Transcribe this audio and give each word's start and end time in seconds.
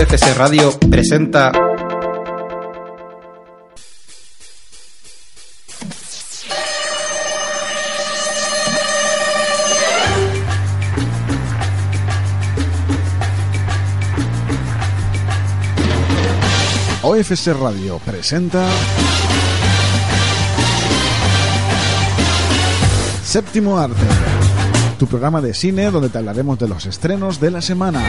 OFS 0.00 0.34
Radio 0.34 0.78
presenta 0.88 1.50
OFS 17.02 17.52
Radio 17.58 18.00
presenta 18.02 18.64
Séptimo 23.22 23.76
Arte, 23.76 24.29
tu 25.00 25.06
programa 25.06 25.40
de 25.40 25.54
cine 25.54 25.90
donde 25.90 26.10
te 26.10 26.18
hablaremos 26.18 26.58
de 26.58 26.68
los 26.68 26.84
estrenos 26.84 27.40
de 27.40 27.50
la 27.50 27.62
semana, 27.62 28.04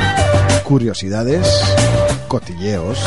curiosidades, 0.66 1.48
cotilleos, 2.28 3.00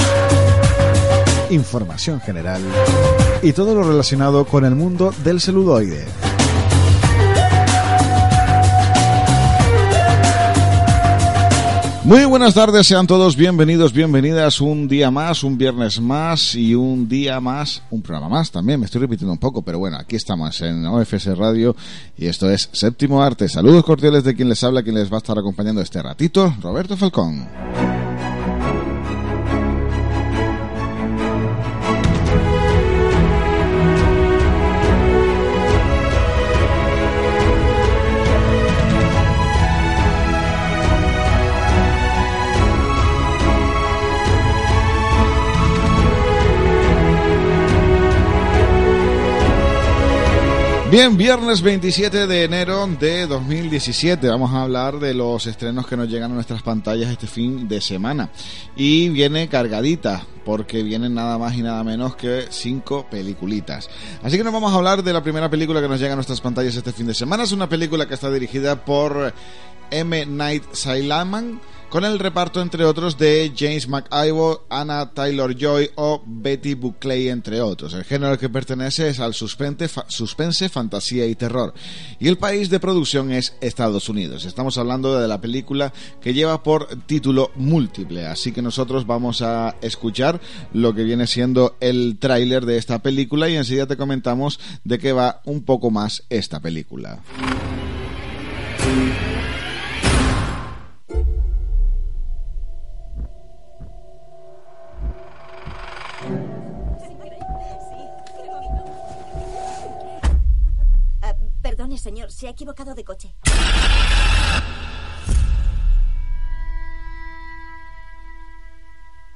información 1.51 2.19
general 2.19 2.63
y 3.43 3.53
todo 3.53 3.75
lo 3.75 3.83
relacionado 3.87 4.47
con 4.47 4.65
el 4.65 4.75
mundo 4.75 5.13
del 5.23 5.39
celuloide. 5.39 6.24
Muy 12.05 12.27
buenas 12.27 12.53
tardes, 12.53 12.87
sean 12.87 13.07
todos 13.07 13.35
bienvenidos, 13.35 13.95
bienvenidas 13.95 14.61
un 14.61 14.89
día 14.89 15.11
más, 15.11 15.43
un 15.43 15.57
viernes 15.57 15.99
más 15.99 16.55
y 16.55 16.75
un 16.75 17.09
día 17.09 17.41
más, 17.41 17.83
un 17.89 18.03
programa 18.03 18.29
más 18.29 18.51
también, 18.51 18.79
me 18.79 18.85
estoy 18.85 19.01
repitiendo 19.01 19.33
un 19.33 19.39
poco, 19.39 19.63
pero 19.63 19.79
bueno, 19.79 19.97
aquí 19.97 20.17
estamos 20.17 20.61
en 20.61 20.85
OFS 20.85 21.35
Radio 21.39 21.75
y 22.19 22.27
esto 22.27 22.51
es 22.51 22.69
Séptimo 22.73 23.23
Arte. 23.23 23.49
Saludos 23.49 23.85
cordiales 23.85 24.23
de 24.23 24.35
quien 24.35 24.51
les 24.51 24.63
habla, 24.63 24.83
quien 24.83 24.97
les 24.97 25.11
va 25.11 25.17
a 25.17 25.19
estar 25.19 25.39
acompañando 25.39 25.81
este 25.81 26.03
ratito, 26.03 26.55
Roberto 26.61 26.95
Falcón. 26.95 27.49
Bien, 50.95 51.17
viernes 51.17 51.61
27 51.61 52.29
de 52.29 52.45
enero 52.45 52.87
de 52.87 53.27
2017. 53.27 54.29
Vamos 54.29 54.53
a 54.53 54.63
hablar 54.63 55.01
de 55.01 55.13
los 55.13 55.45
estrenos 55.49 55.89
que 55.89 55.97
nos 55.97 56.09
llegan 56.09 56.31
a 56.31 56.35
nuestras 56.37 56.63
pantallas 56.63 57.11
este 57.11 57.27
fin 57.27 57.67
de 57.67 57.81
semana. 57.81 58.31
Y 58.77 59.09
viene 59.09 59.49
cargadita, 59.49 60.25
porque 60.45 60.85
vienen 60.85 61.13
nada 61.13 61.37
más 61.37 61.57
y 61.57 61.63
nada 61.63 61.83
menos 61.83 62.15
que 62.15 62.45
cinco 62.51 63.09
peliculitas. 63.11 63.91
Así 64.23 64.37
que 64.37 64.45
nos 64.45 64.53
vamos 64.53 64.73
a 64.73 64.77
hablar 64.77 65.03
de 65.03 65.13
la 65.13 65.21
primera 65.21 65.51
película 65.51 65.83
que 65.83 65.89
nos 65.89 65.99
llega 65.99 66.13
a 66.13 66.15
nuestras 66.15 66.41
pantallas 66.41 66.77
este 66.77 66.93
fin 66.93 67.09
de 67.09 67.15
semana. 67.15 67.43
Es 67.43 67.51
una 67.51 67.69
película 67.69 68.07
que 68.07 68.15
está 68.15 68.31
dirigida 68.31 68.85
por 68.85 69.35
M. 69.91 70.27
Night 70.27 70.63
Shyamalan 70.75 71.61
con 71.95 72.05
el 72.05 72.19
reparto 72.19 72.61
entre 72.61 72.85
otros 72.85 73.17
de 73.19 73.53
James 73.57 73.87
McIvoy, 73.87 74.57
Anna 74.69 75.13
Taylor-Joy 75.15 75.91
o 75.95 76.21
Betty 76.27 76.75
Buckley 76.75 77.29
entre 77.29 77.61
otros. 77.61 77.95
El 77.95 78.03
género 78.03 78.33
al 78.33 78.39
que 78.39 78.49
pertenece 78.49 79.07
es 79.07 79.21
al 79.21 79.33
suspense, 79.33 79.89
suspense, 80.09 80.69
fantasía 80.69 81.25
y 81.25 81.37
terror. 81.37 81.73
Y 82.19 82.27
el 82.27 82.37
país 82.37 82.69
de 82.69 82.81
producción 82.81 83.31
es 83.31 83.55
Estados 83.61 84.09
Unidos. 84.09 84.45
Estamos 84.45 84.77
hablando 84.77 85.17
de 85.17 85.29
la 85.29 85.41
película 85.41 85.93
que 86.21 86.35
lleva 86.35 86.65
por 86.65 86.89
título 87.07 87.53
múltiple, 87.55 88.27
así 88.27 88.51
que 88.51 88.61
nosotros 88.61 89.07
vamos 89.07 89.41
a 89.41 89.77
escuchar 89.81 90.41
lo 90.73 90.97
que 90.97 91.05
viene 91.05 91.29
siendo 91.29 91.77
el 91.79 92.17
tráiler 92.19 92.67
de 92.67 92.77
esta 92.77 93.03
película 93.03 93.49
y 93.49 93.55
enseguida 93.55 93.87
te 93.87 93.97
comentamos 93.97 94.59
de 94.83 94.99
qué 94.99 95.13
va 95.13 95.43
un 95.45 95.63
poco 95.63 95.93
más 95.93 96.25
esta 96.29 96.59
película. 96.59 97.23
Señor, 112.05 112.31
se 112.31 112.47
ha 112.47 112.51
equivocado 112.51 112.95
de 112.95 113.03
coche. 113.03 113.35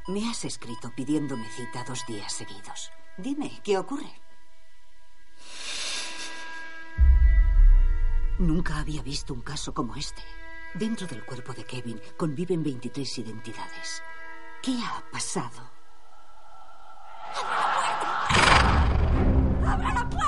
Me 0.07 0.29
has 0.29 0.45
escrito 0.45 0.93
pidiéndome 0.95 1.49
cita 1.49 1.83
dos 1.85 2.05
días 2.07 2.31
seguidos. 2.31 2.91
Dime, 3.17 3.61
¿qué 3.65 3.79
ocurre? 3.79 4.13
Nunca 8.39 8.79
había 8.79 9.03
visto 9.03 9.33
un 9.33 9.41
caso 9.41 9.73
como 9.73 9.97
este. 9.97 10.23
Dentro 10.75 11.07
del 11.07 11.25
cuerpo 11.25 11.55
de 11.55 11.65
Kevin 11.65 11.99
conviven 12.19 12.63
23 12.63 13.19
identidades. 13.19 14.03
¿Qué 14.63 14.75
ha 14.85 15.03
pasado? 15.11 15.71
¡Abra 19.67 19.95
la 19.95 20.09
puerta! 20.11 20.28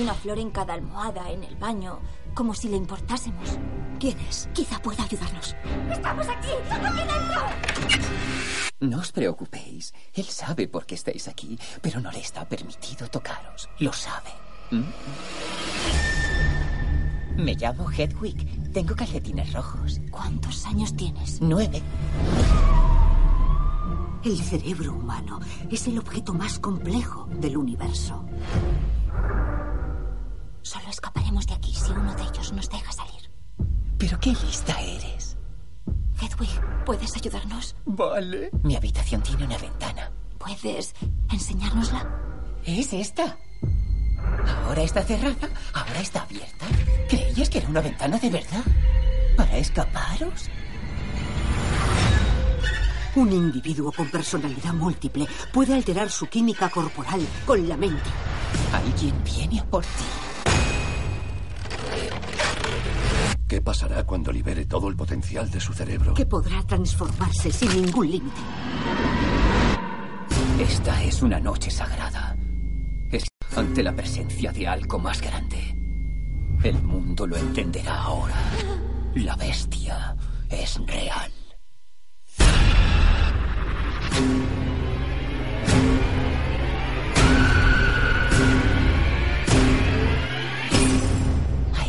una 0.00 0.14
flor 0.14 0.38
en 0.38 0.50
cada 0.50 0.74
almohada 0.74 1.30
en 1.30 1.44
el 1.44 1.56
baño, 1.56 2.00
como 2.34 2.54
si 2.54 2.68
le 2.68 2.76
importásemos. 2.76 3.58
¿Quién 3.98 4.18
es? 4.28 4.48
Quizá 4.52 4.78
pueda 4.80 5.02
ayudarnos. 5.02 5.56
¡Estamos 5.90 6.28
aquí! 6.28 6.48
¡Aquí 6.70 6.98
dentro! 6.98 7.42
No 8.80 8.98
os 8.98 9.10
preocupéis. 9.10 9.92
Él 10.14 10.24
sabe 10.26 10.68
por 10.68 10.86
qué 10.86 10.94
estáis 10.94 11.26
aquí, 11.26 11.58
pero 11.82 12.00
no 12.00 12.12
le 12.12 12.20
está 12.20 12.48
permitido 12.48 13.08
tocaros. 13.08 13.68
Lo 13.80 13.92
sabe. 13.92 14.30
¿Mm? 14.70 14.84
Me 17.42 17.54
llamo 17.54 17.90
Hedwig. 17.90 18.72
Tengo 18.72 18.94
calcetines 18.94 19.52
rojos. 19.52 20.00
¿Cuántos 20.10 20.64
años 20.66 20.94
tienes? 20.94 21.40
Nueve. 21.40 21.82
El 24.24 24.38
cerebro 24.38 24.92
humano 24.94 25.40
es 25.70 25.86
el 25.88 25.98
objeto 25.98 26.34
más 26.34 26.58
complejo 26.58 27.28
del 27.32 27.56
universo. 27.56 28.24
Solo 30.68 30.90
escaparemos 30.90 31.46
de 31.46 31.54
aquí 31.54 31.72
si 31.72 31.90
uno 31.92 32.14
de 32.14 32.24
ellos 32.24 32.52
nos 32.52 32.68
deja 32.68 32.92
salir. 32.92 33.30
Pero 33.96 34.20
qué 34.20 34.34
lista 34.44 34.78
eres. 34.78 35.34
Hedwig, 36.20 36.84
¿puedes 36.84 37.16
ayudarnos? 37.16 37.74
Vale. 37.86 38.50
Mi 38.64 38.76
habitación 38.76 39.22
tiene 39.22 39.46
una 39.46 39.56
ventana. 39.56 40.12
¿Puedes 40.36 40.94
enseñárnosla? 41.32 42.06
Es 42.66 42.92
esta. 42.92 43.38
Ahora 44.66 44.82
está 44.82 45.02
cerrada, 45.04 45.48
ahora 45.72 46.00
está 46.02 46.20
abierta. 46.20 46.66
¿Creías 47.08 47.48
que 47.48 47.58
era 47.60 47.68
una 47.68 47.80
ventana 47.80 48.18
de 48.18 48.28
verdad? 48.28 48.64
¿Para 49.38 49.56
escaparos? 49.56 50.50
Un 53.16 53.32
individuo 53.32 53.90
con 53.90 54.10
personalidad 54.10 54.74
múltiple 54.74 55.26
puede 55.50 55.72
alterar 55.72 56.10
su 56.10 56.26
química 56.26 56.68
corporal 56.68 57.26
con 57.46 57.66
la 57.66 57.78
mente. 57.78 58.10
Alguien 58.74 59.14
viene 59.24 59.60
a 59.60 59.64
por 59.64 59.82
ti. 59.82 60.27
¿Qué 63.48 63.62
pasará 63.62 64.04
cuando 64.04 64.30
libere 64.30 64.66
todo 64.66 64.88
el 64.90 64.96
potencial 64.96 65.50
de 65.50 65.58
su 65.58 65.72
cerebro? 65.72 66.12
Que 66.12 66.26
podrá 66.26 66.62
transformarse 66.64 67.50
sin 67.50 67.82
ningún 67.82 68.10
límite. 68.10 68.36
Esta 70.60 71.02
es 71.02 71.22
una 71.22 71.40
noche 71.40 71.70
sagrada. 71.70 72.36
Es 73.10 73.24
ante 73.56 73.82
la 73.82 73.96
presencia 73.96 74.52
de 74.52 74.68
algo 74.68 74.98
más 74.98 75.22
grande. 75.22 75.74
El 76.62 76.82
mundo 76.82 77.26
lo 77.26 77.38
entenderá 77.38 78.02
ahora. 78.02 78.36
La 79.14 79.34
bestia 79.34 80.14
es 80.50 80.78
real. 80.86 81.32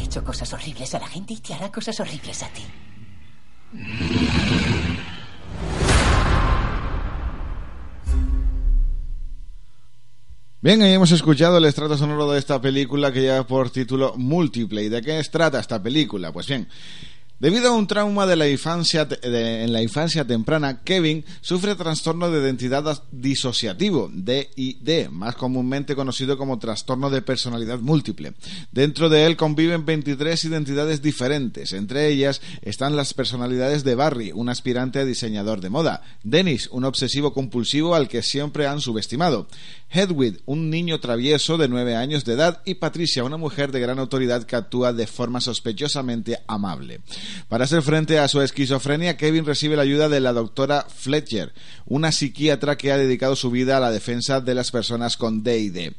Hecho 0.09 0.23
cosas 0.23 0.51
horribles 0.53 0.95
a 0.95 0.99
la 0.99 1.07
gente 1.07 1.35
y 1.35 1.37
te 1.37 1.53
hará 1.53 1.71
cosas 1.71 1.99
horribles 1.99 2.41
a 2.41 2.47
ti. 2.49 2.63
Bien, 10.61 10.81
ahí 10.81 10.93
hemos 10.93 11.11
escuchado 11.11 11.59
el 11.59 11.65
estrato 11.65 11.95
sonoro 11.95 12.31
de 12.31 12.39
esta 12.39 12.59
película 12.59 13.13
que 13.13 13.21
lleva 13.21 13.45
por 13.45 13.69
título 13.69 14.15
Múltiple. 14.17 14.83
¿Y 14.83 14.89
de 14.89 15.03
qué 15.03 15.21
trata 15.31 15.59
esta 15.59 15.81
película? 15.81 16.33
Pues 16.33 16.47
bien, 16.47 16.67
Debido 17.39 17.69
a 17.69 17.71
un 17.71 17.87
trauma 17.87 18.25
de 18.25 18.35
la 18.35 18.49
infancia, 18.49 19.07
en 19.21 19.71
la 19.71 19.81
infancia 19.81 20.27
temprana, 20.27 20.81
Kevin 20.83 21.23
sufre 21.39 21.75
trastorno 21.75 22.29
de 22.29 22.41
identidad 22.41 23.01
disociativo, 23.13 24.11
DID, 24.13 25.07
más 25.09 25.35
comúnmente 25.35 25.95
conocido 25.95 26.37
como 26.37 26.59
trastorno 26.59 27.09
de 27.09 27.21
personalidad 27.21 27.79
múltiple. 27.79 28.33
Dentro 28.73 29.07
de 29.07 29.25
él 29.25 29.37
conviven 29.37 29.85
23 29.85 30.43
identidades 30.43 31.01
diferentes. 31.01 31.71
Entre 31.71 32.09
ellas 32.09 32.41
están 32.61 32.97
las 32.97 33.13
personalidades 33.13 33.85
de 33.85 33.95
Barry, 33.95 34.33
un 34.33 34.49
aspirante 34.49 34.99
a 34.99 35.05
diseñador 35.05 35.61
de 35.61 35.69
moda, 35.69 36.01
Dennis, 36.23 36.67
un 36.73 36.83
obsesivo 36.83 37.33
compulsivo 37.33 37.95
al 37.95 38.09
que 38.09 38.21
siempre 38.21 38.67
han 38.67 38.81
subestimado, 38.81 39.47
Hedwig, 39.91 40.41
un 40.45 40.69
niño 40.69 40.99
travieso 40.99 41.57
de 41.57 41.67
9 41.67 41.95
años 41.95 42.23
de 42.23 42.33
edad, 42.33 42.61
y 42.65 42.75
Patricia, 42.75 43.23
una 43.23 43.37
mujer 43.37 43.71
de 43.71 43.79
gran 43.79 43.97
autoridad 43.97 44.43
que 44.43 44.55
actúa 44.55 44.93
de 44.93 45.07
forma 45.07 45.41
sospechosamente 45.41 46.39
amable. 46.47 47.01
Para 47.47 47.63
hacer 47.63 47.81
frente 47.81 48.19
a 48.19 48.27
su 48.27 48.41
esquizofrenia, 48.41 49.17
Kevin 49.17 49.45
recibe 49.45 49.75
la 49.75 49.81
ayuda 49.81 50.07
de 50.07 50.19
la 50.19 50.33
doctora 50.33 50.85
Fletcher, 50.87 51.53
una 51.85 52.11
psiquiatra 52.11 52.77
que 52.77 52.91
ha 52.91 52.97
dedicado 52.97 53.35
su 53.35 53.49
vida 53.49 53.77
a 53.77 53.79
la 53.79 53.91
defensa 53.91 54.41
de 54.41 54.55
las 54.55 54.71
personas 54.71 55.17
con 55.17 55.43
DID. 55.43 55.93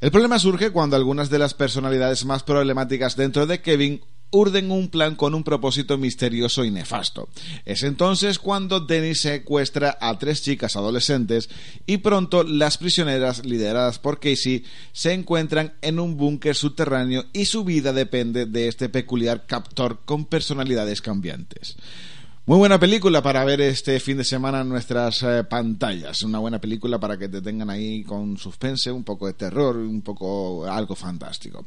El 0.00 0.10
problema 0.10 0.38
surge 0.38 0.70
cuando 0.70 0.96
algunas 0.96 1.28
de 1.28 1.38
las 1.38 1.52
personalidades 1.52 2.24
más 2.24 2.42
problemáticas 2.42 3.16
dentro 3.16 3.46
de 3.46 3.60
Kevin 3.60 4.00
urden 4.30 4.70
un 4.70 4.88
plan 4.88 5.16
con 5.16 5.34
un 5.34 5.44
propósito 5.44 5.98
misterioso 5.98 6.64
y 6.64 6.70
nefasto. 6.70 7.28
Es 7.64 7.82
entonces 7.82 8.38
cuando 8.38 8.80
Dennis 8.80 9.22
secuestra 9.22 9.98
a 10.00 10.18
tres 10.18 10.42
chicas 10.42 10.76
adolescentes 10.76 11.48
y 11.86 11.98
pronto 11.98 12.42
las 12.42 12.78
prisioneras 12.78 13.44
lideradas 13.44 13.98
por 13.98 14.20
Casey 14.20 14.64
se 14.92 15.12
encuentran 15.12 15.74
en 15.82 15.98
un 15.98 16.16
búnker 16.16 16.54
subterráneo 16.54 17.24
y 17.32 17.46
su 17.46 17.64
vida 17.64 17.92
depende 17.92 18.46
de 18.46 18.68
este 18.68 18.88
peculiar 18.88 19.46
captor 19.46 20.00
con 20.04 20.24
personalidades 20.24 21.00
cambiantes. 21.00 21.76
Muy 22.46 22.56
buena 22.56 22.80
película 22.80 23.22
para 23.22 23.44
ver 23.44 23.60
este 23.60 24.00
fin 24.00 24.16
de 24.16 24.24
semana 24.24 24.62
en 24.62 24.68
nuestras 24.70 25.22
eh, 25.22 25.44
pantallas. 25.44 26.22
Una 26.22 26.38
buena 26.38 26.58
película 26.58 26.98
para 26.98 27.18
que 27.18 27.28
te 27.28 27.42
tengan 27.42 27.68
ahí 27.68 28.02
con 28.02 28.38
suspense, 28.38 28.90
un 28.90 29.04
poco 29.04 29.26
de 29.26 29.34
terror, 29.34 29.76
un 29.76 30.00
poco 30.00 30.64
algo 30.64 30.96
fantástico. 30.96 31.66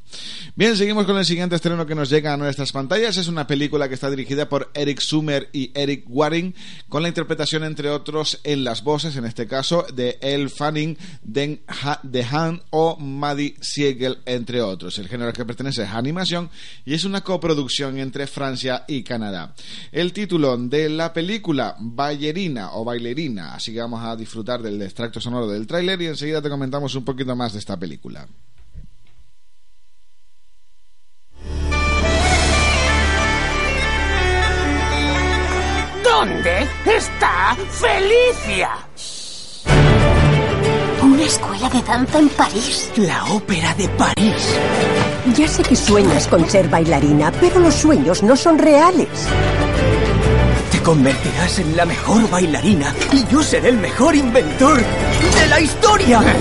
Bien, 0.55 0.75
seguimos 0.75 1.05
con 1.05 1.15
el 1.15 1.25
siguiente 1.25 1.55
estreno 1.55 1.85
que 1.85 1.93
nos 1.93 2.09
llega 2.09 2.33
a 2.33 2.37
nuestras 2.37 2.71
pantallas. 2.71 3.15
Es 3.17 3.27
una 3.27 3.45
película 3.45 3.87
que 3.87 3.93
está 3.93 4.09
dirigida 4.09 4.49
por 4.49 4.71
Eric 4.73 4.99
Sumer 4.99 5.47
y 5.53 5.71
Eric 5.75 6.05
Waring, 6.07 6.55
con 6.89 7.03
la 7.03 7.07
interpretación, 7.07 7.63
entre 7.63 7.89
otros, 7.89 8.41
en 8.43 8.63
las 8.63 8.83
voces, 8.83 9.15
en 9.15 9.25
este 9.25 9.47
caso, 9.47 9.85
de 9.93 10.17
Elle 10.21 10.49
Fanning, 10.49 10.97
de 11.21 12.25
Han 12.31 12.61
o 12.71 12.97
Maddie 12.97 13.55
Siegel, 13.61 14.17
entre 14.25 14.61
otros. 14.61 14.97
El 14.97 15.07
género 15.07 15.31
que 15.33 15.45
pertenece 15.45 15.83
es 15.83 15.89
animación 15.89 16.49
y 16.83 16.95
es 16.95 17.05
una 17.05 17.21
coproducción 17.21 17.99
entre 17.99 18.25
Francia 18.25 18.85
y 18.87 19.03
Canadá. 19.03 19.53
El 19.91 20.11
título 20.13 20.63
de 20.73 20.89
la 20.89 21.13
película 21.13 21.75
Ballerina 21.79 22.71
o 22.73 22.83
Bailerina. 22.83 23.53
Así 23.53 23.71
que 23.71 23.79
vamos 23.79 24.03
a 24.03 24.15
disfrutar 24.15 24.59
del 24.59 24.81
extracto 24.81 25.21
sonoro 25.21 25.47
del 25.47 25.67
tráiler 25.67 26.01
y 26.01 26.07
enseguida 26.07 26.41
te 26.41 26.49
comentamos 26.49 26.95
un 26.95 27.05
poquito 27.05 27.35
más 27.35 27.53
de 27.53 27.59
esta 27.59 27.77
película. 27.77 28.27
¿Dónde 36.03 36.67
está 36.87 37.55
Felicia? 37.69 38.71
Una 41.03 41.23
escuela 41.23 41.69
de 41.69 41.81
danza 41.83 42.17
en 42.17 42.29
París. 42.29 42.91
La 42.97 43.25
ópera 43.25 43.75
de 43.75 43.87
París. 43.89 44.57
Ya 45.37 45.47
sé 45.47 45.61
que 45.61 45.75
sueñas 45.75 46.27
con 46.27 46.49
ser 46.49 46.67
bailarina, 46.67 47.31
pero 47.39 47.59
los 47.59 47.75
sueños 47.75 48.23
no 48.23 48.35
son 48.35 48.57
reales 48.57 49.27
convertirás 50.83 51.59
en 51.59 51.77
la 51.77 51.85
mejor 51.85 52.29
bailarina 52.29 52.93
y 53.11 53.25
yo 53.27 53.41
seré 53.41 53.69
el 53.69 53.77
mejor 53.77 54.15
inventor 54.15 54.77
de 54.77 55.47
la 55.47 55.59
historia. 55.59 56.21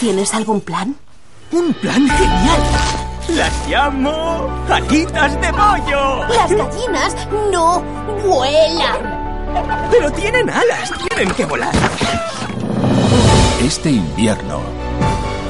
¿Tienes 0.00 0.34
algún 0.34 0.60
plan? 0.60 0.94
Un 1.52 1.72
plan 1.74 2.08
genial. 2.08 2.60
Las 3.28 3.68
llamo 3.68 4.48
alitas 4.68 5.40
de 5.40 5.52
pollo. 5.52 6.24
Las 6.28 6.50
gallinas 6.50 7.14
no 7.52 7.82
vuelan. 8.24 9.90
Pero 9.90 10.10
tienen 10.12 10.50
alas, 10.50 10.92
tienen 11.08 11.34
que 11.34 11.44
volar. 11.44 11.74
Este 13.60 13.90
invierno. 13.90 14.60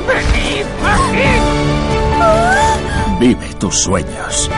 ¡Venid, 0.06 0.67
venid! 0.82 1.58
Vive 3.20 3.55
tus 3.55 3.75
sueños. 3.81 4.49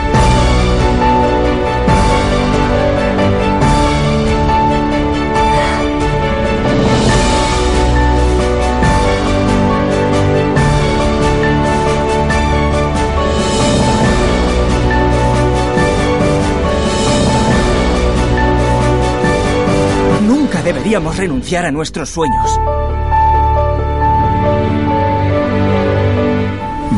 Deberíamos 20.90 21.16
renunciar 21.18 21.66
a 21.66 21.70
nuestros 21.70 22.10
sueños. 22.10 22.50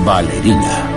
Valerina. 0.03 0.91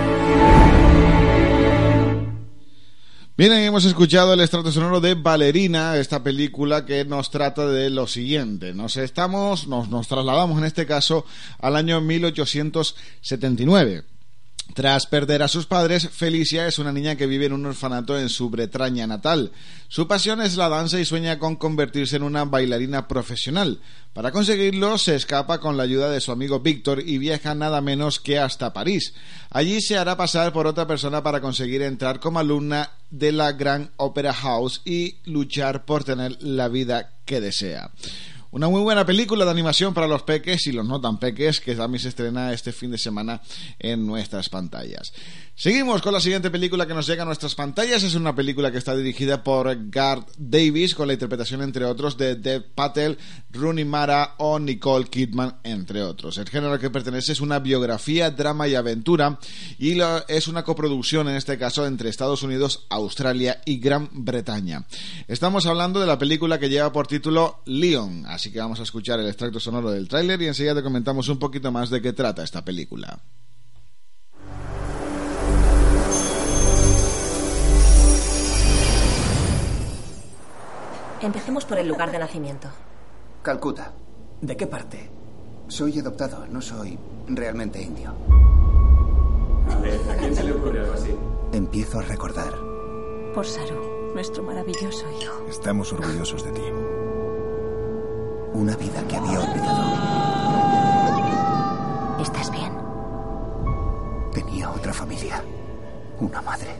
Bien, 3.36 3.52
hemos 3.52 3.84
escuchado 3.84 4.32
el 4.32 4.40
estrato 4.40 4.72
sonoro 4.72 5.02
de 5.02 5.12
Valerina, 5.12 5.98
esta 5.98 6.22
película 6.22 6.86
que 6.86 7.04
nos 7.04 7.30
trata 7.30 7.66
de 7.66 7.90
lo 7.90 8.06
siguiente. 8.06 8.72
Nos 8.72 8.96
estamos, 8.96 9.68
nos, 9.68 9.90
nos 9.90 10.08
trasladamos 10.08 10.56
en 10.56 10.64
este 10.64 10.86
caso 10.86 11.26
al 11.58 11.76
año 11.76 12.00
1879. 12.00 14.15
Tras 14.74 15.06
perder 15.06 15.42
a 15.42 15.48
sus 15.48 15.64
padres, 15.64 16.08
Felicia 16.10 16.66
es 16.66 16.78
una 16.78 16.92
niña 16.92 17.16
que 17.16 17.26
vive 17.26 17.46
en 17.46 17.54
un 17.54 17.64
orfanato 17.64 18.18
en 18.18 18.28
su 18.28 18.50
Bretaña 18.50 19.06
natal. 19.06 19.52
Su 19.88 20.06
pasión 20.06 20.42
es 20.42 20.56
la 20.56 20.68
danza 20.68 21.00
y 21.00 21.04
sueña 21.04 21.38
con 21.38 21.56
convertirse 21.56 22.16
en 22.16 22.22
una 22.22 22.44
bailarina 22.44 23.08
profesional. 23.08 23.80
Para 24.12 24.32
conseguirlo, 24.32 24.98
se 24.98 25.14
escapa 25.14 25.60
con 25.60 25.76
la 25.76 25.84
ayuda 25.84 26.10
de 26.10 26.20
su 26.20 26.32
amigo 26.32 26.60
Víctor 26.60 27.02
y 27.06 27.18
viaja 27.18 27.54
nada 27.54 27.80
menos 27.80 28.20
que 28.20 28.38
hasta 28.38 28.72
París. 28.72 29.14
Allí 29.50 29.80
se 29.80 29.96
hará 29.96 30.16
pasar 30.16 30.52
por 30.52 30.66
otra 30.66 30.86
persona 30.86 31.22
para 31.22 31.40
conseguir 31.40 31.82
entrar 31.82 32.20
como 32.20 32.38
alumna 32.38 32.90
de 33.10 33.32
la 33.32 33.52
Gran 33.52 33.92
Opera 33.96 34.34
House 34.34 34.82
y 34.84 35.16
luchar 35.24 35.84
por 35.84 36.04
tener 36.04 36.36
la 36.42 36.68
vida 36.68 37.12
que 37.24 37.40
desea. 37.40 37.90
Una 38.56 38.70
muy 38.70 38.80
buena 38.80 39.04
película 39.04 39.44
de 39.44 39.50
animación 39.50 39.92
para 39.92 40.08
los 40.08 40.22
peques 40.22 40.66
y 40.66 40.72
los 40.72 40.86
no 40.86 40.98
tan 40.98 41.18
peques 41.18 41.60
que 41.60 41.74
también 41.74 42.00
se 42.00 42.08
estrena 42.08 42.54
este 42.54 42.72
fin 42.72 42.90
de 42.90 42.96
semana 42.96 43.42
en 43.78 44.06
nuestras 44.06 44.48
pantallas. 44.48 45.12
Seguimos 45.54 46.00
con 46.00 46.14
la 46.14 46.20
siguiente 46.20 46.50
película 46.50 46.86
que 46.86 46.94
nos 46.94 47.06
llega 47.06 47.22
a 47.22 47.26
nuestras 47.26 47.54
pantallas. 47.54 48.02
Es 48.02 48.14
una 48.14 48.34
película 48.34 48.72
que 48.72 48.78
está 48.78 48.96
dirigida 48.96 49.42
por 49.42 49.90
Garth 49.90 50.30
Davis 50.38 50.94
con 50.94 51.06
la 51.06 51.12
interpretación, 51.12 51.60
entre 51.60 51.84
otros, 51.84 52.16
de 52.16 52.36
Dev 52.36 52.62
Patel, 52.74 53.18
Rooney 53.50 53.84
Mara 53.84 54.36
o 54.38 54.58
Nicole 54.58 55.06
Kidman, 55.06 55.56
entre 55.62 56.02
otros. 56.02 56.38
El 56.38 56.48
género 56.48 56.72
al 56.72 56.80
que 56.80 56.88
pertenece 56.88 57.32
es 57.32 57.42
una 57.42 57.58
biografía, 57.58 58.30
drama 58.30 58.68
y 58.68 58.74
aventura 58.74 59.38
y 59.78 59.98
es 60.28 60.48
una 60.48 60.62
coproducción, 60.62 61.28
en 61.28 61.36
este 61.36 61.58
caso, 61.58 61.86
entre 61.86 62.08
Estados 62.08 62.42
Unidos, 62.42 62.86
Australia 62.88 63.60
y 63.66 63.78
Gran 63.78 64.08
Bretaña. 64.12 64.86
Estamos 65.28 65.66
hablando 65.66 66.00
de 66.00 66.06
la 66.06 66.18
película 66.18 66.58
que 66.58 66.70
lleva 66.70 66.92
por 66.92 67.06
título 67.06 67.60
Leon, 67.66 68.24
así 68.26 68.45
que 68.52 68.58
vamos 68.58 68.80
a 68.80 68.82
escuchar 68.82 69.20
el 69.20 69.26
extracto 69.26 69.60
sonoro 69.60 69.90
del 69.90 70.08
tráiler 70.08 70.40
y 70.42 70.46
enseguida 70.46 70.74
te 70.74 70.82
comentamos 70.82 71.28
un 71.28 71.38
poquito 71.38 71.70
más 71.72 71.90
de 71.90 72.00
qué 72.00 72.12
trata 72.12 72.42
esta 72.42 72.64
película. 72.64 73.18
Empecemos 81.20 81.64
por 81.64 81.78
el 81.78 81.88
lugar 81.88 82.12
de 82.12 82.18
nacimiento. 82.18 82.68
Calcuta. 83.42 83.92
¿De 84.40 84.56
qué 84.56 84.66
parte? 84.66 85.10
Soy 85.66 85.98
adoptado, 85.98 86.46
no 86.46 86.60
soy 86.60 86.98
realmente 87.26 87.82
indio. 87.82 88.14
A 89.70 89.78
ver, 89.80 90.00
¿a 90.10 90.16
quién 90.16 90.34
se 90.34 90.44
le 90.44 90.52
ocurre 90.52 90.80
algo 90.80 90.92
así? 90.92 91.14
Empiezo 91.52 91.98
a 91.98 92.02
recordar. 92.02 92.54
Por 93.34 93.46
Saru, 93.46 94.12
nuestro 94.14 94.42
maravilloso 94.42 95.06
hijo. 95.20 95.46
Estamos 95.48 95.92
orgullosos 95.92 96.44
de 96.44 96.52
ti 96.52 96.62
Una 98.55 98.75
vida 98.75 99.01
que 99.07 99.15
había 99.15 99.39
olvidado. 99.39 99.83
¿Estás 102.21 102.51
bien? 102.51 102.71
Tenía 104.33 104.69
otra 104.71 104.93
familia. 104.93 105.43
Una 106.19 106.41
madre. 106.41 106.75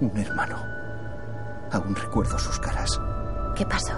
Un 0.00 0.16
hermano. 0.16 0.56
Aún 1.72 1.94
recuerdo 1.94 2.38
sus 2.38 2.58
caras. 2.58 3.00
¿Qué 3.56 3.64
pasó? 3.66 3.94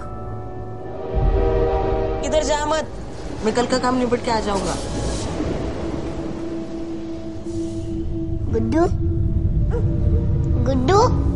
इधर 2.27 2.43
जा 2.43 2.65
मत 2.65 2.87
मैं 3.45 3.53
कल 3.55 3.67
का 3.71 3.77
काम 3.79 3.95
निपट 3.97 4.23
के 4.25 4.31
आ 4.31 4.39
जाऊंगा 4.47 4.75
गुड्डू 8.53 8.83
Debo 10.67 11.30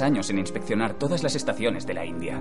Años 0.00 0.30
en 0.30 0.38
inspeccionar 0.38 0.94
todas 0.94 1.22
las 1.22 1.34
estaciones 1.34 1.86
de 1.86 1.94
la 1.94 2.04
India. 2.04 2.40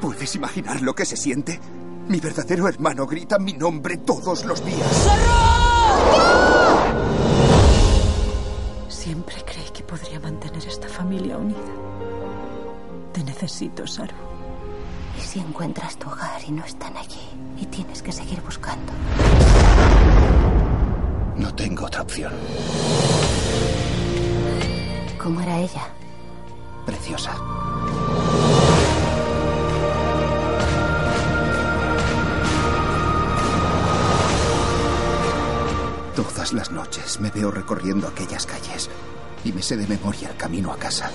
¿Puedes 0.00 0.34
imaginar 0.34 0.80
lo 0.80 0.94
que 0.94 1.04
se 1.04 1.16
siente? 1.16 1.60
Mi 2.08 2.20
verdadero 2.20 2.66
hermano 2.68 3.06
grita 3.06 3.38
mi 3.38 3.52
nombre 3.52 3.98
todos 3.98 4.44
los 4.46 4.64
días. 4.64 5.08
Siempre 8.88 9.36
creí 9.44 9.70
que 9.74 9.82
podría 9.82 10.18
mantener 10.20 10.66
esta 10.66 10.88
familia 10.88 11.36
unida. 11.36 11.58
Te 13.12 13.22
necesito, 13.24 13.86
Saru. 13.86 14.14
¿Y 15.18 15.20
si 15.20 15.40
encuentras 15.40 15.98
tu 15.98 16.08
hogar 16.08 16.40
y 16.46 16.52
no 16.52 16.64
están 16.64 16.96
allí? 16.96 17.28
Y 17.60 17.66
tienes 17.66 18.02
que 18.02 18.12
seguir 18.12 18.40
buscando. 18.40 18.92
No 21.38 21.54
tengo 21.54 21.86
otra 21.86 22.02
opción. 22.02 22.32
¿Cómo 25.22 25.40
era 25.40 25.58
ella? 25.58 25.88
Preciosa. 26.84 27.34
Todas 36.16 36.52
las 36.52 36.70
noches 36.72 37.20
me 37.20 37.30
veo 37.30 37.50
recorriendo 37.50 38.08
aquellas 38.08 38.44
calles 38.44 38.90
y 39.44 39.52
me 39.52 39.62
sé 39.62 39.76
de 39.76 39.86
memoria 39.86 40.30
el 40.30 40.36
camino 40.36 40.72
a 40.72 40.76
casa. 40.76 41.10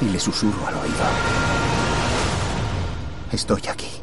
Y 0.00 0.06
le 0.06 0.18
susurro 0.18 0.66
al 0.66 0.74
oído. 0.74 1.04
Estoy 3.30 3.62
aquí. 3.68 3.99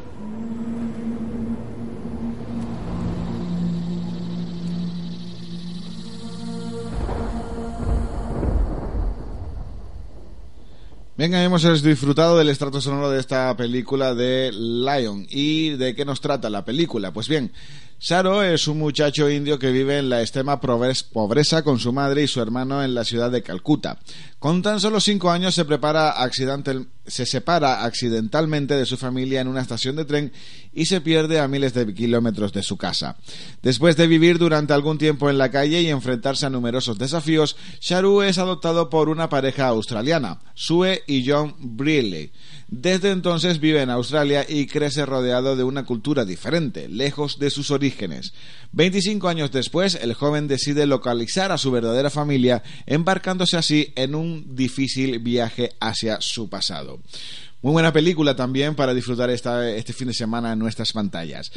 Venga, 11.18 11.42
hemos 11.42 11.82
disfrutado 11.82 12.38
del 12.38 12.48
estrato 12.48 12.80
sonoro 12.80 13.10
de 13.10 13.18
esta 13.18 13.56
película 13.56 14.14
de 14.14 14.52
Lion. 14.52 15.26
¿Y 15.28 15.70
de 15.70 15.96
qué 15.96 16.04
nos 16.04 16.20
trata 16.20 16.48
la 16.48 16.64
película? 16.64 17.12
Pues 17.12 17.28
bien, 17.28 17.50
Saro 18.00 18.44
es 18.44 18.68
un 18.68 18.78
muchacho 18.78 19.28
indio 19.28 19.58
que 19.58 19.72
vive 19.72 19.98
en 19.98 20.08
la 20.08 20.20
extrema 20.20 20.60
pobreza 20.60 21.64
con 21.64 21.80
su 21.80 21.92
madre 21.92 22.22
y 22.22 22.28
su 22.28 22.40
hermano 22.40 22.84
en 22.84 22.94
la 22.94 23.04
ciudad 23.04 23.28
de 23.28 23.42
Calcuta. 23.42 23.98
Con 24.38 24.62
tan 24.62 24.78
solo 24.78 25.00
cinco 25.00 25.32
años 25.32 25.56
se, 25.56 25.64
prepara 25.64 26.14
se 27.06 27.26
separa 27.26 27.84
accidentalmente 27.84 28.74
de 28.74 28.86
su 28.86 28.96
familia 28.96 29.40
en 29.40 29.48
una 29.48 29.62
estación 29.62 29.96
de 29.96 30.04
tren 30.04 30.32
y 30.72 30.86
se 30.86 31.00
pierde 31.00 31.40
a 31.40 31.48
miles 31.48 31.74
de 31.74 31.92
kilómetros 31.92 32.52
de 32.52 32.62
su 32.62 32.76
casa. 32.76 33.16
Después 33.64 33.96
de 33.96 34.06
vivir 34.06 34.38
durante 34.38 34.74
algún 34.74 34.96
tiempo 34.96 35.28
en 35.28 35.38
la 35.38 35.50
calle 35.50 35.82
y 35.82 35.88
enfrentarse 35.88 36.46
a 36.46 36.50
numerosos 36.50 36.98
desafíos, 36.98 37.56
Sharu 37.80 38.22
es 38.22 38.38
adoptado 38.38 38.90
por 38.90 39.08
una 39.08 39.28
pareja 39.28 39.66
australiana, 39.66 40.38
Sue 40.54 41.02
y 41.08 41.28
John 41.28 41.56
Brealey. 41.58 42.30
Desde 42.70 43.12
entonces 43.12 43.60
vive 43.60 43.80
en 43.80 43.88
Australia 43.88 44.44
y 44.46 44.66
crece 44.66 45.06
rodeado 45.06 45.56
de 45.56 45.64
una 45.64 45.86
cultura 45.86 46.26
diferente, 46.26 46.86
lejos 46.86 47.38
de 47.38 47.48
sus 47.48 47.70
orígenes. 47.70 48.34
25 48.72 49.26
años 49.26 49.50
después, 49.50 49.94
el 49.94 50.12
joven 50.12 50.48
decide 50.48 50.86
localizar 50.86 51.50
a 51.50 51.56
su 51.56 51.70
verdadera 51.70 52.10
familia, 52.10 52.62
embarcándose 52.84 53.56
así 53.56 53.94
en 53.96 54.14
un 54.14 54.54
difícil 54.54 55.18
viaje 55.20 55.72
hacia 55.80 56.20
su 56.20 56.50
pasado. 56.50 57.00
Muy 57.62 57.72
buena 57.72 57.92
película 57.92 58.36
también 58.36 58.74
para 58.74 58.92
disfrutar 58.92 59.30
este 59.30 59.92
fin 59.94 60.08
de 60.08 60.14
semana 60.14 60.52
en 60.52 60.58
nuestras 60.58 60.92
pantallas. 60.92 61.50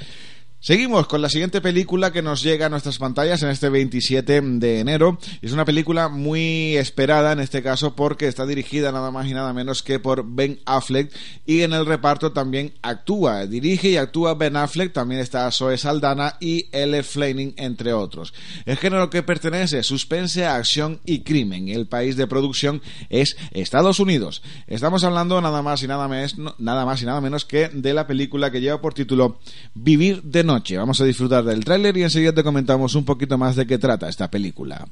Seguimos 0.63 1.08
con 1.08 1.24
la 1.24 1.30
siguiente 1.30 1.60
película 1.60 2.12
que 2.12 2.22
nos 2.22 2.44
llega 2.44 2.68
a 2.68 2.70
nuestras 2.70 3.00
pantallas 3.00 3.41
en 3.41 3.50
este 3.50 3.68
27 3.70 4.41
de 4.41 4.80
enero. 4.80 5.18
Es 5.41 5.53
una 5.53 5.65
película 5.65 6.08
muy 6.08 6.77
esperada 6.77 7.32
en 7.32 7.39
este 7.39 7.63
caso 7.63 7.96
porque 7.96 8.27
está 8.27 8.46
dirigida 8.46 8.91
nada 8.91 9.10
más 9.10 9.25
y 9.25 9.34
nada 9.34 9.53
menos 9.53 9.82
que 9.82 9.98
por 9.98 10.24
Ben 10.24 10.60
Affleck 10.68 11.12
y 11.48 11.62
en 11.62 11.74
el 11.74 11.88
reparto 11.88 12.32
también 12.32 12.75
actúa, 12.84 13.48
dirige 13.48 13.89
y 13.89 13.98
actúa 13.98 14.36
Ben 14.36 14.56
Affleck, 14.56 14.94
también 14.94 15.20
está 15.20 15.50
Zoe 15.50 15.80
Saldana 15.80 16.38
y 16.39 16.68
Elle 16.72 17.01
Fleming 17.01 17.53
entre 17.58 17.94
otros. 17.94 18.32
El 18.68 18.77
género 18.77 19.10
que 19.10 19.24
pertenece, 19.24 19.82
suspense, 19.82 20.46
acción 20.46 21.01
y 21.06 21.22
crimen. 21.22 21.70
El 21.70 21.88
país 21.88 22.18
de 22.18 22.27
producción 22.27 22.84
es 23.10 23.36
Estados 23.50 24.00
Unidos. 24.00 24.44
Estamos 24.68 25.03
hablando 25.06 25.41
nada 25.41 25.63
más 25.63 25.82
y 25.82 25.88
nada 25.88 26.08
menos, 26.08 26.36
nada 26.60 26.86
más 26.86 27.01
y 27.01 27.06
nada 27.08 27.20
menos 27.20 27.46
que 27.46 27.70
de 27.70 27.96
la 27.96 28.06
película 28.06 28.51
que 28.51 28.62
lleva 28.62 28.80
por 28.80 28.94
título 28.94 29.39
Vivir 29.74 30.22
de 30.22 30.50
noche. 30.51 30.77
Vamos 30.77 31.00
a 31.01 31.05
disfrutar 31.05 31.43
del 31.43 31.63
tráiler 31.63 31.96
y 31.98 32.03
enseguida 32.03 32.34
te 32.34 32.43
comentamos 32.43 32.96
un 32.96 33.05
poquito 33.05 33.38
más 33.38 33.55
de 33.55 33.65
qué 33.65 33.77
trata 33.77 34.10
esta 34.10 34.29
película. 34.29 34.88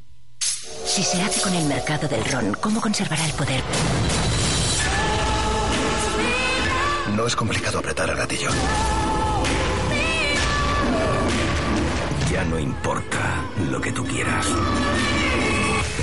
Si 0.85 1.03
se 1.03 1.21
hace 1.21 1.41
con 1.41 1.53
el 1.53 1.65
mercado 1.65 2.07
del 2.07 2.23
ron, 2.25 2.55
¿cómo 2.59 2.81
conservará 2.81 3.25
el 3.25 3.33
poder? 3.33 3.61
No 7.15 7.27
es 7.27 7.35
complicado 7.35 7.79
apretar 7.79 8.09
el 8.09 8.15
gatillo. 8.15 8.49
Ya 12.31 12.43
no 12.45 12.59
importa 12.59 13.45
lo 13.69 13.81
que 13.81 13.91
tú 13.91 14.05
quieras. 14.05 14.45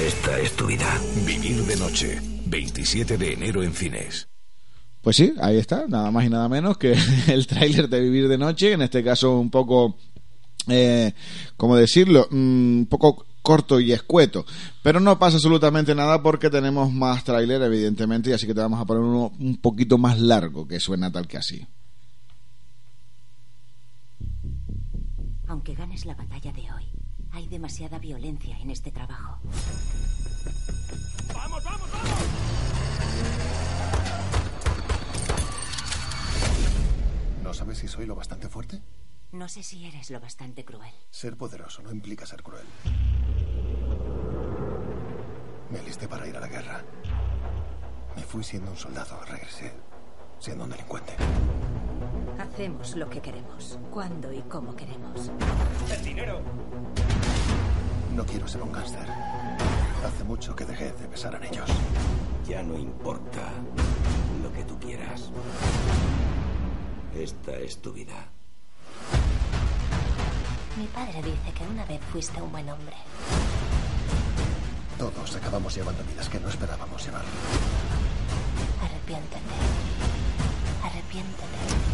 Esta 0.04 0.38
es 0.38 0.52
tu 0.52 0.66
vida. 0.66 1.00
Vivir 1.24 1.64
de 1.64 1.76
noche. 1.76 2.20
27 2.46 3.16
de 3.16 3.32
enero 3.32 3.62
en 3.62 3.72
cines. 3.72 4.28
Pues 5.06 5.18
sí, 5.18 5.32
ahí 5.40 5.56
está, 5.56 5.86
nada 5.86 6.10
más 6.10 6.24
y 6.24 6.28
nada 6.28 6.48
menos 6.48 6.78
que 6.78 6.92
el 7.28 7.46
tráiler 7.46 7.88
de 7.88 8.00
Vivir 8.00 8.26
de 8.26 8.36
Noche, 8.36 8.72
en 8.72 8.82
este 8.82 9.04
caso 9.04 9.38
un 9.38 9.52
poco, 9.52 9.96
eh, 10.66 11.12
¿cómo 11.56 11.76
decirlo? 11.76 12.26
Mm, 12.28 12.78
un 12.78 12.86
poco 12.90 13.24
corto 13.40 13.78
y 13.78 13.92
escueto. 13.92 14.44
Pero 14.82 14.98
no 14.98 15.16
pasa 15.16 15.36
absolutamente 15.36 15.94
nada 15.94 16.20
porque 16.24 16.50
tenemos 16.50 16.92
más 16.92 17.22
tráiler, 17.22 17.62
evidentemente, 17.62 18.30
y 18.30 18.32
así 18.32 18.48
que 18.48 18.54
te 18.54 18.60
vamos 18.60 18.80
a 18.80 18.84
poner 18.84 19.04
uno 19.04 19.30
un 19.38 19.58
poquito 19.58 19.96
más 19.96 20.18
largo, 20.18 20.66
que 20.66 20.80
suena 20.80 21.12
tal 21.12 21.28
que 21.28 21.36
así. 21.36 21.64
Aunque 25.46 25.76
ganes 25.76 26.04
la 26.04 26.16
batalla 26.16 26.50
de 26.50 26.62
hoy, 26.62 26.84
hay 27.30 27.46
demasiada 27.46 28.00
violencia 28.00 28.58
en 28.58 28.70
este 28.70 28.90
trabajo. 28.90 29.38
¡Vamos, 31.32 31.62
vamos, 31.62 31.90
vamos! 31.92 33.45
¿No 37.46 37.54
sabes 37.54 37.78
si 37.78 37.86
soy 37.86 38.06
lo 38.06 38.16
bastante 38.16 38.48
fuerte? 38.48 38.82
No 39.30 39.48
sé 39.48 39.62
si 39.62 39.86
eres 39.86 40.10
lo 40.10 40.18
bastante 40.18 40.64
cruel. 40.64 40.90
Ser 41.10 41.36
poderoso 41.36 41.80
no 41.80 41.92
implica 41.92 42.26
ser 42.26 42.42
cruel. 42.42 42.66
Me 45.70 45.78
alisté 45.78 46.08
para 46.08 46.26
ir 46.26 46.36
a 46.36 46.40
la 46.40 46.48
guerra. 46.48 46.82
Me 48.16 48.22
fui 48.22 48.42
siendo 48.42 48.72
un 48.72 48.76
soldado, 48.76 49.20
regresé 49.26 49.72
siendo 50.40 50.64
un 50.64 50.70
delincuente. 50.70 51.14
Hacemos 52.40 52.96
lo 52.96 53.08
que 53.08 53.22
queremos, 53.22 53.78
cuando 53.92 54.32
y 54.32 54.42
cómo 54.42 54.74
queremos. 54.74 55.30
¡El 55.88 56.04
dinero! 56.04 56.42
No 58.12 58.26
quiero 58.26 58.48
ser 58.48 58.60
un 58.62 58.72
gángster. 58.72 59.08
Hace 60.04 60.24
mucho 60.24 60.56
que 60.56 60.64
dejé 60.64 60.86
de 60.86 61.06
pensar 61.06 61.36
en 61.36 61.44
ellos. 61.44 61.70
Ya 62.48 62.64
no 62.64 62.76
importa 62.76 63.52
lo 64.42 64.52
que 64.52 64.64
tú 64.64 64.76
quieras. 64.80 65.30
Esta 67.18 67.56
es 67.56 67.78
tu 67.78 67.92
vida. 67.92 68.28
Mi 70.76 70.86
padre 70.88 71.22
dice 71.22 71.52
que 71.56 71.64
una 71.64 71.84
vez 71.86 72.00
fuiste 72.12 72.42
un 72.42 72.52
buen 72.52 72.68
hombre. 72.68 72.94
Todos 74.98 75.34
acabamos 75.34 75.74
llevando 75.74 76.04
vidas 76.04 76.28
que 76.28 76.38
no 76.38 76.48
esperábamos 76.50 77.04
llevar. 77.04 77.24
Arrepiéntete. 78.82 79.38
Arrepiéntete. 80.82 81.46
Arrepiéntete. 81.46 81.85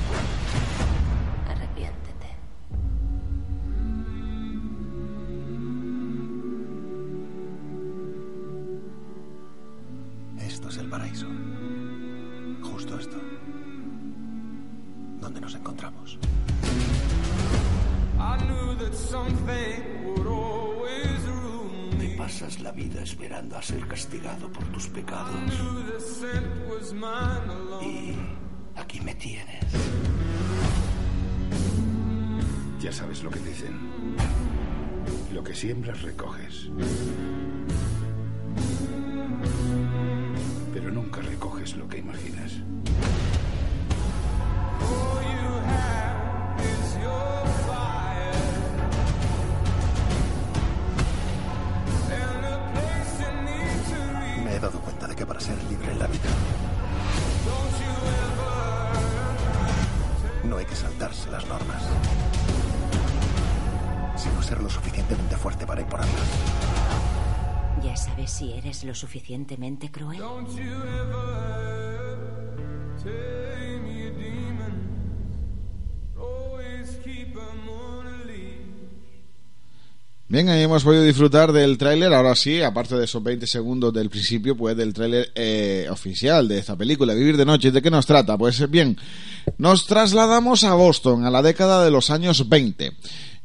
Siembras 35.72 36.02
recoges. 36.02 36.68
Pero 40.74 40.90
nunca 40.90 41.22
recoges 41.22 41.74
lo 41.76 41.88
que 41.88 41.96
imaginas. 41.96 42.60
Lo 68.92 68.96
suficientemente 68.96 69.90
cruel? 69.90 70.20
Bien, 80.28 80.48
ahí 80.48 80.62
hemos 80.62 80.84
podido 80.84 81.04
disfrutar 81.04 81.52
del 81.52 81.78
tráiler, 81.78 82.12
ahora 82.12 82.34
sí, 82.34 82.60
aparte 82.60 82.96
de 82.96 83.04
esos 83.04 83.22
20 83.22 83.46
segundos 83.46 83.94
del 83.94 84.10
principio, 84.10 84.56
pues 84.56 84.76
del 84.76 84.92
tráiler 84.92 85.30
eh, 85.34 85.86
oficial 85.90 86.46
de 86.46 86.58
esta 86.58 86.76
película, 86.76 87.14
Vivir 87.14 87.38
de 87.38 87.46
Noche. 87.46 87.70
¿De 87.70 87.80
qué 87.80 87.90
nos 87.90 88.04
trata? 88.04 88.36
Pues 88.36 88.70
bien, 88.70 88.98
nos 89.56 89.86
trasladamos 89.86 90.64
a 90.64 90.74
Boston, 90.74 91.24
a 91.24 91.30
la 91.30 91.40
década 91.40 91.82
de 91.82 91.90
los 91.90 92.10
años 92.10 92.46
20. 92.46 92.92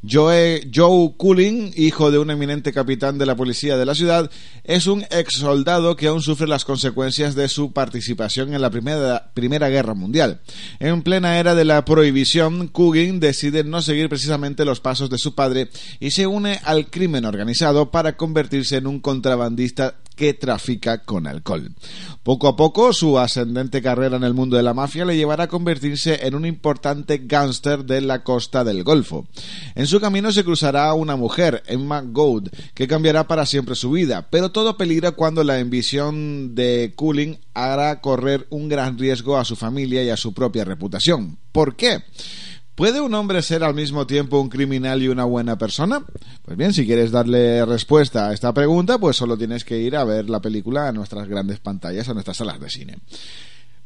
Joe, 0.06 0.70
Joe 0.72 1.14
Cooling, 1.16 1.72
hijo 1.76 2.12
de 2.12 2.18
un 2.18 2.30
eminente 2.30 2.72
capitán 2.72 3.18
de 3.18 3.26
la 3.26 3.34
policía 3.34 3.76
de 3.76 3.84
la 3.84 3.96
ciudad, 3.96 4.30
es 4.62 4.86
un 4.86 5.04
ex 5.10 5.34
soldado 5.34 5.96
que 5.96 6.06
aún 6.06 6.22
sufre 6.22 6.46
las 6.46 6.64
consecuencias 6.64 7.34
de 7.34 7.48
su 7.48 7.72
participación 7.72 8.54
en 8.54 8.62
la 8.62 8.70
primera, 8.70 9.32
primera 9.34 9.68
Guerra 9.68 9.94
Mundial. 9.94 10.40
En 10.78 11.02
plena 11.02 11.38
era 11.40 11.56
de 11.56 11.64
la 11.64 11.84
prohibición, 11.84 12.68
Cooling 12.68 13.18
decide 13.18 13.64
no 13.64 13.82
seguir 13.82 14.08
precisamente 14.08 14.64
los 14.64 14.78
pasos 14.78 15.10
de 15.10 15.18
su 15.18 15.34
padre 15.34 15.68
y 15.98 16.12
se 16.12 16.28
une 16.28 16.60
al 16.62 16.90
crimen 16.90 17.24
organizado 17.24 17.90
para 17.90 18.16
convertirse 18.16 18.76
en 18.76 18.86
un 18.86 19.00
contrabandista 19.00 19.96
que 20.18 20.34
trafica 20.34 21.04
con 21.04 21.28
alcohol. 21.28 21.70
Poco 22.24 22.48
a 22.48 22.56
poco, 22.56 22.92
su 22.92 23.20
ascendente 23.20 23.80
carrera 23.80 24.16
en 24.16 24.24
el 24.24 24.34
mundo 24.34 24.56
de 24.56 24.64
la 24.64 24.74
mafia 24.74 25.04
le 25.04 25.16
llevará 25.16 25.44
a 25.44 25.48
convertirse 25.48 26.26
en 26.26 26.34
un 26.34 26.44
importante 26.44 27.22
gángster 27.24 27.84
de 27.84 28.00
la 28.00 28.24
costa 28.24 28.64
del 28.64 28.82
Golfo. 28.82 29.28
En 29.76 29.86
su 29.86 30.00
camino 30.00 30.32
se 30.32 30.42
cruzará 30.42 30.92
una 30.92 31.14
mujer, 31.14 31.62
Emma 31.68 32.00
Gould, 32.00 32.50
que 32.74 32.88
cambiará 32.88 33.28
para 33.28 33.46
siempre 33.46 33.76
su 33.76 33.92
vida, 33.92 34.26
pero 34.28 34.50
todo 34.50 34.76
peligra 34.76 35.12
cuando 35.12 35.44
la 35.44 35.54
ambición 35.54 36.56
de 36.56 36.92
Cooling 36.96 37.38
hará 37.54 38.00
correr 38.00 38.48
un 38.50 38.68
gran 38.68 38.98
riesgo 38.98 39.38
a 39.38 39.44
su 39.44 39.54
familia 39.54 40.02
y 40.02 40.10
a 40.10 40.16
su 40.16 40.34
propia 40.34 40.64
reputación. 40.64 41.38
¿Por 41.52 41.76
qué? 41.76 42.02
¿Puede 42.78 43.00
un 43.00 43.12
hombre 43.14 43.42
ser 43.42 43.64
al 43.64 43.74
mismo 43.74 44.06
tiempo 44.06 44.40
un 44.40 44.48
criminal 44.48 45.02
y 45.02 45.08
una 45.08 45.24
buena 45.24 45.58
persona? 45.58 46.00
Pues 46.44 46.56
bien, 46.56 46.72
si 46.72 46.86
quieres 46.86 47.10
darle 47.10 47.66
respuesta 47.66 48.28
a 48.28 48.32
esta 48.32 48.54
pregunta, 48.54 48.98
pues 48.98 49.16
solo 49.16 49.36
tienes 49.36 49.64
que 49.64 49.78
ir 49.78 49.96
a 49.96 50.04
ver 50.04 50.30
la 50.30 50.38
película 50.38 50.86
a 50.86 50.92
nuestras 50.92 51.26
grandes 51.26 51.58
pantallas, 51.58 52.08
a 52.08 52.14
nuestras 52.14 52.36
salas 52.36 52.60
de 52.60 52.70
cine. 52.70 52.98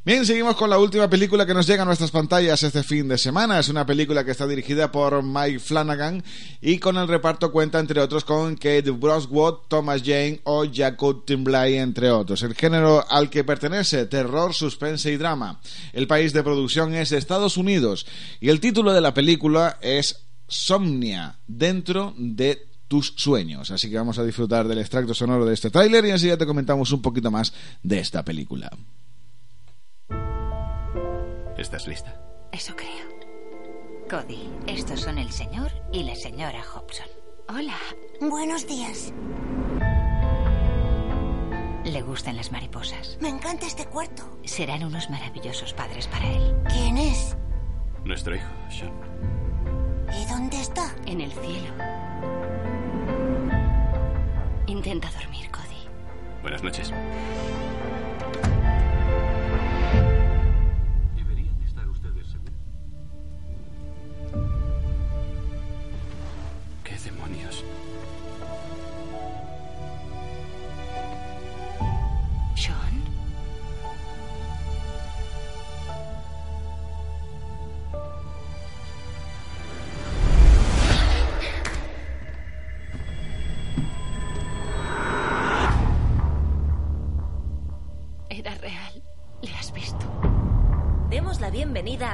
Bien, 0.04 0.26
seguimos 0.26 0.56
con 0.56 0.68
la 0.68 0.80
última 0.80 1.08
película 1.08 1.46
que 1.46 1.54
nos 1.54 1.64
llega 1.64 1.82
a 1.82 1.86
nuestras 1.86 2.10
pantallas 2.10 2.60
este 2.64 2.82
fin 2.82 3.06
de 3.06 3.16
semana. 3.16 3.60
Es 3.60 3.68
una 3.68 3.86
película 3.86 4.24
que 4.24 4.32
está 4.32 4.48
dirigida 4.48 4.90
por 4.90 5.22
Mike 5.22 5.60
Flanagan 5.60 6.24
y 6.60 6.78
con 6.78 6.96
el 6.96 7.06
reparto 7.06 7.52
cuenta, 7.52 7.78
entre 7.78 8.00
otros, 8.00 8.24
con 8.24 8.56
Kate 8.56 8.90
Broswood, 8.90 9.68
Thomas 9.68 10.02
Jane 10.04 10.40
o 10.42 10.64
Jacob 10.66 11.24
Timblay, 11.24 11.76
entre 11.76 12.10
otros. 12.10 12.42
El 12.42 12.56
género 12.56 13.08
al 13.08 13.30
que 13.30 13.44
pertenece, 13.44 14.06
terror, 14.06 14.52
suspense 14.54 15.12
y 15.12 15.18
drama. 15.18 15.60
El 15.92 16.08
país 16.08 16.32
de 16.32 16.42
producción 16.42 16.96
es 16.96 17.12
Estados 17.12 17.56
Unidos 17.56 18.04
y 18.40 18.48
el 18.48 18.58
título 18.58 18.92
de 18.92 19.02
la 19.02 19.14
película 19.14 19.78
es 19.80 20.24
Somnia, 20.48 21.38
dentro 21.46 22.12
de 22.18 22.66
tus 22.88 23.14
sueños. 23.14 23.70
Así 23.70 23.88
que 23.88 23.98
vamos 23.98 24.18
a 24.18 24.24
disfrutar 24.24 24.66
del 24.66 24.78
extracto 24.78 25.14
sonoro 25.14 25.46
de 25.46 25.54
este 25.54 25.70
tráiler 25.70 26.04
y 26.06 26.10
enseguida 26.10 26.38
te 26.38 26.46
comentamos 26.46 26.90
un 26.90 27.02
poquito 27.02 27.30
más 27.30 27.52
de 27.84 28.00
esta 28.00 28.24
película. 28.24 28.68
¿Estás 31.56 31.86
lista? 31.86 32.20
Eso 32.50 32.74
creo. 32.76 33.12
Cody, 34.10 34.50
estos 34.66 35.00
son 35.00 35.18
el 35.18 35.30
señor 35.30 35.70
y 35.92 36.02
la 36.04 36.14
señora 36.14 36.62
Hobson. 36.62 37.06
Hola. 37.48 37.76
Buenos 38.20 38.66
días. 38.66 39.12
Le 41.84 42.02
gustan 42.02 42.36
las 42.36 42.52
mariposas. 42.52 43.18
Me 43.20 43.28
encanta 43.28 43.66
este 43.66 43.86
cuarto. 43.86 44.38
Serán 44.44 44.84
unos 44.84 45.10
maravillosos 45.10 45.72
padres 45.74 46.06
para 46.08 46.26
él. 46.30 46.54
¿Quién 46.68 46.96
es? 46.96 47.36
Nuestro 48.04 48.34
hijo, 48.34 48.50
Sean. 48.70 48.92
¿Y 50.20 50.24
dónde 50.26 50.60
está? 50.60 50.94
En 51.06 51.20
el 51.20 51.32
cielo. 51.32 51.74
Intenta 54.66 55.10
dormir, 55.10 55.50
Cody. 55.50 55.88
Buenas 56.42 56.62
noches. 56.62 56.92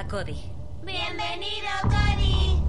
Cody. 0.08 0.40
Bienvenido, 0.84 1.68
Cody. 1.82 2.62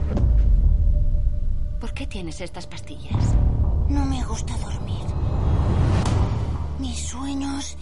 ¿Por 1.79 1.93
qué 1.93 2.05
tienes 2.05 2.41
estas 2.41 2.67
pastillas? 2.67 3.33
No 3.87 4.05
me 4.05 4.21
gusta 4.25 4.57
dormir. 4.57 5.05
Mis 6.79 6.99
sueños. 6.99 7.77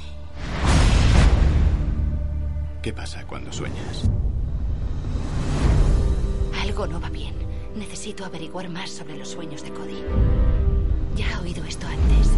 ¿Qué 2.83 2.93
pasa 2.93 3.25
cuando 3.25 3.51
sueñas? 3.51 4.03
Algo 6.61 6.85
no 6.85 7.01
va 7.01 7.09
bien. 7.09 7.33
Necesito 7.75 8.25
averiguar 8.25 8.69
más 8.69 8.91
sobre 8.91 9.17
los 9.17 9.29
sueños 9.29 9.63
de 9.63 9.71
Cody. 9.71 10.03
Ya 11.15 11.35
ha 11.35 11.41
oído 11.41 11.63
esto 11.63 11.87
antes. 11.87 12.31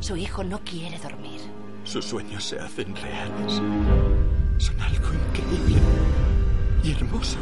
Su 0.00 0.16
hijo 0.16 0.42
no 0.42 0.58
quiere 0.64 0.98
dormir. 1.00 1.42
Sus 1.84 2.06
sueños 2.06 2.44
se 2.44 2.58
hacen 2.58 2.96
reales. 2.96 3.60
Son 4.58 4.80
algo 4.80 5.08
increíble 5.12 5.80
y 6.82 6.92
hermoso. 6.92 7.38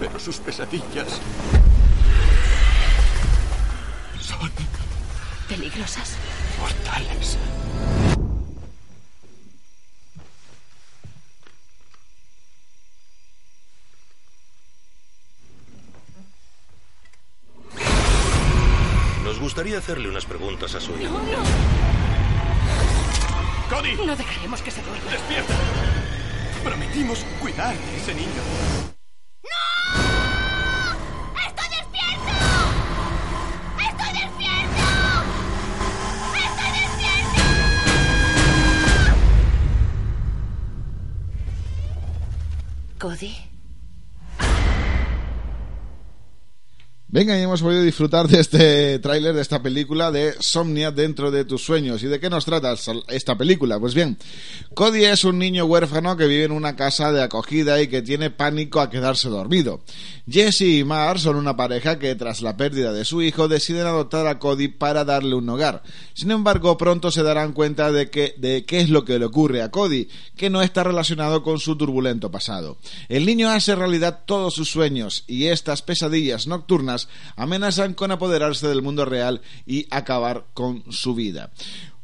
Pero 0.00 0.18
sus 0.18 0.38
pesadillas 0.38 1.20
son 4.20 4.50
¿Peligrosas? 5.48 6.16
mortales. 6.58 7.38
Nos 19.24 19.38
gustaría 19.38 19.78
hacerle 19.78 20.08
unas 20.08 20.24
preguntas 20.24 20.74
a 20.74 20.80
su 20.80 20.92
hijo. 20.98 21.18
¡Cody! 21.18 21.32
No 21.32 21.91
dejaremos 24.16 24.60
que 24.60 24.70
se 24.70 24.82
duerma. 24.82 25.10
¡Despierta! 25.10 25.54
Prometimos 26.62 27.24
cuidar 27.40 27.74
de 27.74 27.96
ese 27.96 28.14
niño. 28.14 28.28
¡Estoy 31.46 31.68
despierto! 31.70 32.32
¡Estoy 33.80 34.12
despierto! 34.20 34.84
¡Estoy 36.36 36.70
despierto! 36.80 37.40
Cody. 42.98 43.51
Venga, 47.14 47.38
y 47.38 47.42
hemos 47.42 47.60
podido 47.60 47.82
disfrutar 47.82 48.26
de 48.26 48.40
este 48.40 48.98
tráiler, 48.98 49.34
de 49.34 49.42
esta 49.42 49.62
película 49.62 50.10
de 50.10 50.34
Somnia 50.40 50.90
dentro 50.90 51.30
de 51.30 51.44
tus 51.44 51.62
sueños. 51.62 52.02
¿Y 52.02 52.06
de 52.06 52.18
qué 52.18 52.30
nos 52.30 52.46
trata 52.46 52.74
esta 53.08 53.36
película? 53.36 53.78
Pues 53.78 53.94
bien, 53.94 54.16
Cody 54.72 55.04
es 55.04 55.22
un 55.24 55.38
niño 55.38 55.66
huérfano 55.66 56.16
que 56.16 56.26
vive 56.26 56.44
en 56.44 56.52
una 56.52 56.74
casa 56.74 57.12
de 57.12 57.22
acogida 57.22 57.82
y 57.82 57.88
que 57.88 58.00
tiene 58.00 58.30
pánico 58.30 58.80
a 58.80 58.88
quedarse 58.88 59.28
dormido. 59.28 59.82
Jesse 60.26 60.62
y 60.62 60.84
Mar 60.84 61.18
son 61.18 61.36
una 61.36 61.54
pareja 61.54 61.98
que 61.98 62.14
tras 62.14 62.40
la 62.40 62.56
pérdida 62.56 62.94
de 62.94 63.04
su 63.04 63.20
hijo 63.20 63.46
deciden 63.46 63.86
adoptar 63.86 64.26
a 64.26 64.38
Cody 64.38 64.68
para 64.68 65.04
darle 65.04 65.34
un 65.34 65.48
hogar. 65.50 65.82
Sin 66.14 66.30
embargo, 66.30 66.78
pronto 66.78 67.10
se 67.10 67.22
darán 67.22 67.52
cuenta 67.52 67.92
de 67.92 68.08
que 68.08 68.34
de 68.38 68.64
qué 68.64 68.80
es 68.80 68.88
lo 68.88 69.04
que 69.04 69.18
le 69.18 69.26
ocurre 69.26 69.60
a 69.60 69.70
Cody, 69.70 70.08
que 70.34 70.48
no 70.48 70.62
está 70.62 70.82
relacionado 70.82 71.42
con 71.42 71.58
su 71.58 71.76
turbulento 71.76 72.30
pasado. 72.30 72.78
El 73.10 73.26
niño 73.26 73.50
hace 73.50 73.74
realidad 73.74 74.20
todos 74.24 74.54
sus 74.54 74.70
sueños 74.70 75.24
y 75.26 75.48
estas 75.48 75.82
pesadillas 75.82 76.46
nocturnas 76.46 77.01
amenazan 77.36 77.94
con 77.94 78.10
apoderarse 78.10 78.68
del 78.68 78.82
mundo 78.82 79.04
real 79.04 79.40
y 79.66 79.86
acabar 79.90 80.46
con 80.54 80.84
su 80.90 81.14
vida. 81.14 81.50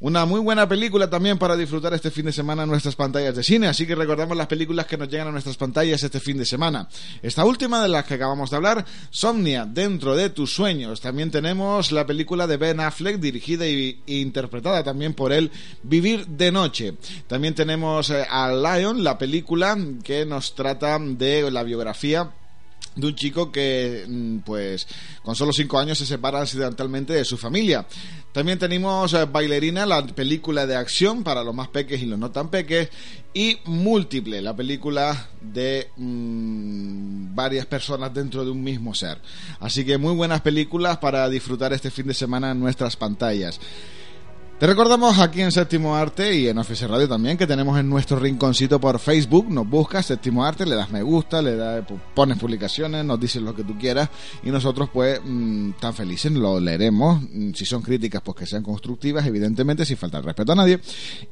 Una 0.01 0.27
muy 0.27 0.39
buena 0.39 0.69
película 0.69 1.11
también 1.11 1.39
para 1.39 1.57
disfrutar 1.57 1.93
este 1.93 2.13
fin 2.13 2.27
de 2.27 2.33
semana 2.33 2.63
en 2.63 2.69
nuestras 2.69 2.95
pantallas 2.95 3.35
de 3.35 3.43
cine, 3.43 3.67
así 3.67 3.85
que 3.85 3.97
recordamos 3.97 4.37
las 4.37 4.47
películas 4.47 4.87
que 4.87 4.97
nos 4.97 5.09
llegan 5.09 5.27
a 5.27 5.33
nuestras 5.33 5.57
pantallas 5.57 6.01
este 6.01 6.21
fin 6.21 6.39
de 6.39 6.45
semana. 6.45 6.89
Esta 7.21 7.45
última 7.45 7.83
de 7.83 7.89
las 7.89 8.05
que 8.05 8.15
acabamos 8.15 8.49
de 8.49 8.57
hablar, 8.57 8.87
Somnia, 9.11 9.67
dentro 9.67 10.15
de 10.15 10.31
tus 10.31 10.55
sueños. 10.55 11.01
También 11.01 11.33
tenemos 11.33 11.91
la 11.91 12.07
película 12.07 12.47
de 12.47 12.59
Ben 12.59 12.79
Affleck, 12.79 13.19
dirigida 13.19 13.67
e 13.67 13.99
interpretada 14.07 14.85
también 14.85 15.15
por 15.15 15.33
él, 15.33 15.51
Vivir 15.83 16.29
de 16.29 16.53
Noche. 16.53 16.95
También 17.27 17.57
tenemos 17.57 18.11
eh, 18.11 18.25
a 18.31 18.53
Lion, 18.53 19.03
la 19.03 19.19
película 19.19 19.77
que 20.05 20.25
nos 20.25 20.55
trata 20.55 20.97
de 21.01 21.51
la 21.51 21.65
biografía 21.65 22.31
de 22.99 23.07
un 23.07 23.15
chico 23.15 23.51
que, 23.53 24.05
mm, 24.07 24.39
pues, 24.39 24.87
con 25.23 25.37
solo 25.37 25.53
cinco 25.53 25.79
años 25.79 25.99
se 25.99 26.07
separa 26.07 26.41
accidentalmente 26.41 27.13
de 27.13 27.25
su 27.25 27.37
familia. 27.37 27.87
También 28.33 28.59
tenemos 28.59 29.15
eh, 29.15 29.25
Bailarina, 29.25 29.87
la 29.87 30.05
película 30.07 30.67
de 30.67 30.77
acción 30.77 31.23
para 31.23 31.43
los 31.43 31.55
más 31.55 31.69
peques 31.69 32.03
y 32.03 32.07
los 32.07 32.19
no 32.19 32.31
tan 32.31 32.51
peques. 32.51 32.91
Y 33.33 33.59
Múltiple, 33.65 34.43
la 34.43 34.55
película 34.55 35.29
de 35.41 35.91
mm, 35.97 37.35
varias 37.35 37.67
personas 37.67 38.13
dentro 38.13 38.45
de 38.45 38.51
un 38.51 38.63
mismo 38.63 38.95
ser. 38.95 39.19
Así 39.61 39.85
que 39.85 39.97
muy 39.97 40.15
buenas 40.15 40.41
películas 40.41 40.99
para 40.99 41.29
disfrutar 41.29 41.73
este 41.73 41.91
fin 41.91 42.09
de 42.09 42.15
semana 42.15 42.51
en 42.51 42.61
nuestras 42.61 42.97
pantallas. 42.97 43.61
Te 44.59 44.67
recordamos 44.67 45.21
aquí 45.21 45.41
en 45.41 45.53
Séptimo 45.53 45.95
Arte 45.95 46.35
y 46.35 46.49
en 46.49 46.59
Office 46.59 46.85
Radio 46.89 47.09
también 47.09 47.39
que 47.39 47.47
tenemos 47.47 47.79
en 47.79 47.89
nuestro 47.89 48.19
rinconcito 48.19 48.81
por 48.81 48.99
Facebook, 48.99 49.49
nos 49.49 49.69
buscas 49.69 50.07
Séptimo 50.07 50.45
Arte, 50.45 50.67
le 50.67 50.75
das 50.75 50.91
me 50.91 51.01
gusta, 51.01 51.41
le 51.41 51.55
das, 51.55 51.85
pones 52.13 52.39
publicaciones, 52.39 53.05
nos 53.05 53.21
dices 53.21 53.41
lo 53.41 53.55
que 53.55 53.63
tú 53.63 53.79
quieras 53.79 54.09
y 54.43 54.51
nosotros 54.51 54.91
pues 54.93 55.21
mm, 55.25 55.75
tan 55.79 55.95
felices 55.95 56.33
lo 56.33 56.59
leeremos, 56.59 57.23
mm, 57.23 57.53
si 57.53 57.65
son 57.65 57.83
críticas 57.83 58.21
pues 58.21 58.37
que 58.37 58.47
sean 58.47 58.65
constructivas, 58.65 59.25
evidentemente 59.27 59.87
sin 59.87 59.97
faltar 59.97 60.25
respeto 60.25 60.51
a 60.51 60.57
nadie. 60.57 60.81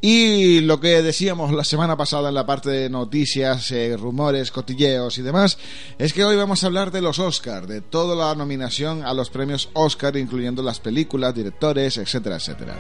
Y 0.01 0.61
lo 0.61 0.79
que 0.79 1.03
decíamos 1.03 1.53
la 1.53 1.65
semana 1.65 1.97
pasada 1.97 2.29
en 2.29 2.35
la 2.37 2.47
parte 2.47 2.71
de 2.71 2.89
noticias, 2.89 3.73
eh, 3.73 3.97
rumores, 3.97 4.53
cotilleos 4.53 5.19
y 5.19 5.23
demás, 5.23 5.59
es 5.99 6.13
que 6.13 6.25
hoy 6.25 6.37
vamos 6.37 6.63
a 6.63 6.69
hablar 6.69 6.93
de 6.93 7.03
los 7.03 7.19
Oscars, 7.19 7.67
de 7.67 7.81
toda 7.81 8.15
la 8.15 8.33
nominación 8.37 9.05
a 9.05 9.13
los 9.13 9.31
premios 9.31 9.69
Oscar, 9.73 10.17
incluyendo 10.17 10.63
las 10.63 10.79
películas, 10.79 11.35
directores, 11.35 11.97
etcétera, 11.97 12.37
etcétera. 12.37 12.77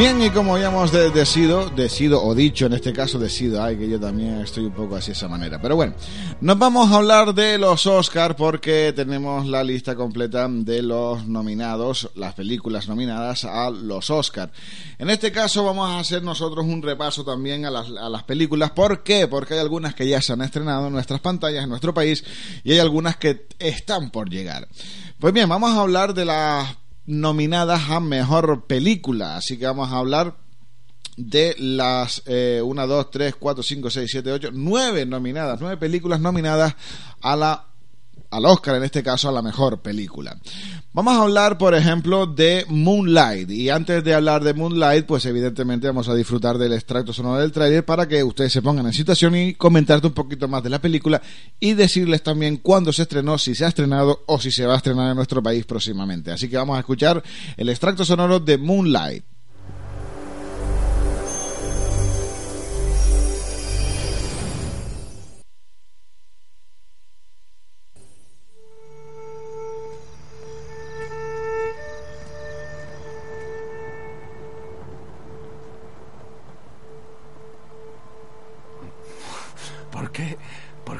Bien, 0.00 0.22
y 0.22 0.30
como 0.30 0.56
ya 0.56 0.68
hemos 0.68 0.92
decido, 0.92 1.68
decido 1.68 2.24
o 2.24 2.34
dicho 2.34 2.64
en 2.64 2.72
este 2.72 2.90
caso, 2.90 3.18
decido, 3.18 3.62
ay, 3.62 3.76
que 3.76 3.86
yo 3.86 4.00
también 4.00 4.40
estoy 4.40 4.64
un 4.64 4.72
poco 4.72 4.96
así 4.96 5.08
de 5.08 5.12
esa 5.12 5.28
manera. 5.28 5.60
Pero 5.60 5.76
bueno, 5.76 5.92
nos 6.40 6.58
vamos 6.58 6.90
a 6.90 6.96
hablar 6.96 7.34
de 7.34 7.58
los 7.58 7.86
Oscar 7.86 8.34
porque 8.34 8.94
tenemos 8.96 9.46
la 9.46 9.62
lista 9.62 9.94
completa 9.94 10.48
de 10.48 10.80
los 10.80 11.28
nominados, 11.28 12.08
las 12.14 12.32
películas 12.32 12.88
nominadas 12.88 13.44
a 13.44 13.68
los 13.68 14.08
Oscar. 14.08 14.50
En 14.98 15.10
este 15.10 15.32
caso 15.32 15.64
vamos 15.64 15.90
a 15.90 15.98
hacer 15.98 16.22
nosotros 16.22 16.64
un 16.64 16.80
repaso 16.80 17.22
también 17.22 17.66
a 17.66 17.70
las, 17.70 17.88
a 17.88 18.08
las 18.08 18.22
películas. 18.22 18.70
¿Por 18.70 19.02
qué? 19.02 19.28
Porque 19.28 19.52
hay 19.52 19.60
algunas 19.60 19.94
que 19.94 20.08
ya 20.08 20.22
se 20.22 20.32
han 20.32 20.40
estrenado 20.40 20.86
en 20.86 20.94
nuestras 20.94 21.20
pantallas, 21.20 21.64
en 21.64 21.68
nuestro 21.68 21.92
país, 21.92 22.24
y 22.64 22.72
hay 22.72 22.78
algunas 22.78 23.18
que 23.18 23.48
están 23.58 24.08
por 24.08 24.30
llegar. 24.30 24.66
Pues 25.18 25.34
bien, 25.34 25.46
vamos 25.46 25.72
a 25.72 25.82
hablar 25.82 26.14
de 26.14 26.24
las 26.24 26.79
nominadas 27.10 27.90
a 27.90 28.00
mejor 28.00 28.66
película. 28.66 29.36
Así 29.36 29.58
que 29.58 29.66
vamos 29.66 29.92
a 29.92 29.96
hablar 29.96 30.36
de 31.16 31.54
las 31.58 32.22
1, 32.26 32.86
2, 32.86 33.10
3, 33.10 33.34
4, 33.36 33.62
5, 33.62 33.90
6, 33.90 34.10
7, 34.10 34.32
8, 34.32 34.50
9 34.52 35.06
nominadas, 35.06 35.60
9 35.60 35.76
películas 35.76 36.20
nominadas 36.20 36.76
a 37.20 37.36
la 37.36 37.69
al 38.30 38.46
Oscar, 38.46 38.76
en 38.76 38.84
este 38.84 39.02
caso 39.02 39.28
a 39.28 39.32
la 39.32 39.42
mejor 39.42 39.80
película. 39.80 40.36
Vamos 40.92 41.14
a 41.14 41.22
hablar, 41.22 41.56
por 41.56 41.74
ejemplo, 41.74 42.26
de 42.26 42.64
Moonlight. 42.68 43.50
Y 43.50 43.70
antes 43.70 44.02
de 44.02 44.14
hablar 44.14 44.42
de 44.42 44.54
Moonlight, 44.54 45.06
pues 45.06 45.24
evidentemente 45.26 45.86
vamos 45.86 46.08
a 46.08 46.14
disfrutar 46.14 46.58
del 46.58 46.72
extracto 46.72 47.12
sonoro 47.12 47.40
del 47.40 47.52
tráiler 47.52 47.84
para 47.84 48.08
que 48.08 48.24
ustedes 48.24 48.52
se 48.52 48.62
pongan 48.62 48.86
en 48.86 48.92
situación 48.92 49.36
y 49.36 49.54
comentarte 49.54 50.08
un 50.08 50.14
poquito 50.14 50.48
más 50.48 50.62
de 50.62 50.70
la 50.70 50.80
película 50.80 51.22
y 51.60 51.74
decirles 51.74 52.22
también 52.22 52.56
cuándo 52.56 52.92
se 52.92 53.02
estrenó, 53.02 53.38
si 53.38 53.54
se 53.54 53.64
ha 53.64 53.68
estrenado 53.68 54.24
o 54.26 54.40
si 54.40 54.50
se 54.50 54.66
va 54.66 54.74
a 54.74 54.78
estrenar 54.78 55.10
en 55.10 55.16
nuestro 55.16 55.42
país 55.42 55.64
próximamente. 55.64 56.32
Así 56.32 56.48
que 56.48 56.56
vamos 56.56 56.76
a 56.76 56.80
escuchar 56.80 57.22
el 57.56 57.68
extracto 57.68 58.04
sonoro 58.04 58.40
de 58.40 58.58
Moonlight. 58.58 59.29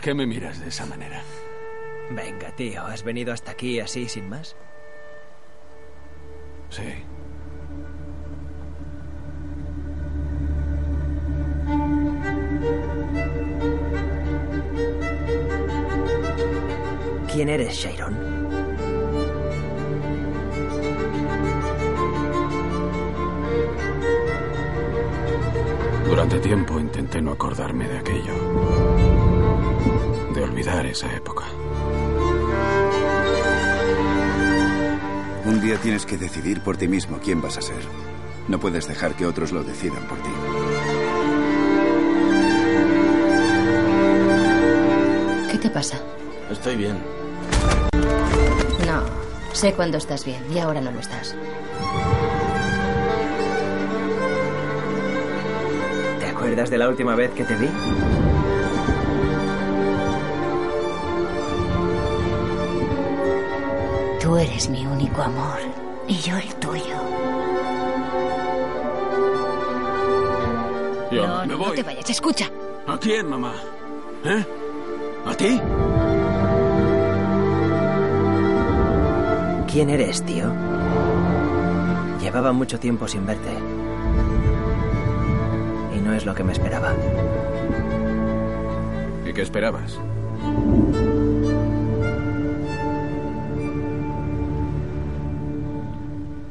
¿Por 0.00 0.06
qué 0.06 0.14
me 0.14 0.26
miras 0.26 0.58
de 0.58 0.68
esa 0.68 0.86
manera? 0.86 1.22
Venga, 2.08 2.56
tío, 2.56 2.86
¿has 2.86 3.02
venido 3.02 3.34
hasta 3.34 3.50
aquí 3.50 3.80
así 3.80 4.08
sin 4.08 4.30
más? 4.30 4.56
Sí. 6.70 7.04
¿Quién 17.30 17.50
eres, 17.50 17.74
Sharon? 17.74 18.16
Durante 26.06 26.38
tiempo 26.38 26.80
intenté 26.80 27.20
no 27.20 27.32
acordarme 27.32 27.86
de 27.86 27.98
aquello. 27.98 28.89
De 30.40 30.44
olvidar 30.44 30.86
esa 30.86 31.14
época. 31.14 31.44
Un 35.44 35.60
día 35.60 35.76
tienes 35.76 36.06
que 36.06 36.16
decidir 36.16 36.62
por 36.62 36.78
ti 36.78 36.88
mismo 36.88 37.18
quién 37.22 37.42
vas 37.42 37.58
a 37.58 37.60
ser. 37.60 37.82
No 38.48 38.58
puedes 38.58 38.88
dejar 38.88 39.14
que 39.16 39.26
otros 39.26 39.52
lo 39.52 39.62
decidan 39.62 40.02
por 40.08 40.16
ti. 40.16 40.30
¿Qué 45.50 45.58
te 45.58 45.68
pasa? 45.68 46.00
Estoy 46.50 46.76
bien. 46.76 46.96
No, 48.86 49.02
sé 49.52 49.74
cuándo 49.74 49.98
estás 49.98 50.24
bien 50.24 50.42
y 50.50 50.58
ahora 50.58 50.80
no 50.80 50.90
lo 50.90 51.00
estás. 51.00 51.36
¿Te 56.18 56.26
acuerdas 56.26 56.70
de 56.70 56.78
la 56.78 56.88
última 56.88 57.14
vez 57.14 57.30
que 57.32 57.44
te 57.44 57.56
vi? 57.56 57.68
Tú 64.30 64.36
eres 64.36 64.70
mi 64.70 64.86
único 64.86 65.22
amor 65.22 65.58
y 66.06 66.14
yo 66.18 66.36
el 66.36 66.54
tuyo. 66.54 66.96
Yo 71.10 71.26
no, 71.26 71.40
me 71.40 71.46
no, 71.48 71.58
voy. 71.58 71.66
no 71.70 71.74
te 71.74 71.82
vayas, 71.82 72.10
escucha. 72.10 72.48
¿A 72.86 72.96
quién, 72.96 73.28
mamá? 73.28 73.54
¿Eh? 74.24 74.46
¿A 75.26 75.34
ti? 75.34 75.60
¿Quién 79.72 79.90
eres, 79.90 80.24
tío? 80.24 80.44
Llevaba 82.20 82.52
mucho 82.52 82.78
tiempo 82.78 83.08
sin 83.08 83.26
verte. 83.26 83.50
Y 85.96 86.00
no 86.02 86.14
es 86.14 86.24
lo 86.24 86.36
que 86.36 86.44
me 86.44 86.52
esperaba. 86.52 86.94
¿Y 89.26 89.32
qué 89.32 89.42
esperabas? 89.42 89.98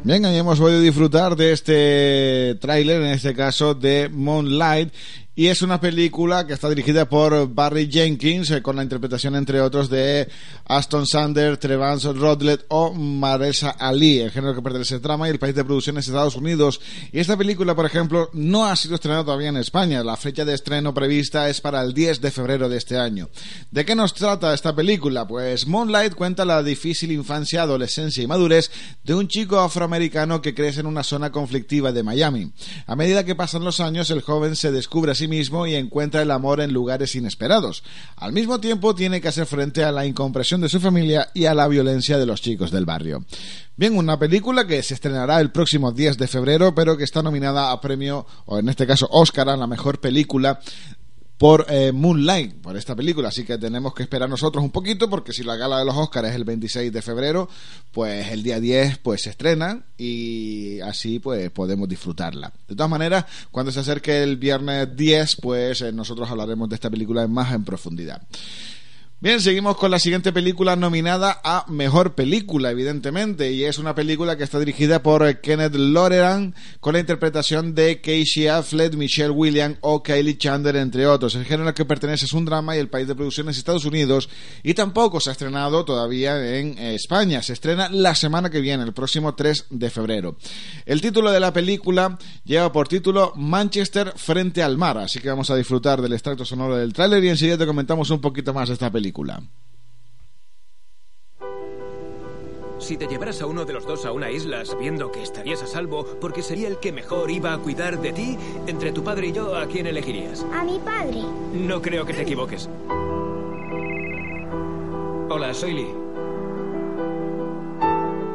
Bien, 0.09 0.25
ahí 0.25 0.37
hemos 0.37 0.57
podido 0.57 0.81
disfrutar 0.81 1.35
de 1.35 1.51
este 1.51 2.57
tráiler, 2.59 2.99
en 3.03 3.09
este 3.09 3.35
caso 3.35 3.75
de 3.75 4.09
Moonlight, 4.11 4.91
y 5.39 5.47
es 5.47 5.61
una 5.61 5.79
película 5.79 6.45
que 6.45 6.51
está 6.51 6.67
dirigida 6.67 7.07
por 7.07 7.47
Barry 7.53 7.89
Jenkins 7.89 8.51
eh, 8.51 8.61
con 8.61 8.75
la 8.75 8.83
interpretación 8.83 9.37
entre 9.37 9.61
otros 9.61 9.89
de 9.89 10.27
Aston 10.65 11.07
Sander, 11.07 11.55
Trevance 11.55 12.11
Rodlet 12.11 12.65
o 12.67 12.93
Maresa 12.93 13.69
Ali, 13.69 14.19
el 14.19 14.31
género 14.31 14.53
que 14.53 14.61
pertenece 14.61 14.95
al 14.95 14.99
trama 14.99 15.29
y 15.29 15.31
el 15.31 15.39
país 15.39 15.55
de 15.55 15.63
producción 15.63 15.97
es 15.97 16.07
Estados 16.07 16.35
Unidos. 16.35 16.81
Y 17.13 17.21
esta 17.21 17.37
película, 17.37 17.73
por 17.73 17.85
ejemplo, 17.85 18.29
no 18.33 18.65
ha 18.65 18.75
sido 18.75 18.95
estrenada 18.95 19.23
todavía 19.23 19.47
en 19.47 19.55
España. 19.55 20.03
La 20.03 20.17
fecha 20.17 20.43
de 20.43 20.53
estreno 20.53 20.93
prevista 20.93 21.47
es 21.47 21.61
para 21.61 21.81
el 21.83 21.93
10 21.93 22.19
de 22.19 22.31
febrero 22.31 22.67
de 22.67 22.75
este 22.75 22.97
año. 22.97 23.29
¿De 23.71 23.85
qué 23.85 23.95
nos 23.95 24.13
trata 24.13 24.53
esta 24.53 24.75
película? 24.75 25.25
Pues 25.25 25.65
Moonlight 25.65 26.15
cuenta 26.15 26.43
la 26.43 26.61
difícil 26.63 27.13
infancia, 27.13 27.61
adolescencia 27.61 28.21
y 28.21 28.27
madurez 28.27 28.71
de 29.05 29.15
un 29.15 29.29
chico 29.29 29.57
afroamericano 29.57 30.41
que 30.41 30.53
crece 30.53 30.81
en 30.81 30.87
una 30.87 31.03
zona 31.03 31.31
conflictiva 31.31 31.93
de 31.93 32.03
Miami. 32.03 32.51
A 32.87 32.97
medida 32.97 33.23
que 33.23 33.35
pasan 33.35 33.63
los 33.63 33.79
años, 33.79 34.11
el 34.11 34.19
joven 34.19 34.57
se 34.57 34.73
descubre 34.73 35.13
a 35.13 35.15
sí 35.15 35.28
mismo 35.29 35.65
y 35.65 35.75
encuentra 35.75 36.21
el 36.21 36.31
amor 36.31 36.59
en 36.59 36.73
lugares 36.73 37.15
inesperados. 37.15 37.83
Al 38.17 38.33
mismo 38.33 38.59
tiempo 38.59 38.95
tiene 38.95 39.21
que 39.21 39.29
hacer 39.29 39.45
frente 39.45 39.83
a 39.83 39.91
la 39.91 40.05
incomprensión 40.05 40.59
de 40.59 40.69
su 40.69 40.79
familia 40.79 41.29
y 41.33 41.45
a 41.45 41.53
la 41.53 41.67
violencia 41.67 42.17
de 42.17 42.25
los 42.25 42.41
chicos 42.41 42.71
del 42.71 42.85
barrio. 42.85 43.23
Bien, 43.77 43.95
una 43.95 44.19
película 44.19 44.67
que 44.67 44.83
se 44.83 44.93
estrenará 44.93 45.39
el 45.39 45.51
próximo 45.51 45.93
10 45.93 46.17
de 46.17 46.27
febrero, 46.27 46.75
pero 46.75 46.97
que 46.97 47.05
está 47.05 47.23
nominada 47.23 47.71
a 47.71 47.79
premio, 47.79 48.25
o 48.45 48.59
en 48.59 48.67
este 48.67 48.85
caso 48.85 49.07
Oscar, 49.09 49.47
a 49.47 49.55
la 49.55 49.67
mejor 49.67 50.01
película 50.01 50.59
por 51.39 51.65
eh, 51.69 51.93
Moonlight, 51.93 52.55
por 52.55 52.75
esta 52.75 52.97
película. 52.97 53.29
Así 53.29 53.45
que 53.45 53.57
tenemos 53.57 53.93
que 53.93 54.03
esperar 54.03 54.29
nosotros 54.29 54.61
un 54.61 54.71
poquito, 54.71 55.09
porque 55.09 55.31
si 55.31 55.41
la 55.41 55.55
gala 55.55 55.79
de 55.79 55.85
los 55.85 55.95
Oscars 55.95 56.27
es 56.27 56.35
el 56.35 56.43
26 56.43 56.91
de 56.91 57.01
febrero, 57.01 57.49
pues 57.93 58.27
el 58.27 58.43
día 58.43 58.59
10 58.59 58.97
pues 58.97 59.21
se 59.21 59.29
estrena 59.29 59.85
y 59.97 60.81
así 60.81 61.19
pues 61.19 61.49
podemos 61.51 61.87
disfrutarla. 61.87 62.51
De 62.67 62.75
todas 62.75 62.89
maneras, 62.89 63.25
cuando 63.51 63.71
se 63.71 63.79
acerque 63.79 64.21
el 64.21 64.35
viernes 64.35 64.93
10, 64.97 65.37
pues 65.37 65.81
eh, 65.81 65.93
nosotros 65.93 66.29
hablaremos 66.29 66.67
de 66.67 66.75
esta 66.75 66.89
película 66.89 67.25
más 67.25 67.53
en 67.53 67.63
profundidad. 67.63 68.21
Bien, 69.21 69.41
seguimos 69.41 69.75
con 69.75 69.91
la 69.91 69.99
siguiente 69.99 70.31
película 70.31 70.77
nominada 70.77 71.41
a 71.43 71.65
Mejor 71.67 72.15
Película, 72.15 72.71
evidentemente, 72.71 73.51
y 73.51 73.65
es 73.65 73.77
una 73.77 73.93
película 73.93 74.37
que 74.37 74.45
está 74.45 74.59
dirigida 74.59 75.03
por 75.03 75.41
Kenneth 75.41 75.75
Loreran 75.75 76.55
con 76.79 76.93
la 76.93 77.01
interpretación 77.01 77.75
de 77.75 77.99
Casey 77.99 78.47
Affleck, 78.47 78.93
Michelle 78.95 79.31
Williams 79.31 79.77
o 79.81 80.01
Kylie 80.01 80.37
Chandler, 80.37 80.77
entre 80.77 81.05
otros. 81.05 81.35
El 81.35 81.43
género 81.43 81.67
al 81.67 81.73
que 81.73 81.83
pertenece 81.83 82.23
es 82.23 82.31
un 82.31 82.45
drama 82.45 82.77
y 82.77 82.79
el 82.79 82.87
país 82.87 83.09
de 83.09 83.15
producción 83.15 83.49
es 83.49 83.57
Estados 83.57 83.83
Unidos 83.83 84.29
y 84.63 84.73
tampoco 84.73 85.19
se 85.19 85.31
ha 85.31 85.33
estrenado 85.33 85.83
todavía 85.83 86.57
en 86.57 86.77
España. 86.77 87.43
Se 87.43 87.51
estrena 87.51 87.89
la 87.89 88.15
semana 88.15 88.49
que 88.49 88.61
viene, 88.61 88.85
el 88.85 88.93
próximo 88.93 89.35
3 89.35 89.65
de 89.69 89.89
febrero. 89.89 90.37
El 90.85 91.01
título 91.01 91.29
de 91.29 91.41
la 91.41 91.51
película 91.51 92.17
lleva 92.45 92.71
por 92.71 92.87
título 92.87 93.33
Manchester 93.35 94.13
frente 94.15 94.63
al 94.63 94.77
mar, 94.77 94.97
así 94.97 95.19
que 95.19 95.27
vamos 95.27 95.49
a 95.49 95.57
disfrutar 95.57 96.01
del 96.01 96.13
extracto 96.13 96.45
sonoro 96.45 96.77
del 96.77 96.93
tráiler 96.93 97.21
y 97.21 97.27
enseguida 97.27 97.57
te 97.57 97.65
comentamos 97.65 98.09
un 98.11 98.21
poquito 98.21 98.53
más 98.53 98.69
de 98.69 98.75
esta 98.75 98.89
película. 98.89 99.08
Si 102.79 102.97
te 102.97 103.07
llevaras 103.07 103.41
a 103.41 103.45
uno 103.45 103.65
de 103.65 103.73
los 103.73 103.85
dos 103.85 104.05
a 104.05 104.11
una 104.13 104.31
isla 104.31 104.63
sabiendo 104.65 105.11
que 105.11 105.21
estarías 105.21 105.61
a 105.61 105.67
salvo 105.67 106.05
porque 106.21 106.41
sería 106.41 106.67
el 106.67 106.79
que 106.79 106.91
mejor 106.91 107.29
iba 107.29 107.53
a 107.53 107.57
cuidar 107.57 107.99
de 107.99 108.13
ti, 108.13 108.37
entre 108.67 108.91
tu 108.91 109.03
padre 109.03 109.27
y 109.27 109.31
yo, 109.33 109.55
¿a 109.55 109.67
quién 109.67 109.85
elegirías? 109.85 110.45
A 110.53 110.63
mi 110.63 110.79
padre. 110.79 111.21
No 111.53 111.81
creo 111.81 112.05
que 112.05 112.13
te 112.13 112.21
equivoques. 112.21 112.69
Hola, 115.29 115.53
soy 115.53 115.73
Lee. 115.73 115.93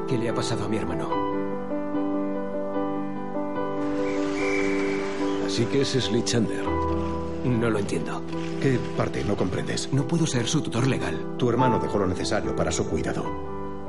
¿Qué 0.07 0.19
le 0.19 0.29
ha 0.29 0.35
pasado 0.35 0.67
a 0.67 0.69
mi 0.69 0.77
hermano? 0.77 1.09
Así 5.47 5.65
que 5.67 5.81
ese 5.81 5.99
es 5.99 6.13
Lee 6.13 6.23
Chandler. 6.23 6.65
No 7.45 7.71
lo 7.71 7.79
entiendo. 7.79 8.23
¿Qué 8.65 8.81
parte 8.97 9.23
no 9.23 9.37
comprendes? 9.37 9.93
No 9.93 10.09
puedo 10.09 10.27
ser 10.27 10.47
su 10.47 10.63
tutor 10.63 10.87
legal. 10.87 11.37
Tu 11.37 11.51
hermano 11.51 11.79
dejó 11.79 11.99
lo 11.99 12.07
necesario 12.07 12.57
para 12.57 12.73
su 12.73 12.89
cuidado. 12.89 13.23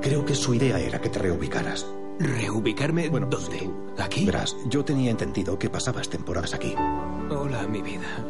Creo 0.02 0.26
que 0.26 0.36
su 0.36 0.54
idea 0.54 0.78
era 0.78 1.00
que 1.00 1.08
te 1.08 1.18
reubicaras. 1.18 1.88
¿Reubicarme 2.20 3.08
Bueno, 3.08 3.28
dónde? 3.28 3.72
¿Aquí? 3.98 4.26
Verás, 4.26 4.58
yo 4.68 4.84
tenía 4.84 5.12
entendido 5.12 5.58
que 5.58 5.70
pasabas 5.70 6.10
temporadas 6.10 6.54
aquí. 6.54 6.76
Hola, 7.30 7.66
mi 7.70 7.82
vida. 7.82 8.26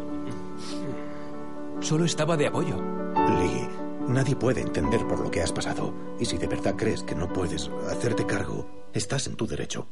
Solo 1.80 2.06
estaba 2.06 2.38
de 2.38 2.46
apoyo. 2.46 2.80
Lee, 3.16 3.68
nadie 4.08 4.36
puede 4.36 4.62
entender 4.62 5.04
por 5.08 5.22
lo 5.22 5.32
que 5.32 5.42
has 5.42 5.52
pasado. 5.52 5.96
Y 6.20 6.26
si 6.26 6.38
de 6.38 6.46
verdad 6.46 6.76
crees 6.78 7.02
que 7.02 7.16
no 7.16 7.28
puedes 7.28 7.72
hacerte 7.90 8.28
cargo, 8.28 8.68
estás 8.94 9.26
en 9.26 9.36
tu 9.36 9.48
derecho. 9.48 9.88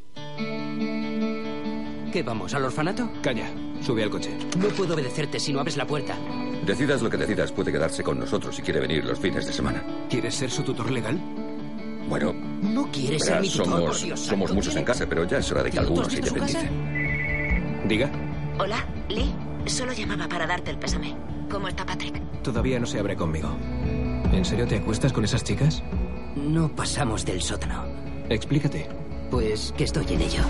¿Qué 2.14 2.22
vamos, 2.22 2.54
al 2.54 2.66
orfanato? 2.66 3.10
Calla, 3.24 3.50
sube 3.82 4.04
al 4.04 4.12
coche. 4.12 4.38
No 4.60 4.68
puedo 4.68 4.94
obedecerte 4.94 5.40
si 5.40 5.52
no 5.52 5.60
abres 5.60 5.78
la 5.78 5.88
puerta. 5.88 6.16
Decidas 6.66 7.02
lo 7.02 7.10
que 7.10 7.18
decidas, 7.18 7.52
puede 7.52 7.72
quedarse 7.72 8.04
con 8.04 8.20
nosotros 8.20 8.56
si 8.56 8.62
quiere 8.62 8.80
venir 8.80 9.04
los 9.04 9.20
fines 9.20 9.46
de 9.46 9.54
semana. 9.54 9.84
¿Quieres 10.10 10.34
ser 10.36 10.50
su 10.50 10.64
tutor 10.64 10.90
legal? 10.92 11.20
Bueno, 12.08 12.34
No 12.62 12.90
quieres 12.92 13.24
ser 13.26 13.42
mi 13.42 13.50
tutor, 13.50 13.66
somos, 13.66 13.82
por 13.82 14.02
Dios 14.02 14.20
somos 14.20 14.50
santo. 14.50 14.54
muchos 14.56 14.76
en 14.76 14.86
casa, 14.86 15.06
pero 15.08 15.26
ya 15.26 15.38
es 15.40 15.52
hora 15.52 15.64
de 15.64 15.72
que 15.72 15.78
¿Tío, 15.80 15.88
tú 15.88 15.94
has 16.02 16.08
algunos 16.08 16.14
se 16.14 16.20
independicen. 16.20 17.88
Diga. 17.88 18.12
Hola, 18.60 18.86
Lee. 19.10 19.34
Solo 19.66 19.94
llamaba 19.94 20.28
para 20.28 20.46
darte 20.48 20.72
el 20.72 20.78
pésame. 20.78 21.16
¿Cómo 21.50 21.68
está 21.68 21.86
Patrick? 21.86 22.20
Todavía 22.44 22.80
no 22.80 22.86
se 22.86 23.00
abre 23.00 23.16
conmigo. 23.16 23.50
¿En 24.32 24.44
serio 24.46 24.68
te 24.68 24.78
acuestas 24.78 25.14
con 25.14 25.24
esas 25.24 25.44
chicas? 25.44 25.82
No 26.36 26.70
pasamos 26.70 27.26
del 27.26 27.42
sótano. 27.42 27.84
Explícate. 28.30 28.88
Pues 29.30 29.74
que 29.78 29.84
estoy 29.86 30.06
en 30.10 30.22
ello. 30.22 30.42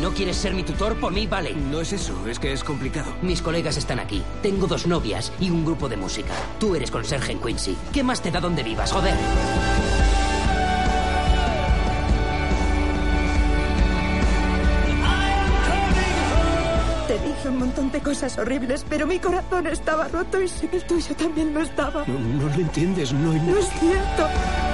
Si 0.00 0.06
no 0.06 0.14
quieres 0.14 0.36
ser 0.38 0.54
mi 0.54 0.62
tutor, 0.62 0.98
por 0.98 1.12
mí 1.12 1.26
vale. 1.26 1.52
No 1.54 1.82
es 1.82 1.92
eso, 1.92 2.26
es 2.26 2.38
que 2.38 2.54
es 2.54 2.64
complicado. 2.64 3.12
Mis 3.20 3.42
colegas 3.42 3.76
están 3.76 3.98
aquí. 3.98 4.22
Tengo 4.40 4.66
dos 4.66 4.86
novias 4.86 5.30
y 5.38 5.50
un 5.50 5.62
grupo 5.62 5.90
de 5.90 5.98
música. 5.98 6.32
Tú 6.58 6.74
eres 6.74 6.90
conserje 6.90 7.32
en 7.32 7.38
Quincy. 7.38 7.76
¿Qué 7.92 8.02
más 8.02 8.22
te 8.22 8.30
da 8.30 8.40
donde 8.40 8.62
vivas, 8.62 8.90
joder? 8.90 9.12
Te 17.06 17.18
dije 17.18 17.48
un 17.50 17.58
montón 17.58 17.92
de 17.92 18.00
cosas 18.00 18.38
horribles, 18.38 18.86
pero 18.88 19.06
mi 19.06 19.18
corazón 19.18 19.66
estaba 19.66 20.08
roto 20.08 20.40
y 20.40 20.48
sé 20.48 20.68
que 20.68 20.78
el 20.78 20.84
tuyo 20.84 21.14
también 21.14 21.52
lo 21.52 21.60
estaba. 21.60 22.06
No, 22.06 22.18
no 22.18 22.46
lo 22.46 22.54
entiendes, 22.54 23.12
no 23.12 23.32
hay 23.32 23.40
No 23.40 23.58
es 23.58 23.68
cierto. 23.78 24.69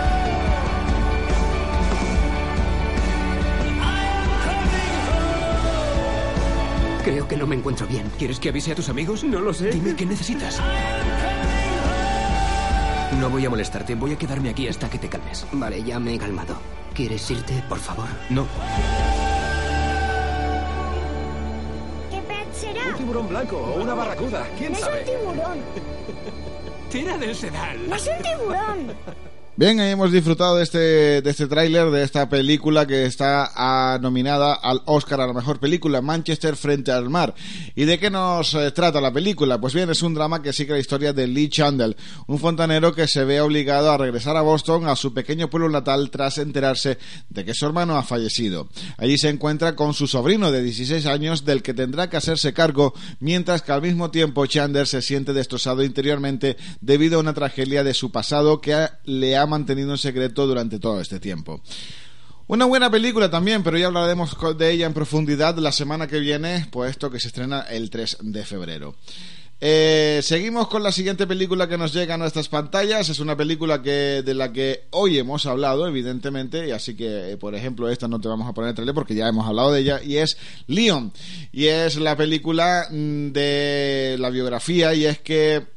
Creo 7.27 7.39
que 7.39 7.45
no 7.45 7.49
me 7.49 7.57
encuentro 7.57 7.89
bien. 7.89 8.09
¿Quieres 8.19 8.39
que 8.39 8.51
avise 8.51 8.71
a 8.71 8.75
tus 8.77 8.89
amigos? 8.89 9.25
No 9.25 9.41
lo 9.41 9.53
sé. 9.53 9.71
Dime 9.71 9.97
qué 9.97 10.07
necesitas. 10.07 10.61
No 13.19 13.29
voy 13.31 13.45
a 13.45 13.51
molestarte, 13.51 13.97
voy 13.97 14.13
a 14.13 14.17
quedarme 14.17 14.51
aquí 14.51 14.69
hasta 14.69 14.89
que 14.89 14.99
te 14.99 15.09
calmes. 15.09 15.45
Vale, 15.51 15.83
ya 15.83 15.99
me 15.99 16.15
he 16.15 16.19
calmado. 16.19 16.57
¿Quieres 16.95 17.29
irte, 17.29 17.65
por 17.69 17.79
favor? 17.79 18.07
No. 18.31 18.47
¿Qué 22.13 22.21
pez 22.21 22.57
será? 22.57 22.91
Un 22.91 22.97
tiburón 22.97 23.29
blanco 23.29 23.57
o 23.57 23.83
una 23.83 23.95
barracuda, 23.95 24.47
quién 24.57 24.75
no 24.75 24.79
sabe. 24.79 25.03
es 25.03 25.09
un 25.09 25.19
tiburón. 25.19 25.59
Tira 26.93 27.19
del 27.19 27.35
sedal. 27.35 27.89
No 27.89 27.97
es 27.97 28.07
un 28.07 28.23
tiburón. 28.23 28.95
Bien, 29.59 29.81
hemos 29.81 30.13
disfrutado 30.13 30.59
de 30.59 30.65
este, 30.65 30.79
de 31.23 31.31
este 31.31 31.47
tráiler, 31.47 31.91
de 31.91 32.03
esta 32.03 32.29
película 32.29 32.87
que 32.87 33.07
está 33.07 33.51
ah, 33.55 33.99
nominada 34.03 34.53
al 34.53 34.83
Oscar 34.85 35.23
a 35.23 35.27
la 35.27 35.33
mejor 35.33 35.59
película, 35.59 36.03
Manchester 36.03 36.57
frente 36.57 36.93
al 36.93 37.09
mar. 37.09 37.35
¿Y 37.75 37.87
de 37.87 37.99
qué 37.99 38.11
nos 38.11 38.53
eh, 38.53 38.71
trata 38.73 39.01
la 39.01 39.11
película? 39.11 39.59
Pues 39.59 39.73
bien, 39.73 39.89
es 39.89 40.03
un 40.03 40.13
drama 40.13 40.43
que 40.43 40.53
sigue 40.53 40.75
la 40.75 40.79
historia 40.79 41.15
de 41.15 41.27
Lee 41.27 41.49
Chandler, 41.49 41.97
un 42.27 42.39
fontanero 42.39 42.95
que 42.95 43.09
se 43.09 43.25
ve 43.25 43.41
obligado 43.41 43.91
a 43.91 43.97
regresar 43.97 44.37
a 44.37 44.43
Boston, 44.43 44.89
a 44.89 44.95
su 44.95 45.15
pequeño 45.15 45.49
pueblo 45.49 45.71
natal, 45.71 46.11
tras 46.11 46.37
enterarse 46.37 46.99
de 47.31 47.47
que 47.47 47.55
su 47.55 47.65
hermano 47.65 47.97
ha 47.97 48.03
fallecido. 48.03 48.69
Allí 48.99 49.17
se 49.17 49.31
encuentra 49.31 49.75
con 49.75 49.95
su 49.95 50.07
sobrino 50.07 50.53
de 50.53 50.63
16 50.63 51.07
años, 51.07 51.47
del 51.47 51.63
que 51.63 51.73
tendrá 51.73 52.11
que 52.11 52.19
hacerse 52.19 52.53
cargo, 52.53 52.93
mientras 53.21 53.63
que 53.63 53.73
al 53.73 53.81
mismo 53.81 54.11
tiempo 54.11 54.45
Chandler 54.45 54.87
se 54.87 55.01
siente 55.01 55.33
destrozado 55.33 55.83
interiormente 55.83 56.59
debido 56.83 57.17
a 57.17 57.21
una 57.21 57.33
tragedia 57.33 57.83
de 57.85 57.95
su 57.95 58.13
pasado 58.13 58.61
que 58.61 58.87
le 59.05 59.35
ha 59.39 59.46
mantenido 59.47 59.91
en 59.93 59.99
secreto 59.99 60.47
durante 60.47 60.79
todo 60.79 61.01
este 61.01 61.21
tiempo. 61.21 61.61
Una 62.49 62.65
buena 62.65 62.91
película 62.91 63.29
también, 63.29 63.65
pero 63.65 63.77
ya 63.77 63.87
hablaremos 63.87 64.37
de 64.57 64.71
ella 64.71 64.87
en 64.87 64.95
profundidad 64.95 65.57
la 65.59 65.73
semana 65.73 66.07
que 66.07 66.21
viene, 66.21 66.69
puesto 66.71 67.11
que 67.11 67.19
se 67.19 67.29
estrena 67.29 67.63
el 67.63 67.91
3 67.91 68.19
de 68.21 68.45
febrero. 68.45 68.95
Eh, 69.59 70.21
seguimos 70.23 70.69
con 70.69 70.83
la 70.83 70.93
siguiente 70.93 71.27
película 71.27 71.67
que 71.67 71.79
nos 71.79 71.93
llega 71.93 72.15
a 72.15 72.19
nuestras 72.19 72.49
pantallas. 72.49 73.09
Es 73.09 73.21
una 73.21 73.37
película 73.37 73.83
que 73.83 74.23
de 74.23 74.35
la 74.35 74.53
que 74.53 74.85
hoy 74.91 75.19
hemos 75.19 75.47
hablado, 75.47 75.89
evidentemente, 75.89 76.69
y 76.69 76.73
así 76.73 76.95
que, 76.95 77.33
eh, 77.33 77.37
por 77.37 77.55
ejemplo, 77.55 77.89
esta 77.89 78.07
no 78.07 78.21
te 78.21 78.29
vamos 78.29 78.49
a 78.49 78.53
poner 78.53 78.71
el 78.71 78.75
trailer 78.75 78.95
porque 78.95 79.15
ya 79.15 79.29
hemos 79.29 79.47
hablado 79.47 79.73
de 79.73 79.81
ella, 79.81 80.01
y 80.03 80.19
es 80.19 80.37
Leon. 80.67 81.13
Y 81.53 81.67
es 81.67 81.97
la 81.97 82.17
película 82.17 82.87
mm, 82.91 83.33
de 83.33 84.17
la 84.21 84.31
biografía, 84.31 84.95
y 84.95 85.07
es 85.07 85.21
que 85.21 85.76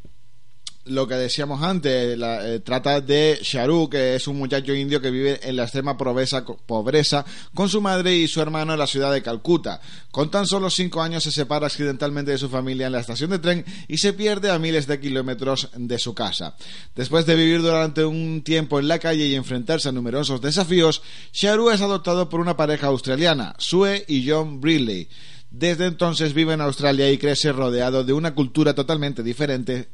lo 0.90 1.08
que 1.08 1.16
decíamos 1.16 1.62
antes, 1.64 2.18
la- 2.18 2.48
eh, 2.48 2.60
trata 2.60 3.02
de 3.02 3.40
Sharu, 3.42 3.90
que 3.90 4.16
es 4.16 4.28
un 4.28 4.38
muchacho 4.38 4.74
indio 4.74 5.02
que 5.02 5.12
vive 5.12 5.40
en 5.44 5.56
la 5.56 5.64
extrema 5.64 5.98
pobreza, 5.98 6.44
pobreza 6.46 7.26
con 7.54 7.70
su 7.70 7.82
madre 7.82 8.16
y 8.16 8.28
su 8.28 8.42
hermano 8.42 8.74
en 8.74 8.80
la 8.80 8.88
ciudad 8.88 9.12
de 9.12 9.22
Calcuta. 9.22 9.80
Con 10.12 10.30
tan 10.32 10.46
solo 10.48 10.70
cinco 10.70 11.02
años 11.02 11.24
se 11.24 11.32
separa 11.32 11.68
accidentalmente 11.68 12.32
de 12.32 12.38
su 12.38 12.50
familia 12.50 12.88
en 12.88 12.94
la 12.94 13.00
estación 13.00 13.30
de 13.30 13.40
tren 13.40 13.66
y 13.88 13.98
se 13.98 14.14
pierde 14.14 14.50
a 14.52 14.60
miles 14.60 14.88
de 14.88 15.00
kilómetros 15.00 15.70
de 15.76 16.00
su 16.00 16.14
casa. 16.14 16.56
Después 16.96 17.26
de 17.26 17.36
vivir 17.36 17.62
durante 17.62 18.04
un 18.06 18.42
tiempo 18.44 18.80
en 18.80 18.88
la 18.88 19.00
calle 19.00 19.26
y 19.28 19.36
enfrentarse 19.36 19.90
a 19.90 19.92
numerosos 19.92 20.42
desafíos, 20.42 21.02
Sharu 21.34 21.70
es 21.70 21.82
adoptado 21.82 22.30
por 22.30 22.40
una 22.40 22.58
pareja 22.58 22.88
australiana, 22.88 23.56
Sue 23.58 24.04
y 24.08 24.28
John 24.30 24.60
Briley. 24.60 25.08
Desde 25.52 25.88
entonces 25.88 26.34
vive 26.34 26.54
en 26.54 26.62
Australia 26.62 27.12
y 27.12 27.18
crece 27.18 27.52
rodeado 27.52 28.04
de 28.04 28.14
una 28.14 28.36
cultura 28.36 28.76
totalmente 28.76 29.24
diferente, 29.24 29.90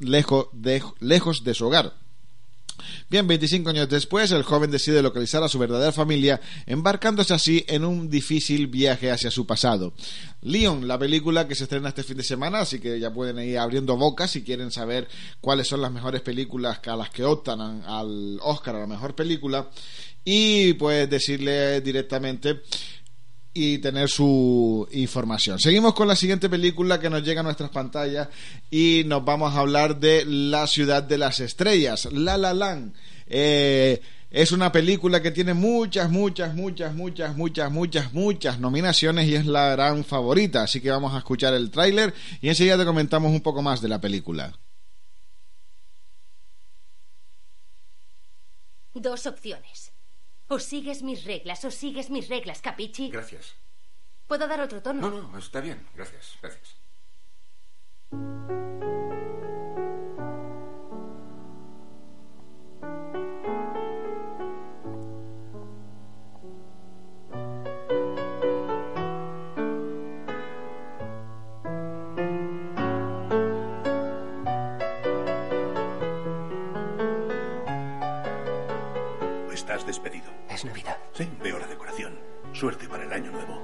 lejos 0.00 0.48
de 0.52 1.54
su 1.54 1.66
hogar. 1.66 1.94
Bien, 3.08 3.26
25 3.26 3.70
años 3.70 3.88
después, 3.88 4.30
el 4.32 4.42
joven 4.42 4.70
decide 4.70 5.00
localizar 5.00 5.42
a 5.42 5.48
su 5.48 5.58
verdadera 5.58 5.92
familia, 5.92 6.40
embarcándose 6.66 7.34
así 7.34 7.64
en 7.68 7.84
un 7.84 8.10
difícil 8.10 8.66
viaje 8.66 9.10
hacia 9.10 9.30
su 9.30 9.46
pasado. 9.46 9.92
Leon, 10.42 10.86
la 10.86 10.98
película 10.98 11.46
que 11.48 11.54
se 11.54 11.64
estrena 11.64 11.88
este 11.88 12.02
fin 12.02 12.16
de 12.16 12.22
semana, 12.22 12.60
así 12.60 12.78
que 12.78 12.98
ya 12.98 13.12
pueden 13.12 13.38
ir 13.38 13.58
abriendo 13.58 13.96
boca 13.96 14.28
si 14.28 14.42
quieren 14.42 14.70
saber 14.70 15.08
cuáles 15.40 15.68
son 15.68 15.80
las 15.80 15.92
mejores 15.92 16.20
películas 16.20 16.80
a 16.86 16.96
las 16.96 17.10
que 17.10 17.24
optan 17.24 17.60
al 17.60 18.38
Oscar 18.42 18.76
a 18.76 18.80
la 18.80 18.86
mejor 18.86 19.14
película. 19.14 19.70
Y 20.24 20.72
pues 20.74 21.08
decirle 21.08 21.80
directamente 21.80 22.62
y 23.56 23.78
tener 23.78 24.10
su 24.10 24.86
información. 24.92 25.58
Seguimos 25.58 25.94
con 25.94 26.06
la 26.06 26.14
siguiente 26.14 26.50
película 26.50 27.00
que 27.00 27.08
nos 27.08 27.22
llega 27.22 27.40
a 27.40 27.42
nuestras 27.42 27.70
pantallas 27.70 28.28
y 28.70 29.02
nos 29.06 29.24
vamos 29.24 29.54
a 29.54 29.60
hablar 29.60 29.98
de 29.98 30.26
La 30.26 30.66
ciudad 30.66 31.02
de 31.02 31.16
las 31.16 31.40
estrellas, 31.40 32.06
La 32.12 32.36
La 32.36 32.52
Land. 32.52 32.94
Eh, 33.26 34.02
es 34.30 34.52
una 34.52 34.70
película 34.70 35.22
que 35.22 35.30
tiene 35.30 35.54
muchas, 35.54 36.10
muchas, 36.10 36.54
muchas, 36.54 36.94
muchas, 36.94 37.34
muchas, 37.34 37.72
muchas, 37.72 38.12
muchas 38.12 38.60
nominaciones 38.60 39.26
y 39.26 39.34
es 39.34 39.46
la 39.46 39.70
gran 39.70 40.04
favorita. 40.04 40.64
Así 40.64 40.82
que 40.82 40.90
vamos 40.90 41.14
a 41.14 41.18
escuchar 41.18 41.54
el 41.54 41.70
tráiler 41.70 42.12
y 42.42 42.50
enseguida 42.50 42.76
te 42.76 42.84
comentamos 42.84 43.32
un 43.32 43.40
poco 43.40 43.62
más 43.62 43.80
de 43.80 43.88
la 43.88 43.98
película. 43.98 44.52
Dos 48.92 49.26
opciones. 49.26 49.85
O 50.48 50.58
sigues 50.58 51.02
mis 51.02 51.24
reglas 51.24 51.64
o 51.64 51.70
sigues 51.70 52.08
mis 52.10 52.28
reglas, 52.28 52.62
capichi. 52.62 53.10
Gracias. 53.10 53.54
¿Puedo 54.26 54.46
dar 54.46 54.60
otro 54.60 54.82
tono? 54.82 55.10
No, 55.10 55.22
no, 55.22 55.38
está 55.38 55.60
bien. 55.60 55.86
Gracias, 55.94 56.38
gracias. 56.40 56.76
Estás 79.52 79.84
despedido. 79.84 80.35
Es 80.56 80.64
Navidad. 80.64 80.96
Sí, 81.12 81.28
veo 81.42 81.58
la 81.58 81.66
decoración. 81.66 82.18
Suerte 82.54 82.88
para 82.88 83.04
el 83.04 83.12
año 83.12 83.30
nuevo. 83.30 83.60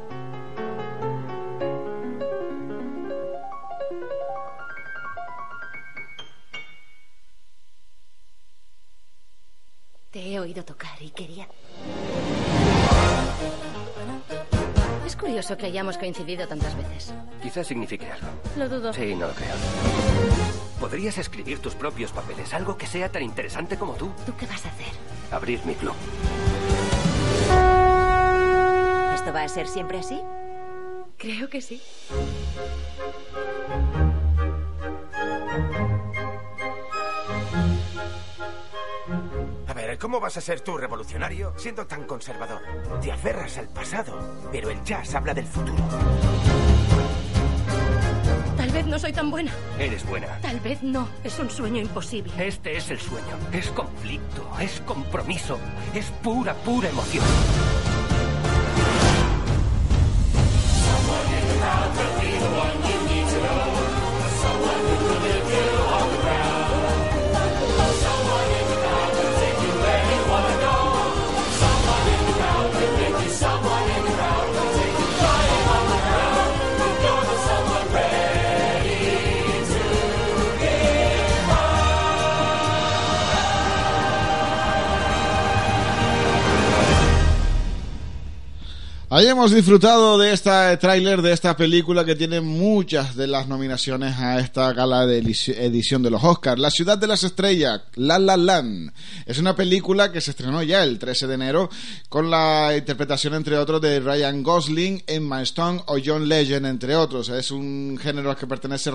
Te 10.11 10.21
he 10.21 10.39
oído 10.39 10.63
tocar 10.67 11.01
y 11.01 11.09
quería... 11.13 11.49
Es 15.07 15.17
curioso 15.17 15.57
que 15.57 15.65
hayamos 15.65 15.97
coincidido 15.97 16.47
tantas 16.47 16.77
veces. 16.77 17.15
Quizás 17.43 17.67
signifique 17.67 18.07
algo. 18.07 18.29
Lo 18.59 18.69
dudo. 18.69 18.93
Sí, 18.93 19.15
no 19.15 19.29
lo 19.29 19.33
creo. 19.33 19.55
Podrías 20.79 21.17
escribir 21.17 21.59
tus 21.61 21.75
propios 21.75 22.13
papeles, 22.13 22.53
algo 22.53 22.77
que 22.77 22.87
sea 22.87 23.11
tan 23.11 23.23
interesante 23.23 23.79
como 23.79 23.95
tú. 23.95 24.13
¿Tú 24.27 24.37
qué 24.37 24.45
vas 24.45 24.67
a 24.67 24.69
hacer? 24.69 24.93
Abrir 25.31 25.65
mi 25.65 25.75
club. 25.75 25.95
Va 29.43 29.47
a 29.47 29.49
ser 29.49 29.67
siempre 29.67 29.99
así? 29.99 30.23
Creo 31.19 31.49
que 31.49 31.61
sí. 31.61 31.83
A 39.67 39.75
ver, 39.75 39.99
¿cómo 39.99 40.21
vas 40.21 40.37
a 40.37 40.41
ser 40.41 40.61
tú 40.61 40.77
revolucionario 40.77 41.55
siendo 41.57 41.89
tan 41.89 42.05
conservador? 42.05 42.63
Te 43.01 43.11
aferras 43.11 43.59
al 43.59 43.69
pasado, 43.69 44.47
pero 44.53 44.71
el 44.71 44.81
jazz 44.85 45.13
habla 45.17 45.35
del 45.35 45.47
futuro. 45.47 45.83
Tal 48.57 48.71
vez 48.71 48.87
no 48.87 48.97
soy 48.97 49.13
tan 49.13 49.29
buena. 49.29 49.51
Eres 49.77 50.07
buena. 50.07 50.39
Tal 50.41 50.61
vez 50.61 50.85
no. 50.85 51.09
Es 51.25 51.37
un 51.41 51.51
sueño 51.51 51.83
imposible. 51.83 52.33
Este 52.39 52.77
es 52.77 52.89
el 52.93 53.01
sueño. 53.01 53.37
Es 53.53 53.71
conflicto, 53.71 54.49
es 54.61 54.81
compromiso, 54.83 55.59
es 55.95 56.13
pura, 56.23 56.55
pura 56.55 56.91
emoción. 56.91 57.25
Ahí 89.15 89.27
hemos 89.27 89.53
disfrutado 89.53 90.17
de 90.17 90.33
esta 90.33 90.75
tráiler 90.79 91.21
de 91.21 91.35
esta 91.35 91.55
película 91.55 92.03
que 92.03 92.17
tiene 92.17 92.41
muchas 92.41 93.15
de 93.15 93.27
las 93.27 93.47
nominaciones 93.47 94.17
a 94.17 94.41
esta 94.41 94.73
gala 94.73 95.07
de 95.07 95.19
edición 95.19 96.03
de 96.03 96.09
los 96.09 96.25
Oscars. 96.25 96.59
La 96.59 96.71
ciudad 96.71 96.97
de 96.97 97.07
las 97.07 97.23
estrellas, 97.23 97.83
La 97.95 98.19
La 98.19 98.39
Land. 98.39 98.91
Es 99.27 99.37
una 99.37 99.55
película 99.55 100.11
que 100.11 100.23
se 100.23 100.31
estrenó 100.31 100.63
ya 100.63 100.83
el 100.83 100.99
13 100.99 101.27
de 101.27 101.35
enero 101.35 101.69
con 102.09 102.31
la 102.31 102.75
interpretación 102.75 103.35
entre 103.35 103.59
otros 103.59 103.83
de 103.83 104.01
Ryan 104.01 104.43
Gosling, 104.43 105.03
Emma 105.07 105.43
Stone 105.43 105.83
o 105.89 105.99
John 106.03 106.27
Legend 106.27 106.65
entre 106.65 106.97
otros. 106.97 107.29
Es 107.29 107.51
un 107.51 107.99
género 108.01 108.31
al 108.31 108.37
que 108.39 108.47
pertenece 108.47 108.91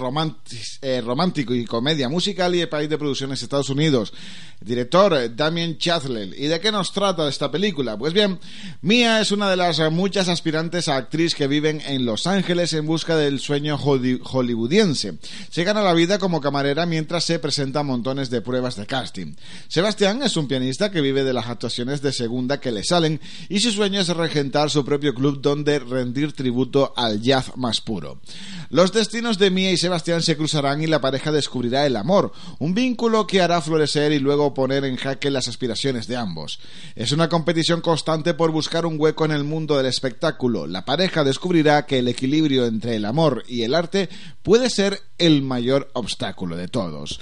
eh, 0.82 1.02
romántico 1.06 1.54
y 1.54 1.64
comedia 1.64 2.10
musical 2.10 2.56
y 2.56 2.62
el 2.62 2.70
país 2.70 2.90
de 2.90 2.98
producciones 2.98 3.44
Estados 3.44 3.70
Unidos. 3.70 4.12
Director 4.60 5.14
eh, 5.14 5.30
Damien 5.30 5.78
Chazelle. 5.78 6.34
¿Y 6.36 6.48
de 6.48 6.60
qué 6.60 6.72
nos 6.72 6.92
trata 6.92 7.30
esta 7.30 7.52
película? 7.52 7.96
Pues 7.96 8.14
bien, 8.14 8.40
Mia 8.82 9.22
es 9.22 9.32
una 9.32 9.48
de 9.52 9.56
las 9.56 9.78
eh, 9.78 9.92
muchas 10.08 10.30
aspirantes 10.30 10.88
a 10.88 10.96
actriz 10.96 11.36
que 11.36 11.48
viven 11.48 11.82
en 11.86 12.06
Los 12.06 12.28
Ángeles 12.28 12.72
en 12.72 12.86
busca 12.86 13.18
del 13.18 13.42
sueño 13.42 13.76
holly- 13.78 14.22
hollywoodiense. 14.24 15.18
Se 15.50 15.66
gana 15.66 15.82
la 15.82 15.94
vida 15.94 16.18
como 16.18 16.40
camarera 16.40 16.86
mientras 16.86 17.26
se 17.26 17.40
presenta 17.40 17.84
montones 17.84 18.30
de 18.30 18.40
pruebas 18.40 18.78
de 18.78 18.86
casting. 18.86 19.36
Sebastián 19.68 20.24
es 20.24 20.38
un 20.38 20.48
pianista 20.48 20.92
que 20.92 21.02
vive 21.02 21.26
de 21.26 21.34
las 21.34 21.48
actuaciones 21.48 22.02
de 22.02 22.14
segunda 22.14 22.62
que 22.62 22.72
le 22.72 22.86
salen 22.86 23.20
y 23.50 23.60
su 23.60 23.70
sueño 23.74 24.00
es 24.00 24.08
regentar 24.08 24.70
su 24.70 24.86
propio 24.86 25.14
club 25.14 25.42
donde 25.42 25.78
rendir 25.80 26.32
tributo 26.32 26.94
al 26.96 27.22
jazz 27.22 27.52
más 27.58 27.82
puro. 27.82 28.22
Los 28.70 28.92
destinos 28.92 29.38
de 29.38 29.50
Mia 29.50 29.72
y 29.72 29.78
Sebastián 29.78 30.22
se 30.22 30.36
cruzarán 30.36 30.82
y 30.82 30.88
la 30.88 31.00
pareja 31.00 31.32
descubrirá 31.32 31.86
el 31.86 31.96
amor, 31.96 32.34
un 32.60 32.74
vínculo 32.74 33.26
que 33.26 33.42
hará 33.42 33.62
florecer 33.62 34.12
y 34.12 34.20
luego 34.20 34.54
poner 34.54 34.84
en 34.84 34.98
jaque 34.98 35.32
las 35.32 35.48
aspiraciones 35.48 36.08
de 36.08 36.18
ambos. 36.18 36.60
Es 36.96 37.12
una 37.12 37.30
competición 37.30 37.82
constante 37.82 38.34
por 38.34 38.52
buscar 38.52 38.86
un 38.86 39.00
hueco 39.00 39.26
en 39.26 39.32
el 39.32 39.46
mundo 39.46 39.78
del 39.78 39.86
espectáculo. 39.86 40.68
La 40.68 40.84
pareja 40.84 41.24
descubrirá 41.24 41.86
que 41.86 42.00
el 42.00 42.08
equilibrio 42.08 42.66
entre 42.66 42.96
el 42.96 43.06
amor 43.06 43.44
y 43.48 43.64
el 43.64 43.74
arte 43.74 44.10
puede 44.44 44.70
ser 44.70 45.02
el 45.18 45.42
mayor 45.42 45.90
obstáculo 45.94 46.58
de 46.58 46.68
todos. 46.68 47.20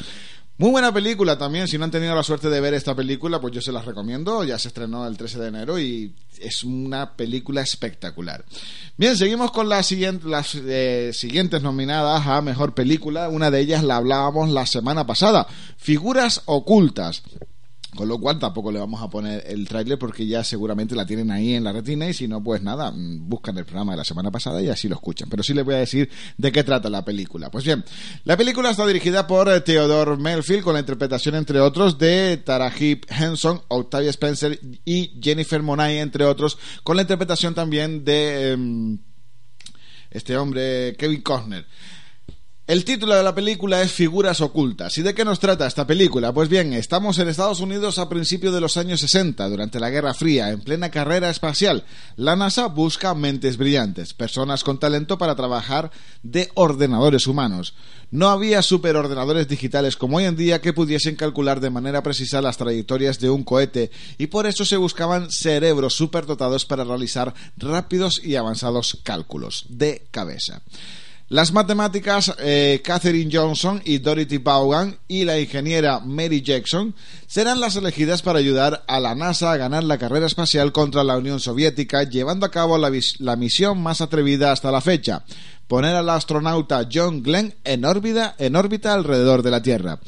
Muy 0.57 0.71
buena 0.71 0.93
película 0.93 1.37
también, 1.37 1.67
si 1.67 1.77
no 1.77 1.83
han 1.83 1.91
tenido 1.91 2.15
la 2.15 2.23
suerte 2.23 2.49
de 2.49 2.61
ver 2.61 2.73
esta 2.73 2.95
película, 2.95 3.41
pues 3.41 3.53
yo 3.53 3.59
se 3.59 3.73
las 3.73 3.83
recomiendo, 3.83 4.41
ya 4.45 4.57
se 4.57 4.69
estrenó 4.69 5.05
el 5.05 5.17
13 5.17 5.39
de 5.39 5.47
enero 5.49 5.77
y 5.77 6.15
es 6.39 6.63
una 6.63 7.17
película 7.17 7.59
espectacular. 7.59 8.45
Bien, 8.95 9.17
seguimos 9.17 9.51
con 9.51 9.67
las, 9.67 9.91
eh, 9.91 11.11
siguientes 11.13 11.61
nominadas 11.61 12.25
a 12.25 12.41
Mejor 12.41 12.73
Película, 12.73 13.27
una 13.27 13.51
de 13.51 13.59
ellas 13.59 13.83
la 13.83 13.97
hablábamos 13.97 14.49
la 14.49 14.65
semana 14.65 15.05
pasada, 15.05 15.45
Figuras 15.75 16.41
Ocultas. 16.45 17.23
Con 17.95 18.07
lo 18.07 18.19
cual 18.19 18.37
tampoco 18.39 18.71
le 18.71 18.79
vamos 18.79 19.01
a 19.01 19.09
poner 19.09 19.43
el 19.47 19.67
tráiler 19.67 19.97
porque 19.97 20.27
ya 20.27 20.43
seguramente 20.43 20.95
la 20.95 21.05
tienen 21.05 21.31
ahí 21.31 21.53
en 21.53 21.63
la 21.63 21.71
retina 21.71 22.09
y 22.09 22.13
si 22.13 22.27
no, 22.27 22.43
pues 22.43 22.61
nada, 22.61 22.91
mm, 22.91 23.29
buscan 23.29 23.57
el 23.57 23.65
programa 23.65 23.93
de 23.93 23.97
la 23.97 24.03
semana 24.03 24.31
pasada 24.31 24.61
y 24.61 24.69
así 24.69 24.87
lo 24.87 24.95
escuchan. 24.95 25.29
Pero 25.29 25.43
sí 25.43 25.53
les 25.53 25.63
voy 25.63 25.75
a 25.75 25.79
decir 25.79 26.09
de 26.37 26.51
qué 26.51 26.63
trata 26.63 26.89
la 26.89 27.05
película. 27.05 27.49
Pues 27.49 27.63
bien, 27.63 27.83
la 28.25 28.35
película 28.37 28.69
está 28.69 28.85
dirigida 28.85 29.25
por 29.27 29.49
eh, 29.49 29.61
Theodore 29.61 30.17
Melfield 30.17 30.63
con 30.63 30.73
la 30.73 30.79
interpretación, 30.81 31.35
entre 31.35 31.59
otros, 31.59 31.97
de 31.97 32.37
Tarahib 32.37 33.05
Henson, 33.09 33.61
Octavia 33.69 34.09
Spencer 34.09 34.59
y 34.83 35.19
Jennifer 35.21 35.61
Monay, 35.61 35.99
entre 35.99 36.25
otros, 36.25 36.57
con 36.83 36.97
la 36.97 37.03
interpretación 37.03 37.53
también 37.53 38.03
de 38.03 38.51
em, 38.51 38.97
este 40.11 40.37
hombre, 40.37 40.95
Kevin 40.97 41.21
Costner. 41.21 41.65
El 42.67 42.83
título 42.83 43.13
de 43.15 43.21
la 43.21 43.35
película 43.35 43.83
es 43.83 43.91
Figuras 43.91 44.41
ocultas. 44.41 44.97
¿Y 44.97 45.03
de 45.03 45.13
qué 45.13 45.23
nos 45.23 45.39
trata 45.39 45.67
esta 45.67 45.85
película? 45.85 46.33
Pues 46.33 46.49
bien, 46.49 46.73
estamos 46.73 47.19
en 47.19 47.27
Estados 47.27 47.59
Unidos 47.59 47.99
a 47.99 48.09
principios 48.09 48.55
de 48.55 48.59
los 48.59 48.75
años 48.75 49.01
60, 49.01 49.47
durante 49.49 49.79
la 49.79 49.91
Guerra 49.91 50.15
Fría, 50.15 50.49
en 50.49 50.61
plena 50.61 50.89
carrera 50.89 51.29
espacial. 51.29 51.83
La 52.15 52.35
NASA 52.35 52.65
busca 52.65 53.13
mentes 53.13 53.57
brillantes, 53.57 54.15
personas 54.15 54.63
con 54.63 54.79
talento 54.79 55.19
para 55.19 55.35
trabajar 55.35 55.91
de 56.23 56.49
ordenadores 56.55 57.27
humanos. 57.27 57.75
No 58.09 58.29
había 58.29 58.63
superordenadores 58.63 59.47
digitales 59.47 59.95
como 59.95 60.17
hoy 60.17 60.23
en 60.23 60.35
día 60.35 60.59
que 60.59 60.73
pudiesen 60.73 61.15
calcular 61.15 61.59
de 61.59 61.69
manera 61.69 62.01
precisa 62.01 62.41
las 62.41 62.57
trayectorias 62.57 63.19
de 63.19 63.29
un 63.29 63.43
cohete 63.43 63.91
y 64.17 64.25
por 64.25 64.47
eso 64.47 64.65
se 64.65 64.77
buscaban 64.77 65.29
cerebros 65.29 65.93
superdotados 65.93 66.65
para 66.65 66.83
realizar 66.83 67.31
rápidos 67.57 68.19
y 68.23 68.37
avanzados 68.37 68.97
cálculos 69.03 69.65
de 69.69 70.07
cabeza. 70.09 70.63
Las 71.27 71.51
matemáticas 71.51 72.35
eh, 72.37 72.81
Catherine 72.83 73.31
Johnson 73.35 73.81
y 73.83 73.97
Dorothy 73.97 74.37
Vaughan 74.37 74.99
y 75.07 75.23
la 75.23 75.39
ingeniera 75.39 75.99
Mary 75.99 76.43
Jackson 76.43 76.93
serán 77.25 77.59
las 77.59 77.75
elegidas 77.75 78.21
para 78.21 78.37
ayudar 78.37 78.83
a 78.87 78.99
la 78.99 79.15
NASA 79.15 79.51
a 79.51 79.57
ganar 79.57 79.83
la 79.83 79.97
carrera 79.97 80.27
espacial 80.27 80.71
contra 80.71 81.03
la 81.03 81.17
Unión 81.17 81.39
Soviética, 81.39 82.03
llevando 82.03 82.45
a 82.45 82.51
cabo 82.51 82.77
la, 82.77 82.91
la 83.17 83.35
misión 83.37 83.81
más 83.81 84.01
atrevida 84.01 84.51
hasta 84.51 84.71
la 84.71 84.81
fecha, 84.81 85.25
poner 85.67 85.95
al 85.95 86.11
astronauta 86.11 86.87
John 86.93 87.23
Glenn 87.23 87.55
en 87.63 87.85
órbita, 87.85 88.35
en 88.37 88.55
órbita 88.55 88.93
alrededor 88.93 89.41
de 89.41 89.51
la 89.51 89.63
Tierra. 89.63 89.99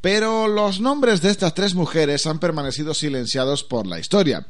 Pero 0.00 0.48
los 0.48 0.80
nombres 0.80 1.20
de 1.20 1.30
estas 1.30 1.52
tres 1.52 1.74
mujeres 1.74 2.26
han 2.26 2.38
permanecido 2.38 2.94
silenciados 2.94 3.62
por 3.62 3.86
la 3.86 3.98
historia. 3.98 4.46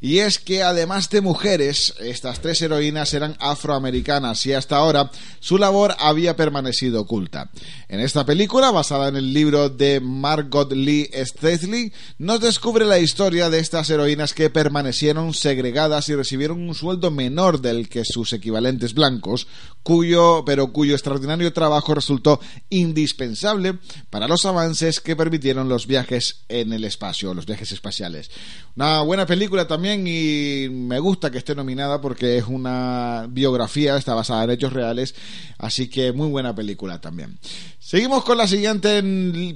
Y 0.00 0.20
es 0.20 0.38
que 0.38 0.62
además 0.62 1.10
de 1.10 1.20
mujeres, 1.20 1.94
estas 1.98 2.40
tres 2.40 2.62
heroínas 2.62 3.14
eran 3.14 3.36
afroamericanas 3.40 4.46
y 4.46 4.52
hasta 4.52 4.76
ahora 4.76 5.10
su 5.40 5.58
labor 5.58 5.96
había 5.98 6.36
permanecido 6.36 7.00
oculta. 7.00 7.50
En 7.88 7.98
esta 7.98 8.24
película, 8.24 8.70
basada 8.70 9.08
en 9.08 9.16
el 9.16 9.32
libro 9.32 9.68
de 9.70 9.98
Margot 10.00 10.70
Lee 10.70 11.10
Stethely, 11.12 11.92
nos 12.18 12.40
descubre 12.40 12.84
la 12.84 13.00
historia 13.00 13.50
de 13.50 13.58
estas 13.58 13.90
heroínas 13.90 14.34
que 14.34 14.50
permanecieron 14.50 15.34
segregadas 15.34 16.08
y 16.08 16.14
recibieron 16.14 16.60
un 16.60 16.76
sueldo 16.76 17.10
menor 17.10 17.60
del 17.60 17.88
que 17.88 18.04
sus 18.04 18.32
equivalentes 18.32 18.94
blancos, 18.94 19.48
cuyo, 19.82 20.44
pero 20.46 20.72
cuyo 20.72 20.94
extraordinario 20.94 21.52
trabajo 21.52 21.94
resultó 21.94 22.40
indispensable 22.70 23.78
para 24.10 24.28
los 24.28 24.44
avances 24.44 25.00
que 25.00 25.16
permitieron 25.16 25.68
los 25.68 25.88
viajes 25.88 26.44
en 26.48 26.72
el 26.72 26.84
espacio, 26.84 27.34
los 27.34 27.46
viajes 27.46 27.72
espaciales. 27.72 28.30
Una 28.76 29.00
buena 29.00 29.26
película 29.26 29.66
también 29.66 29.87
y 29.88 30.68
me 30.70 30.98
gusta 30.98 31.30
que 31.30 31.38
esté 31.38 31.54
nominada 31.54 32.00
porque 32.00 32.36
es 32.36 32.44
una 32.46 33.26
biografía, 33.30 33.96
está 33.96 34.14
basada 34.14 34.44
en 34.44 34.50
hechos 34.50 34.72
reales, 34.72 35.14
así 35.56 35.88
que 35.88 36.12
muy 36.12 36.28
buena 36.28 36.54
película 36.54 37.00
también. 37.00 37.38
Seguimos 37.78 38.22
con 38.24 38.36
la 38.36 38.46
siguiente 38.46 39.02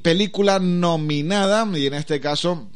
película 0.03 0.59
nominada 0.59 1.69
y 1.77 1.87
en 1.87 1.95
este 1.95 2.19
caso 2.21 2.71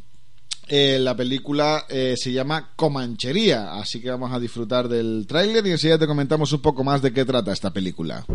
eh, 0.69 0.99
la 1.01 1.17
película 1.17 1.85
eh, 1.89 2.15
se 2.19 2.33
llama 2.33 2.73
Comanchería, 2.77 3.75
así 3.75 4.03
que 4.03 4.11
vamos 4.11 4.33
a 4.33 4.39
disfrutar 4.39 4.89
del 4.89 5.27
tráiler 5.27 5.67
y 5.67 5.71
enseguida 5.71 5.99
te 5.99 6.07
comentamos 6.07 6.53
un 6.53 6.61
poco 6.61 6.85
más 6.85 7.01
de 7.01 7.13
qué 7.13 7.25
trata 7.25 7.53
esta 7.53 7.73
película. 7.73 8.27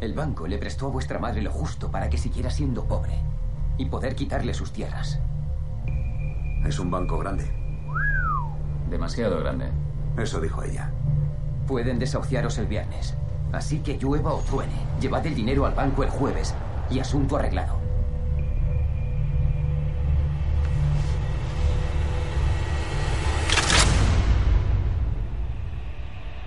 El 0.00 0.12
banco 0.12 0.46
le 0.46 0.58
prestó 0.58 0.86
a 0.86 0.90
vuestra 0.90 1.18
madre 1.18 1.40
lo 1.40 1.50
justo 1.50 1.90
para 1.90 2.10
que 2.10 2.18
siguiera 2.18 2.50
siendo 2.50 2.84
pobre 2.84 3.18
y 3.78 3.86
poder 3.86 4.14
quitarle 4.14 4.54
sus 4.54 4.72
tierras. 4.72 5.20
Es 6.64 6.78
un 6.78 6.90
banco 6.90 7.18
grande. 7.18 7.44
Demasiado 8.90 9.38
grande. 9.40 9.70
Eso 10.16 10.40
dijo 10.40 10.62
ella. 10.62 10.90
Pueden 11.66 11.98
desahuciaros 11.98 12.58
el 12.58 12.66
viernes. 12.66 13.14
Así 13.52 13.78
que 13.80 13.98
llueva 13.98 14.32
o 14.32 14.40
truene, 14.40 14.74
llevad 15.00 15.26
el 15.26 15.34
dinero 15.34 15.66
al 15.66 15.74
banco 15.74 16.02
el 16.02 16.10
jueves 16.10 16.54
y 16.90 16.98
asunto 16.98 17.36
arreglado. 17.36 17.78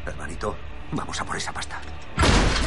Hermanito, 0.05 0.55
vamos 0.91 1.19
a 1.21 1.25
por 1.25 1.37
esa 1.37 1.51
pasta. 1.51 1.79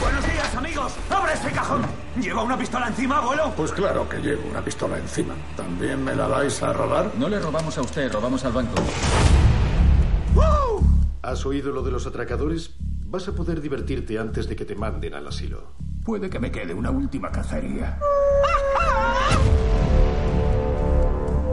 Buenos 0.00 0.26
días, 0.26 0.56
amigos. 0.56 0.96
¡Abre 1.10 1.21
ese 1.42 1.52
cajón! 1.52 1.82
¿Lleva 2.20 2.42
una 2.42 2.56
pistola 2.56 2.88
encima, 2.88 3.18
abuelo? 3.18 3.52
Pues 3.56 3.72
claro 3.72 4.08
que 4.08 4.18
llevo 4.18 4.48
una 4.48 4.64
pistola 4.64 4.98
encima. 4.98 5.34
¿También 5.56 6.02
me 6.04 6.14
la 6.14 6.28
vais 6.28 6.62
a 6.62 6.72
robar? 6.72 7.10
No 7.18 7.28
le 7.28 7.40
robamos 7.40 7.76
a 7.78 7.82
usted, 7.82 8.12
robamos 8.12 8.44
al 8.44 8.52
banco. 8.52 8.74
¿Has 11.22 11.46
oído 11.46 11.72
lo 11.72 11.82
de 11.82 11.90
los 11.90 12.06
atracadores? 12.06 12.74
Vas 13.06 13.28
a 13.28 13.32
poder 13.32 13.60
divertirte 13.60 14.18
antes 14.18 14.48
de 14.48 14.56
que 14.56 14.64
te 14.64 14.74
manden 14.74 15.14
al 15.14 15.26
asilo. 15.26 15.74
Puede 16.04 16.28
que 16.28 16.38
me 16.38 16.50
quede 16.50 16.74
una 16.74 16.90
última 16.90 17.30
cacería. 17.30 17.98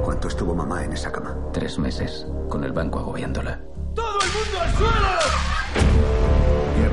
¿Cuánto 0.04 0.28
estuvo 0.28 0.56
mamá 0.56 0.84
en 0.84 0.94
esa 0.94 1.12
cama? 1.12 1.38
Tres 1.54 1.78
meses, 1.78 2.26
con 2.50 2.64
el 2.64 2.72
banco 2.72 3.00
agobiándola. 3.00 3.62
¡Todo 3.96 4.20
el 4.22 4.32
mundo 4.32 4.60
al 4.62 4.74
suelo! 4.74 5.49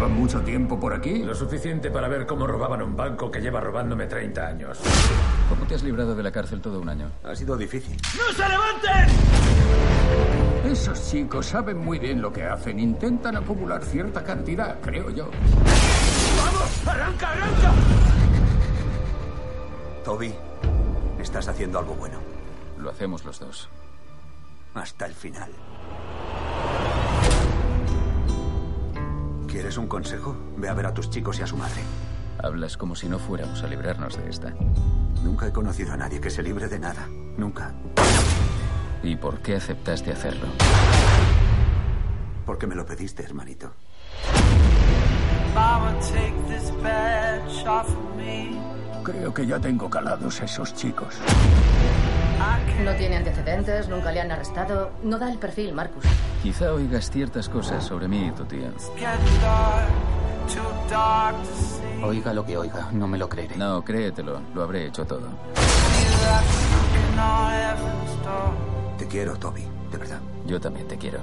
¿Llevan 0.07 0.21
mucho 0.21 0.41
tiempo 0.43 0.79
por 0.79 0.95
aquí? 0.95 1.25
Lo 1.25 1.35
suficiente 1.35 1.91
para 1.91 2.07
ver 2.07 2.27
cómo 2.27 2.47
robaban 2.47 2.81
un 2.81 2.97
banco 2.97 3.29
que 3.29 3.41
lleva 3.41 3.59
robándome 3.61 4.07
30 4.07 4.47
años. 4.47 4.79
¿Cómo 5.49 5.67
te 5.67 5.75
has 5.75 5.83
librado 5.83 6.15
de 6.15 6.23
la 6.23 6.31
cárcel 6.31 6.61
todo 6.61 6.79
un 6.79 6.89
año? 6.89 7.11
Ha 7.25 7.35
sido 7.35 7.57
difícil. 7.57 8.01
¡No 8.17 8.33
se 8.33 8.49
levanten! 8.49 9.09
Esos 10.71 11.11
chicos 11.11 11.47
saben 11.47 11.79
muy 11.79 11.99
bien 11.99 12.23
lo 12.23 12.33
que 12.33 12.45
hacen. 12.45 12.79
Intentan 12.79 13.37
acumular 13.37 13.83
cierta 13.83 14.23
cantidad, 14.23 14.79
creo 14.81 15.11
yo. 15.11 15.29
¡Vamos! 16.39 16.87
¡Arranca, 16.87 17.33
arranca! 17.33 17.73
Toby, 20.05 20.33
estás 21.19 21.49
haciendo 21.49 21.81
algo 21.81 21.95
bueno. 21.95 22.19
Lo 22.79 22.91
hacemos 22.91 23.25
los 23.25 23.41
dos. 23.41 23.69
Hasta 24.73 25.07
el 25.07 25.15
final. 25.15 25.51
¿Quieres 29.57 29.79
un 29.79 29.87
consejo? 29.87 30.37
Ve 30.59 30.69
a 30.69 30.75
ver 30.75 30.85
a 30.85 30.93
tus 30.93 31.09
chicos 31.09 31.39
y 31.39 31.43
a 31.43 31.47
su 31.47 31.57
madre. 31.57 31.81
Hablas 32.45 32.77
como 32.77 32.95
si 32.95 33.09
no 33.09 33.19
fuéramos 33.19 33.63
a 33.63 33.67
librarnos 33.67 34.15
de 34.19 34.29
esta. 34.29 34.51
Nunca 35.25 35.47
he 35.47 35.51
conocido 35.51 35.95
a 35.95 35.97
nadie 35.97 36.21
que 36.21 36.29
se 36.29 36.43
libre 36.43 36.69
de 36.69 36.79
nada. 36.79 37.09
Nunca. 37.39 37.73
¿Y 39.03 39.17
por 39.17 39.39
qué 39.39 39.57
aceptaste 39.57 40.13
hacerlo? 40.13 40.49
Porque 42.45 42.67
me 42.67 42.75
lo 42.75 42.85
pediste, 42.85 43.23
hermanito. 43.23 43.73
Creo 49.05 49.33
que 49.33 49.47
ya 49.47 49.59
tengo 49.59 49.89
calados 49.89 50.43
a 50.43 50.45
esos 50.45 50.75
chicos. 50.75 51.15
No 52.85 52.95
tiene 52.95 53.17
antecedentes, 53.17 53.89
nunca 53.89 54.13
le 54.13 54.21
han 54.21 54.31
arrestado. 54.31 54.91
No 55.03 55.19
da 55.19 55.31
el 55.31 55.39
perfil, 55.39 55.73
Marcus. 55.73 56.05
Quizá 56.43 56.73
oigas 56.73 57.11
ciertas 57.11 57.49
cosas 57.49 57.85
sobre 57.85 58.09
mí 58.09 58.27
y 58.27 58.31
tu 58.33 58.45
tía. 58.45 58.71
Oiga 62.03 62.33
lo 62.33 62.45
que 62.45 62.57
oiga, 62.57 62.89
no 62.93 63.09
me 63.09 63.19
lo 63.19 63.29
creeré. 63.29 63.57
No, 63.57 63.83
créetelo, 63.83 64.41
lo 64.55 64.63
habré 64.63 64.87
hecho 64.87 65.05
todo. 65.07 65.29
Te 68.99 69.07
quiero, 69.07 69.37
Toby, 69.37 69.65
de 69.91 69.99
verdad. 69.99 70.21
Yo 70.47 70.61
también 70.61 70.87
te 70.87 70.97
quiero. 70.97 71.21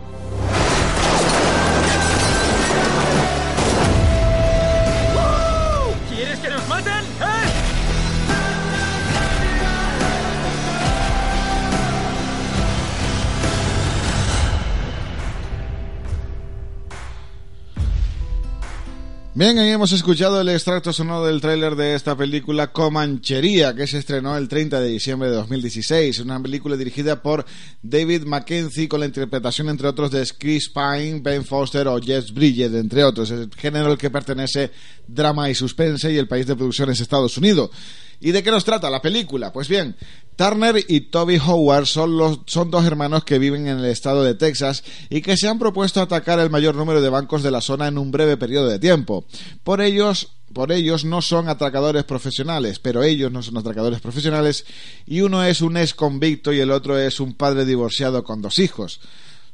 Bien, 19.36 19.58
ahí 19.58 19.70
hemos 19.70 19.92
escuchado 19.92 20.40
el 20.40 20.50
extracto 20.50 20.94
sonoro 20.94 21.26
del 21.26 21.42
tráiler 21.42 21.76
de 21.76 21.96
esta 21.96 22.16
película 22.16 22.72
Comanchería, 22.72 23.74
que 23.74 23.88
se 23.88 23.98
estrenó 23.98 24.38
el 24.38 24.48
30 24.48 24.80
de 24.80 24.90
diciembre 24.90 25.28
de 25.28 25.38
2016. 25.38 26.20
Una 26.20 26.40
película 26.40 26.78
dirigida 26.78 27.20
por 27.20 27.44
David 27.82 28.26
Mackenzie 28.26 28.88
con 28.88 29.00
la 29.00 29.08
interpretación, 29.08 29.70
entre 29.70 29.88
otros, 29.88 30.12
de 30.12 30.24
Chris 30.38 30.70
Pine, 30.70 31.20
Ben 31.20 31.44
Foster 31.44 31.88
o 31.88 32.00
Jeff 32.00 32.32
Bridges, 32.32 32.76
entre 32.76 33.04
otros. 33.04 33.32
El 33.32 33.50
género 33.58 33.88
al 33.88 33.98
que 33.98 34.12
pertenece 34.12 34.70
drama 35.08 35.50
y 35.50 35.56
suspense 35.56 36.14
y 36.14 36.18
el 36.18 36.28
país 36.28 36.46
de 36.46 36.56
producción 36.56 36.92
es 36.92 37.00
Estados 37.00 37.36
Unidos. 37.36 37.72
¿Y 38.20 38.32
de 38.32 38.44
qué 38.44 38.52
nos 38.52 38.64
trata 38.64 38.90
la 38.90 39.02
película? 39.02 39.52
Pues 39.52 39.68
bien, 39.68 39.96
Turner 40.36 40.84
y 40.88 41.02
Toby 41.02 41.38
Howard 41.38 41.86
son, 41.86 42.18
los, 42.18 42.40
son 42.46 42.72
dos 42.72 42.86
hermanos 42.86 43.24
que 43.24 43.40
viven 43.40 43.68
en 43.68 43.80
el 43.80 43.86
estado 43.86 44.24
de 44.24 44.34
Texas 44.34 44.84
y 45.10 45.22
que 45.22 45.38
se 45.38 45.48
han 45.48 45.60
propuesto 45.60 46.02
atacar 46.02 46.40
el 46.40 46.50
mayor 46.50 46.76
número 46.76 47.02
de 47.02 47.10
bancos 47.10 47.44
de 47.44 47.52
la 47.52 47.62
zona 47.62 47.88
en 47.88 47.98
un 47.98 48.12
breve 48.12 48.38
periodo 48.38 48.68
de 48.68 48.80
tiempo. 48.80 49.26
Por 49.64 49.82
ellos, 49.82 50.32
por 50.54 50.72
ellos 50.72 51.06
no 51.06 51.22
son 51.22 51.50
atracadores 51.50 52.04
profesionales, 52.04 52.80
pero 52.80 53.04
ellos 53.04 53.32
no 53.32 53.44
son 53.44 53.58
atracadores 53.58 54.02
profesionales 54.02 54.66
y 55.06 55.22
uno 55.22 55.44
es 55.44 55.62
un 55.62 55.78
ex 55.78 55.94
convicto 55.94 56.52
y 56.52 56.60
el 56.60 56.72
otro 56.72 56.98
es 56.98 57.20
un 57.20 57.34
padre 57.34 57.66
divorciado 57.66 58.24
con 58.24 58.42
dos 58.42 58.60
hijos. 58.60 59.02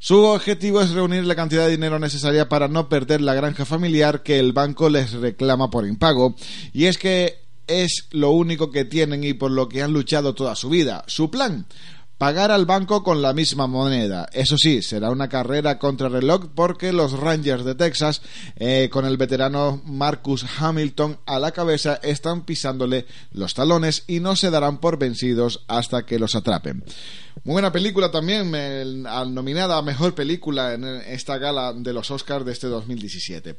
Su 0.01 0.24
objetivo 0.24 0.82
es 0.82 0.91
reunir 0.91 1.26
la 1.26 1.36
cantidad 1.36 1.66
de 1.66 1.72
dinero 1.72 1.99
necesaria 1.99 2.47
para 2.47 2.70
no 2.70 2.88
perder 2.88 3.20
la 3.20 3.34
granja 3.34 3.66
familiar 3.66 4.24
que 4.24 4.39
el 4.39 4.53
banco 4.53 4.89
les 4.89 5.12
reclama 5.12 5.70
por 5.70 5.86
impago, 5.86 6.36
y 6.72 6.86
es 6.86 6.97
que 6.97 7.48
es 7.70 8.07
lo 8.11 8.32
único 8.32 8.72
que 8.72 8.84
tienen 8.84 9.24
y 9.24 9.34
por 9.34 9.51
lo 9.51 9.70
que 9.70 9.82
han 9.82 9.93
luchado 9.93 10.34
toda 10.34 10.55
su 10.55 10.70
vida. 10.70 11.03
Su 11.07 11.32
plan, 11.32 11.67
pagar 12.20 12.51
al 12.51 12.65
banco 12.65 13.01
con 13.01 13.22
la 13.22 13.32
misma 13.34 13.65
moneda. 13.65 14.28
Eso 14.34 14.57
sí, 14.57 14.82
será 14.82 15.09
una 15.09 15.30
carrera 15.30 15.80
contra 15.80 16.09
reloj 16.09 16.47
porque 16.53 16.91
los 16.91 17.13
Rangers 17.13 17.63
de 17.63 17.76
Texas, 17.76 18.22
eh, 18.57 18.89
con 18.91 19.05
el 19.05 19.15
veterano 19.15 19.82
Marcus 19.86 20.45
Hamilton 20.59 21.17
a 21.26 21.39
la 21.39 21.51
cabeza, 21.51 21.99
están 22.03 22.43
pisándole 22.43 23.05
los 23.32 23.53
talones 23.53 24.03
y 24.05 24.20
no 24.20 24.36
se 24.36 24.49
darán 24.51 24.80
por 24.80 24.99
vencidos 24.99 25.63
hasta 25.67 26.05
que 26.05 26.20
los 26.20 26.36
atrapen. 26.36 26.84
Muy 27.45 27.53
buena 27.53 27.72
película 27.72 28.11
también, 28.11 28.51
nominada 29.01 29.78
a 29.78 29.82
Mejor 29.82 30.13
Película 30.13 30.74
en 30.74 30.84
esta 30.84 31.38
gala 31.38 31.72
de 31.74 31.93
los 31.93 32.11
Oscars 32.11 32.45
de 32.45 32.51
este 32.51 32.67
2017. 32.67 33.55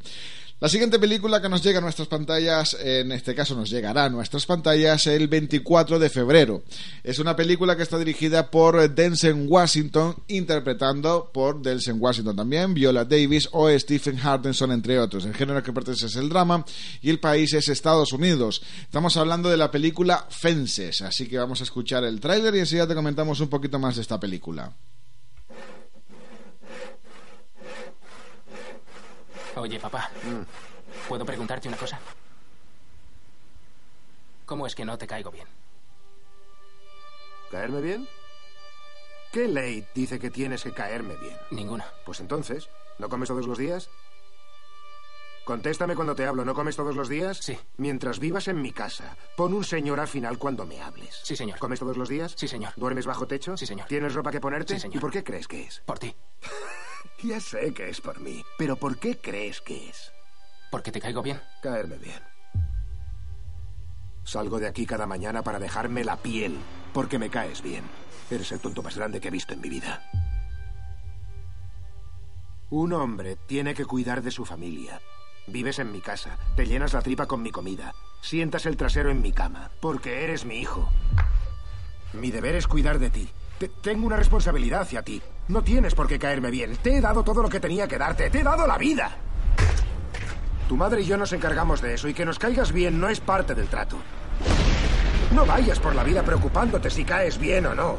La 0.61 0.69
siguiente 0.69 0.99
película 0.99 1.41
que 1.41 1.49
nos 1.49 1.63
llega 1.63 1.79
a 1.79 1.81
nuestras 1.81 2.07
pantallas, 2.07 2.77
en 2.79 3.13
este 3.13 3.35
caso 3.35 3.57
nos 3.57 3.71
llegará 3.71 4.05
a 4.05 4.11
nuestras 4.11 4.45
pantallas 4.45 5.07
el 5.07 5.27
24 5.27 5.99
de 5.99 6.11
febrero. 6.11 6.65
Es 7.03 7.19
una 7.19 7.35
película 7.35 7.79
que 7.79 7.83
está 7.83 7.97
dirigida 7.97 8.51
por 8.51 8.95
Denzel 8.95 9.47
Washington, 9.49 10.17
interpretando 10.29 11.31
por 11.33 11.63
Denzel 11.63 11.95
Washington 11.95 12.37
también, 12.37 12.75
Viola 12.75 13.07
Davis 13.07 13.49
o 13.53 13.71
Stephen 13.71 14.19
Hardinson, 14.19 14.71
entre 14.73 14.99
otros. 14.99 15.25
El 15.25 15.33
género 15.33 15.63
que 15.63 15.73
pertenece 15.73 16.05
es 16.05 16.17
el 16.17 16.29
drama 16.29 16.63
y 17.01 17.09
el 17.09 17.21
país 17.21 17.55
es 17.55 17.71
Estados 17.71 18.13
Unidos. 18.13 18.61
Estamos 18.83 19.17
hablando 19.17 19.49
de 19.49 19.57
la 19.57 19.71
película 19.71 20.27
Fences, 20.29 21.01
así 21.01 21.27
que 21.27 21.39
vamos 21.39 21.63
a 21.63 21.65
escuchar 21.65 22.05
el 22.05 22.21
tráiler 22.21 22.55
y 22.55 22.59
enseguida 22.59 22.87
te 22.87 22.95
comentamos 22.95 23.41
un 23.41 23.49
poquito 23.49 23.79
más 23.79 23.97
de 23.97 24.03
esta 24.03 24.21
película. 24.21 24.77
Oye, 29.61 29.79
papá, 29.79 30.11
¿puedo 31.07 31.27
preguntarte 31.27 31.69
una 31.69 31.77
cosa? 31.77 31.99
¿Cómo 34.47 34.67
es 34.67 34.75
que 34.75 34.87
no 34.87 34.97
te 34.97 35.07
caigo 35.07 35.31
bien? 35.31 35.47
¿Caerme 37.51 37.83
bien? 37.83 38.09
¿Qué 39.31 39.47
ley 39.47 39.87
dice 39.95 40.19
que 40.19 40.31
tienes 40.31 40.63
que 40.63 40.73
caerme 40.73 41.15
bien? 41.17 41.37
Ninguna. 41.51 41.85
Pues 42.07 42.21
entonces, 42.21 42.71
¿no 42.99 43.11
comes 43.11 43.29
todos 43.29 43.47
los 43.47 43.59
días? 43.59 43.91
Contéstame 45.45 45.95
cuando 45.95 46.15
te 46.15 46.27
hablo, 46.27 46.43
¿no 46.43 46.55
comes 46.55 46.77
todos 46.77 46.97
los 46.97 47.11
días? 47.11 47.37
Sí. 47.39 47.59
Mientras 47.77 48.19
vivas 48.19 48.49
en 48.49 48.63
mi 48.63 48.73
casa, 48.73 49.15
pon 49.37 49.53
un 49.53 49.65
señor 49.65 50.01
al 50.01 50.09
final 50.09 50.39
cuando 50.39 50.65
me 50.65 50.81
hables. 50.81 51.21
Sí, 51.23 51.37
señor. 51.37 51.59
¿Comes 51.59 51.81
todos 51.81 51.99
los 51.99 52.09
días? 52.09 52.33
Sí, 52.35 52.49
señor. 52.49 52.73
¿Duermes 52.77 53.05
bajo 53.05 53.27
techo? 53.27 53.59
Sí, 53.59 53.67
señor. 53.67 53.87
¿Tienes 53.89 54.15
ropa 54.15 54.31
que 54.31 54.41
ponerte? 54.41 54.75
Sí, 54.75 54.81
señor. 54.81 54.97
¿Y 54.97 55.01
por 55.01 55.11
qué 55.11 55.23
crees 55.23 55.47
que 55.47 55.65
es? 55.65 55.81
Por 55.81 55.99
ti. 55.99 56.15
ya 57.23 57.41
sé 57.41 57.73
que 57.75 57.89
es 57.89 58.01
por 58.01 58.21
mí, 58.21 58.45
pero 58.59 58.77
¿por 58.77 58.99
qué 58.99 59.19
crees 59.19 59.61
que 59.61 59.89
es? 59.89 60.13
Porque 60.71 60.93
te 60.93 61.01
caigo 61.01 61.23
bien. 61.23 61.41
Caerme 61.63 61.97
bien. 61.99 62.21
Salgo 64.25 64.59
de 64.61 64.69
aquí 64.69 64.87
cada 64.87 65.07
mañana 65.07 65.43
para 65.43 65.59
dejarme 65.59 66.05
la 66.05 66.17
piel, 66.17 66.59
porque 66.93 67.19
me 67.19 67.31
caes 67.31 67.63
bien. 67.63 67.85
Eres 68.31 68.53
el 68.53 68.61
tonto 68.61 68.83
más 68.83 68.97
grande 68.97 69.21
que 69.21 69.29
he 69.29 69.33
visto 69.33 69.55
en 69.55 69.61
mi 69.61 69.69
vida. 69.69 70.03
Un 72.71 72.93
hombre 72.93 73.37
tiene 73.47 73.75
que 73.75 73.85
cuidar 73.85 74.23
de 74.23 74.31
su 74.31 74.45
familia. 74.45 75.01
Vives 75.49 75.81
en 75.81 75.91
mi 75.91 76.01
casa, 76.01 76.39
te 76.55 76.67
llenas 76.67 76.93
la 76.93 77.03
tripa 77.03 77.27
con 77.27 77.43
mi 77.43 77.51
comida, 77.51 77.93
sientas 78.21 78.67
el 78.67 78.77
trasero 78.77 79.11
en 79.11 79.21
mi 79.23 79.33
cama, 79.33 79.71
porque 79.81 80.23
eres 80.23 80.45
mi 80.45 80.61
hijo. 80.61 80.89
Mi 82.13 82.31
deber 82.31 82.55
es 82.55 82.69
cuidar 82.69 82.99
de 83.01 83.11
ti. 83.11 83.29
Te- 83.59 83.69
tengo 83.69 84.07
una 84.07 84.17
responsabilidad 84.17 84.83
hacia 84.83 85.03
ti. 85.03 85.21
No 85.51 85.63
tienes 85.65 85.97
por 85.97 86.07
qué 86.07 86.17
caerme 86.17 86.49
bien. 86.49 86.77
Te 86.77 86.97
he 86.97 87.01
dado 87.01 87.25
todo 87.25 87.43
lo 87.43 87.49
que 87.49 87.59
tenía 87.59 87.89
que 87.89 87.99
darte. 87.99 88.31
Te 88.31 88.39
he 88.39 88.45
dado 88.45 88.69
la 88.69 88.79
vida. 88.79 89.11
Tu 90.69 90.77
madre 90.77 91.03
y 91.03 91.07
yo 91.07 91.17
nos 91.17 91.33
encargamos 91.33 91.83
de 91.83 91.95
eso 91.95 92.07
y 92.07 92.15
que 92.15 92.25
nos 92.25 92.39
caigas 92.39 92.71
bien 92.71 93.01
no 93.01 93.09
es 93.09 93.19
parte 93.19 93.57
del 93.57 93.67
trato. 93.67 93.97
No 95.33 95.45
vayas 95.45 95.81
por 95.81 95.93
la 95.97 96.05
vida 96.05 96.23
preocupándote 96.23 96.89
si 96.89 97.05
caes 97.05 97.37
bien 97.37 97.67
o 97.67 97.75
no. 97.75 97.97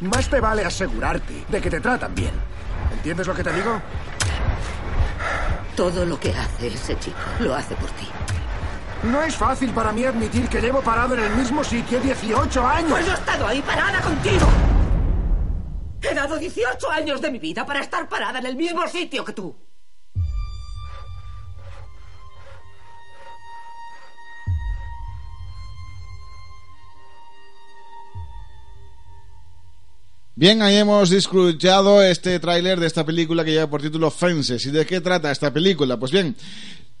Más 0.00 0.28
te 0.28 0.40
vale 0.40 0.64
asegurarte 0.64 1.44
de 1.48 1.60
que 1.60 1.70
te 1.70 1.80
tratan 1.80 2.16
bien. 2.16 2.32
¿Entiendes 2.92 3.28
lo 3.28 3.34
que 3.34 3.44
te 3.44 3.52
digo? 3.52 3.80
Todo 5.76 6.04
lo 6.04 6.18
que 6.18 6.30
hace 6.30 6.66
ese 6.66 6.98
chico 6.98 7.16
lo 7.38 7.54
hace 7.54 7.76
por 7.76 7.90
ti. 7.90 8.08
No 9.04 9.22
es 9.22 9.36
fácil 9.36 9.70
para 9.70 9.92
mí 9.92 10.04
admitir 10.04 10.48
que 10.48 10.60
llevo 10.60 10.80
parado 10.80 11.14
en 11.14 11.22
el 11.22 11.36
mismo 11.36 11.62
sitio 11.62 12.00
18 12.00 12.66
años. 12.66 12.90
Pues 12.90 13.06
yo 13.06 13.12
he 13.12 13.14
estado 13.14 13.46
ahí 13.46 13.62
parada 13.62 14.00
contigo. 14.00 14.67
He 16.00 16.14
dado 16.14 16.38
18 16.38 16.90
años 16.90 17.20
de 17.20 17.30
mi 17.30 17.38
vida 17.38 17.66
para 17.66 17.80
estar 17.80 18.08
parada 18.08 18.38
en 18.38 18.46
el 18.46 18.56
mismo 18.56 18.86
sitio 18.86 19.24
que 19.24 19.32
tú. 19.32 19.56
Bien, 30.40 30.62
ahí 30.62 30.76
hemos 30.76 31.10
escuchado 31.10 32.00
este 32.00 32.38
tráiler 32.38 32.78
de 32.78 32.86
esta 32.86 33.04
película 33.04 33.44
que 33.44 33.50
lleva 33.50 33.68
por 33.68 33.82
título 33.82 34.08
Fences. 34.08 34.64
¿Y 34.66 34.70
de 34.70 34.86
qué 34.86 35.00
trata 35.00 35.32
esta 35.32 35.52
película? 35.52 35.96
Pues 35.96 36.12
bien, 36.12 36.36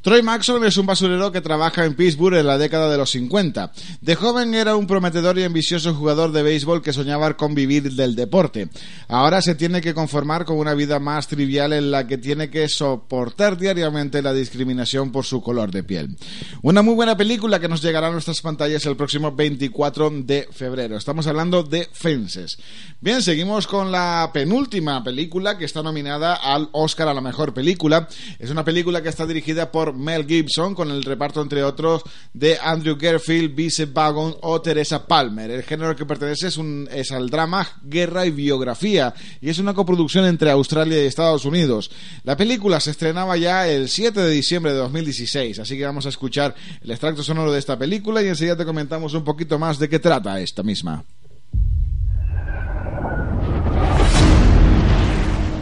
Troy 0.00 0.22
Maxon 0.22 0.64
es 0.64 0.76
un 0.76 0.86
basurero 0.86 1.32
que 1.32 1.40
trabaja 1.40 1.84
en 1.84 1.94
Pittsburgh 1.94 2.36
en 2.36 2.46
la 2.46 2.56
década 2.56 2.88
de 2.88 2.96
los 2.96 3.10
50. 3.10 3.72
De 4.00 4.14
joven 4.14 4.54
era 4.54 4.76
un 4.76 4.86
prometedor 4.86 5.36
y 5.38 5.42
ambicioso 5.42 5.92
jugador 5.92 6.30
de 6.30 6.44
béisbol 6.44 6.82
que 6.82 6.92
soñaba 6.92 7.36
con 7.36 7.56
vivir 7.56 7.92
del 7.92 8.14
deporte. 8.14 8.68
Ahora 9.08 9.42
se 9.42 9.56
tiene 9.56 9.80
que 9.80 9.94
conformar 9.94 10.44
con 10.44 10.56
una 10.56 10.74
vida 10.74 11.00
más 11.00 11.26
trivial 11.26 11.72
en 11.72 11.90
la 11.90 12.06
que 12.06 12.16
tiene 12.16 12.48
que 12.48 12.68
soportar 12.68 13.58
diariamente 13.58 14.22
la 14.22 14.32
discriminación 14.32 15.10
por 15.10 15.24
su 15.24 15.42
color 15.42 15.72
de 15.72 15.82
piel. 15.82 16.16
Una 16.62 16.82
muy 16.82 16.94
buena 16.94 17.16
película 17.16 17.58
que 17.58 17.68
nos 17.68 17.82
llegará 17.82 18.06
a 18.06 18.12
nuestras 18.12 18.40
pantallas 18.40 18.86
el 18.86 18.96
próximo 18.96 19.32
24 19.32 20.10
de 20.22 20.48
febrero. 20.52 20.96
Estamos 20.96 21.26
hablando 21.26 21.64
de 21.64 21.88
Fences. 21.92 22.58
Bien, 23.00 23.20
seguimos 23.20 23.66
con 23.66 23.90
la 23.90 24.30
penúltima 24.32 25.02
película 25.02 25.58
que 25.58 25.64
está 25.64 25.82
nominada 25.82 26.34
al 26.34 26.68
Oscar 26.70 27.08
a 27.08 27.14
la 27.14 27.20
mejor 27.20 27.52
película. 27.52 28.08
Es 28.38 28.50
una 28.50 28.64
película 28.64 29.02
que 29.02 29.08
está 29.08 29.26
dirigida 29.26 29.72
por 29.72 29.87
Mel 29.92 30.26
Gibson 30.26 30.74
con 30.74 30.90
el 30.90 31.04
reparto 31.04 31.40
entre 31.40 31.62
otros 31.62 32.02
de 32.32 32.58
Andrew 32.58 32.96
Garfield, 32.98 33.54
Vincent 33.54 33.92
Vaughan 33.92 34.34
o 34.42 34.60
Teresa 34.60 35.06
Palmer. 35.06 35.50
El 35.50 35.62
género 35.62 35.90
al 35.90 35.96
que 35.96 36.06
pertenece 36.06 36.48
es, 36.48 36.56
un, 36.56 36.88
es 36.92 37.12
al 37.12 37.30
drama, 37.30 37.66
guerra 37.82 38.26
y 38.26 38.30
biografía 38.30 39.14
y 39.40 39.48
es 39.48 39.58
una 39.58 39.74
coproducción 39.74 40.24
entre 40.24 40.50
Australia 40.50 41.02
y 41.02 41.06
Estados 41.06 41.44
Unidos. 41.44 41.90
La 42.24 42.36
película 42.36 42.80
se 42.80 42.90
estrenaba 42.90 43.36
ya 43.36 43.68
el 43.68 43.88
7 43.88 44.20
de 44.20 44.30
diciembre 44.30 44.72
de 44.72 44.78
2016, 44.78 45.58
así 45.58 45.76
que 45.76 45.84
vamos 45.84 46.06
a 46.06 46.10
escuchar 46.10 46.54
el 46.82 46.90
extracto 46.90 47.22
sonoro 47.22 47.52
de 47.52 47.58
esta 47.58 47.78
película 47.78 48.22
y 48.22 48.28
enseguida 48.28 48.56
te 48.56 48.64
comentamos 48.64 49.14
un 49.14 49.24
poquito 49.24 49.58
más 49.58 49.78
de 49.78 49.88
qué 49.88 49.98
trata 49.98 50.40
esta 50.40 50.62
misma. 50.62 51.04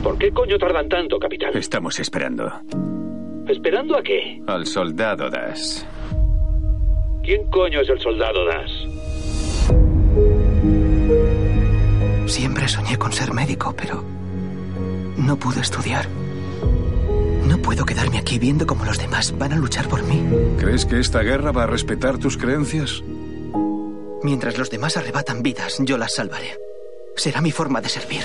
¿Por 0.02 0.18
qué 0.18 0.30
coño 0.30 0.56
tardan 0.56 0.88
tanto, 0.88 1.18
capitán? 1.18 1.56
Estamos 1.56 1.98
esperando. 1.98 2.50
¿Esperando 3.48 3.96
a 3.96 4.02
qué? 4.02 4.42
Al 4.48 4.66
soldado 4.66 5.30
Das. 5.30 5.86
¿Quién 7.22 7.48
coño 7.50 7.80
es 7.80 7.88
el 7.88 8.00
soldado 8.00 8.44
Das? 8.44 8.70
Siempre 12.26 12.66
soñé 12.66 12.96
con 12.98 13.12
ser 13.12 13.32
médico, 13.32 13.72
pero 13.76 14.02
no 15.16 15.36
pude 15.36 15.60
estudiar. 15.60 16.08
No 17.46 17.58
puedo 17.58 17.84
quedarme 17.84 18.18
aquí 18.18 18.40
viendo 18.40 18.66
cómo 18.66 18.84
los 18.84 18.98
demás 18.98 19.32
van 19.38 19.52
a 19.52 19.56
luchar 19.56 19.88
por 19.88 20.02
mí. 20.02 20.24
¿Crees 20.58 20.84
que 20.84 20.98
esta 20.98 21.22
guerra 21.22 21.52
va 21.52 21.62
a 21.62 21.66
respetar 21.66 22.18
tus 22.18 22.36
creencias? 22.36 23.04
Mientras 24.24 24.58
los 24.58 24.70
demás 24.70 24.96
arrebatan 24.96 25.44
vidas, 25.44 25.76
yo 25.80 25.98
las 25.98 26.14
salvaré. 26.14 26.58
Será 27.14 27.40
mi 27.40 27.52
forma 27.52 27.80
de 27.80 27.88
servir. 27.88 28.22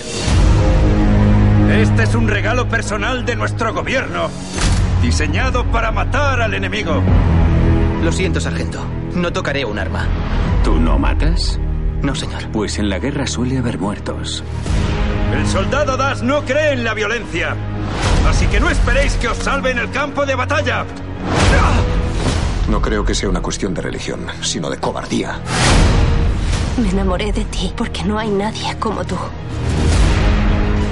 Este 1.72 2.04
es 2.04 2.16
un 2.16 2.28
regalo 2.28 2.68
personal 2.68 3.24
de 3.24 3.36
nuestro 3.36 3.72
gobierno. 3.72 4.30
Diseñado 5.02 5.66
para 5.66 5.92
matar 5.92 6.42
al 6.42 6.54
enemigo. 6.54 7.02
Lo 8.04 8.12
siento, 8.12 8.40
sargento. 8.40 8.84
No 9.16 9.34
tocaré 9.34 9.66
un 9.66 9.80
arma. 9.80 10.08
¿Tú 10.64 10.80
no 10.80 11.00
matas? 11.00 11.60
No, 12.02 12.16
señor. 12.16 12.44
Pues 12.52 12.78
en 12.78 12.90
la 12.90 13.00
guerra 13.00 13.26
suele 13.28 13.58
haber 13.58 13.80
muertos. 13.80 14.44
El 15.34 15.48
soldado 15.48 15.98
Das 15.98 16.22
no 16.22 16.42
cree 16.42 16.74
en 16.74 16.84
la 16.84 16.94
violencia. 16.94 17.56
Así 18.28 18.46
que 18.48 18.60
no 18.60 18.70
esperéis 18.70 19.14
que 19.16 19.28
os 19.28 19.38
salve 19.38 19.72
en 19.72 19.80
el 19.80 19.90
campo 19.92 20.26
de 20.26 20.36
batalla. 20.36 20.86
No 22.70 22.82
creo 22.82 23.04
que 23.04 23.16
sea 23.16 23.28
una 23.28 23.42
cuestión 23.42 23.74
de 23.74 23.82
religión, 23.82 24.28
sino 24.42 24.70
de 24.70 24.78
cobardía. 24.78 25.40
Me 26.78 26.90
enamoré 26.90 27.32
de 27.34 27.44
ti 27.46 27.74
porque 27.76 28.04
no 28.04 28.18
hay 28.20 28.30
nadie 28.30 28.78
como 28.80 29.04
tú. 29.04 29.18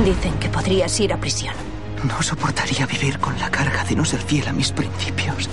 Dicen 0.04 0.34
que 0.40 0.50
podrías 0.50 1.00
ir 1.00 1.14
a 1.14 1.18
prisión. 1.18 1.69
No 2.04 2.22
soportaría 2.22 2.86
vivir 2.86 3.20
con 3.20 3.38
la 3.40 3.50
carga 3.50 3.84
de 3.84 3.96
no 3.96 4.06
ser 4.06 4.22
fiel 4.22 4.48
a 4.48 4.54
mis 4.54 4.72
principios. 4.72 5.50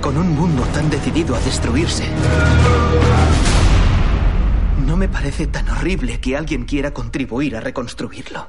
Con 0.00 0.16
un 0.16 0.34
mundo 0.34 0.62
tan 0.72 0.88
decidido 0.88 1.34
a 1.34 1.40
destruirse. 1.40 2.04
No 4.86 4.96
me 4.96 5.08
parece 5.08 5.46
tan 5.48 5.68
horrible 5.68 6.20
que 6.20 6.36
alguien 6.36 6.64
quiera 6.64 6.92
contribuir 6.92 7.56
a 7.56 7.60
reconstruirlo. 7.60 8.48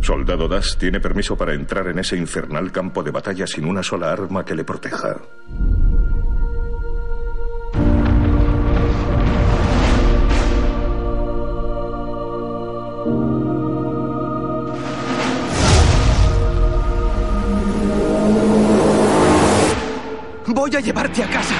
Soldado 0.00 0.46
Das 0.46 0.76
tiene 0.78 1.00
permiso 1.00 1.36
para 1.36 1.54
entrar 1.54 1.88
en 1.88 1.98
ese 1.98 2.16
infernal 2.16 2.70
campo 2.70 3.02
de 3.02 3.10
batalla 3.10 3.46
sin 3.46 3.64
una 3.64 3.82
sola 3.82 4.12
arma 4.12 4.44
que 4.44 4.54
le 4.54 4.64
proteja. 4.64 5.16
A 20.76 20.80
llevarte 20.80 21.22
a 21.22 21.26
casa. 21.28 21.54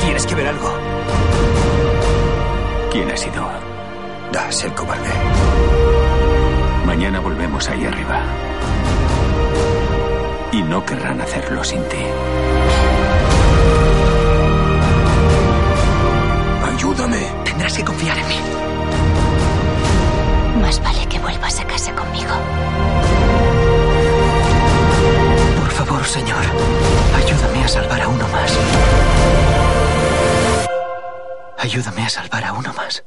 ¿Tienes 0.00 0.26
que 0.26 0.34
ver 0.36 0.46
algo? 0.46 0.72
¿Quién 2.92 3.10
ha 3.10 3.16
sido? 3.16 3.48
Das 4.30 4.64
el 4.64 4.72
cobarde. 4.74 5.10
Mañana 6.86 7.18
volvemos 7.18 7.68
ahí 7.68 7.84
arriba. 7.84 8.22
Y 10.52 10.62
no 10.62 10.84
querrán 10.84 11.20
hacerlo 11.20 11.64
sin 11.64 11.82
ti. 11.88 12.04
Ayúdame. 16.64 17.26
Tendrás 17.44 17.76
que 17.76 17.84
confiar 17.84 18.18
Ayúdame 31.70 32.02
a 32.02 32.08
salvar 32.08 32.42
a 32.42 32.52
uno 32.52 32.72
más. 32.72 33.04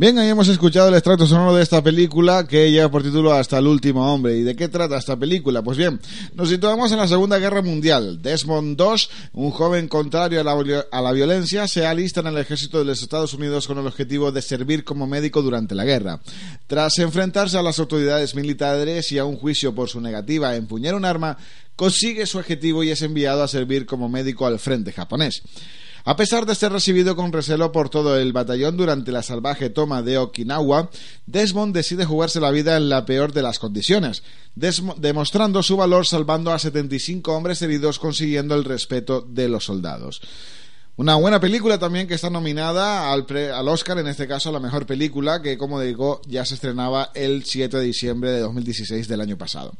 Bien, 0.00 0.16
ahí 0.16 0.28
hemos 0.28 0.46
escuchado 0.46 0.90
el 0.90 0.94
extracto 0.94 1.26
sonoro 1.26 1.56
de 1.56 1.62
esta 1.64 1.82
película 1.82 2.46
que 2.46 2.70
lleva 2.70 2.88
por 2.88 3.02
título 3.02 3.32
Hasta 3.32 3.58
el 3.58 3.66
último 3.66 4.14
hombre. 4.14 4.36
¿Y 4.38 4.42
de 4.42 4.54
qué 4.54 4.68
trata 4.68 4.96
esta 4.96 5.16
película? 5.16 5.60
Pues 5.62 5.76
bien, 5.76 6.00
nos 6.34 6.50
situamos 6.50 6.92
en 6.92 6.98
la 6.98 7.08
Segunda 7.08 7.36
Guerra 7.40 7.62
Mundial. 7.62 8.22
Desmond 8.22 8.80
II, 8.80 9.08
un 9.32 9.50
joven 9.50 9.88
contrario 9.88 10.40
a 10.40 10.44
la, 10.44 10.84
a 10.92 11.02
la 11.02 11.10
violencia, 11.10 11.66
se 11.66 11.84
alista 11.84 12.20
en 12.20 12.28
el 12.28 12.38
ejército 12.38 12.78
de 12.78 12.84
los 12.84 13.02
Estados 13.02 13.34
Unidos 13.34 13.66
con 13.66 13.76
el 13.76 13.88
objetivo 13.88 14.30
de 14.30 14.40
servir 14.40 14.84
como 14.84 15.08
médico 15.08 15.42
durante 15.42 15.74
la 15.74 15.84
guerra. 15.84 16.20
Tras 16.68 17.00
enfrentarse 17.00 17.58
a 17.58 17.62
las 17.64 17.80
autoridades 17.80 18.36
militares 18.36 19.10
y 19.10 19.18
a 19.18 19.24
un 19.24 19.34
juicio 19.34 19.74
por 19.74 19.88
su 19.88 20.00
negativa 20.00 20.50
a 20.50 20.54
empuñar 20.54 20.94
un 20.94 21.06
arma, 21.06 21.38
consigue 21.74 22.24
su 22.26 22.38
objetivo 22.38 22.84
y 22.84 22.90
es 22.90 23.02
enviado 23.02 23.42
a 23.42 23.48
servir 23.48 23.84
como 23.84 24.08
médico 24.08 24.46
al 24.46 24.60
frente 24.60 24.92
japonés. 24.92 25.42
A 26.08 26.16
pesar 26.16 26.46
de 26.46 26.54
ser 26.54 26.72
recibido 26.72 27.16
con 27.16 27.34
recelo 27.34 27.70
por 27.70 27.90
todo 27.90 28.16
el 28.18 28.32
batallón 28.32 28.78
durante 28.78 29.12
la 29.12 29.22
salvaje 29.22 29.68
toma 29.68 30.00
de 30.00 30.16
Okinawa, 30.16 30.88
Desmond 31.26 31.74
decide 31.74 32.06
jugarse 32.06 32.40
la 32.40 32.50
vida 32.50 32.78
en 32.78 32.88
la 32.88 33.04
peor 33.04 33.34
de 33.34 33.42
las 33.42 33.58
condiciones, 33.58 34.22
demostrando 34.54 35.62
su 35.62 35.76
valor 35.76 36.06
salvando 36.06 36.50
a 36.50 36.58
75 36.58 37.36
hombres 37.36 37.60
heridos 37.60 37.98
consiguiendo 37.98 38.54
el 38.54 38.64
respeto 38.64 39.20
de 39.20 39.50
los 39.50 39.66
soldados. 39.66 40.22
Una 40.98 41.14
buena 41.14 41.38
película 41.38 41.78
también 41.78 42.08
que 42.08 42.14
está 42.14 42.28
nominada 42.28 43.12
al, 43.12 43.24
pre, 43.24 43.52
al, 43.52 43.68
Oscar, 43.68 44.00
en 44.00 44.08
este 44.08 44.26
caso 44.26 44.48
a 44.48 44.52
la 44.52 44.58
mejor 44.58 44.84
película, 44.84 45.40
que 45.40 45.56
como 45.56 45.80
digo 45.80 46.20
ya 46.26 46.44
se 46.44 46.54
estrenaba 46.54 47.12
el 47.14 47.44
7 47.44 47.76
de 47.76 47.84
diciembre 47.84 48.32
de 48.32 48.40
2016 48.40 49.06
del 49.06 49.20
año 49.20 49.38
pasado. 49.38 49.76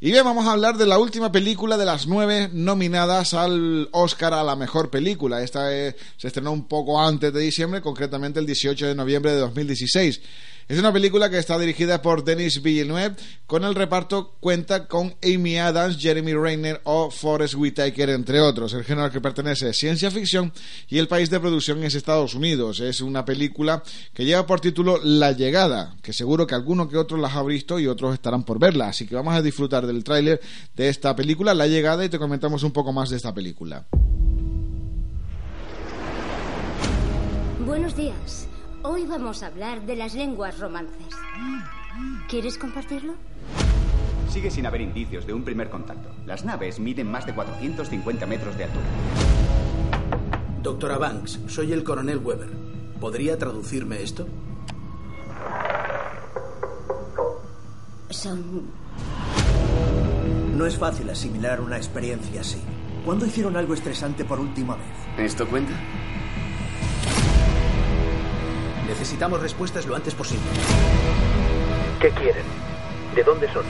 Y 0.00 0.10
bien, 0.10 0.24
vamos 0.24 0.44
a 0.44 0.50
hablar 0.50 0.76
de 0.76 0.86
la 0.86 0.98
última 0.98 1.30
película 1.30 1.76
de 1.76 1.84
las 1.84 2.08
nueve 2.08 2.50
nominadas 2.52 3.32
al 3.32 3.88
Oscar 3.92 4.34
a 4.34 4.42
la 4.42 4.56
mejor 4.56 4.90
película. 4.90 5.40
Esta 5.40 5.72
eh, 5.72 5.94
se 6.16 6.26
estrenó 6.26 6.50
un 6.50 6.66
poco 6.66 7.00
antes 7.00 7.32
de 7.32 7.42
diciembre, 7.42 7.80
concretamente 7.80 8.40
el 8.40 8.46
18 8.46 8.88
de 8.88 8.94
noviembre 8.96 9.30
de 9.34 9.38
2016. 9.38 10.20
Es 10.68 10.80
una 10.80 10.92
película 10.92 11.30
que 11.30 11.38
está 11.38 11.56
dirigida 11.60 12.02
por 12.02 12.24
Denis 12.24 12.60
Villeneuve. 12.60 13.14
Con 13.46 13.62
el 13.62 13.76
reparto 13.76 14.34
cuenta 14.40 14.88
con 14.88 15.14
Amy 15.22 15.58
Adams, 15.58 15.96
Jeremy 15.96 16.34
Renner 16.34 16.80
o 16.82 17.08
Forrest 17.08 17.54
Whitaker, 17.54 18.10
entre 18.10 18.40
otros. 18.40 18.72
El 18.72 18.82
género 18.82 19.04
al 19.04 19.12
que 19.12 19.20
pertenece 19.20 19.68
es 19.68 19.78
ciencia 19.78 20.10
ficción 20.10 20.52
y 20.88 20.98
el 20.98 21.06
país 21.06 21.30
de 21.30 21.38
producción 21.38 21.84
es 21.84 21.94
Estados 21.94 22.34
Unidos. 22.34 22.80
Es 22.80 23.00
una 23.00 23.24
película 23.24 23.80
que 24.12 24.24
lleva 24.24 24.44
por 24.44 24.60
título 24.60 24.98
La 25.04 25.30
Llegada, 25.30 25.94
que 26.02 26.12
seguro 26.12 26.48
que 26.48 26.56
alguno 26.56 26.88
que 26.88 26.96
otros 26.96 27.20
las 27.20 27.36
ha 27.36 27.44
visto 27.44 27.78
y 27.78 27.86
otros 27.86 28.14
estarán 28.14 28.42
por 28.42 28.58
verla. 28.58 28.88
Así 28.88 29.06
que 29.06 29.14
vamos 29.14 29.36
a 29.36 29.42
disfrutar 29.42 29.86
del 29.86 30.02
tráiler 30.02 30.40
de 30.74 30.88
esta 30.88 31.14
película, 31.14 31.54
La 31.54 31.68
Llegada, 31.68 32.04
y 32.04 32.08
te 32.08 32.18
comentamos 32.18 32.64
un 32.64 32.72
poco 32.72 32.92
más 32.92 33.08
de 33.10 33.18
esta 33.18 33.32
película. 33.32 33.86
Buenos 37.64 37.96
días. 37.96 38.48
Hoy 38.88 39.04
vamos 39.04 39.42
a 39.42 39.48
hablar 39.48 39.84
de 39.84 39.96
las 39.96 40.14
lenguas 40.14 40.60
romances. 40.60 41.12
¿Quieres 42.28 42.56
compartirlo? 42.56 43.14
Sigue 44.30 44.48
sin 44.48 44.64
haber 44.64 44.80
indicios 44.80 45.26
de 45.26 45.32
un 45.32 45.42
primer 45.42 45.68
contacto. 45.70 46.08
Las 46.24 46.44
naves 46.44 46.78
miden 46.78 47.10
más 47.10 47.26
de 47.26 47.34
450 47.34 48.26
metros 48.26 48.56
de 48.56 48.62
altura. 48.62 48.86
Doctora 50.62 50.98
Banks, 50.98 51.40
soy 51.48 51.72
el 51.72 51.82
coronel 51.82 52.18
Weber. 52.18 52.48
¿Podría 53.00 53.36
traducirme 53.36 54.04
esto? 54.04 54.28
Son... 58.10 58.70
No 60.56 60.64
es 60.64 60.78
fácil 60.78 61.10
asimilar 61.10 61.60
una 61.60 61.76
experiencia 61.76 62.40
así. 62.40 62.62
¿Cuándo 63.04 63.26
hicieron 63.26 63.56
algo 63.56 63.74
estresante 63.74 64.24
por 64.24 64.38
última 64.38 64.76
vez? 64.76 65.26
¿Esto 65.26 65.48
cuenta? 65.48 65.72
Necesitamos 68.86 69.40
respuestas 69.40 69.86
lo 69.86 69.96
antes 69.96 70.14
posible. 70.14 70.44
¿Qué 72.00 72.10
quieren? 72.10 72.44
¿De 73.14 73.22
dónde 73.24 73.52
son? 73.52 73.64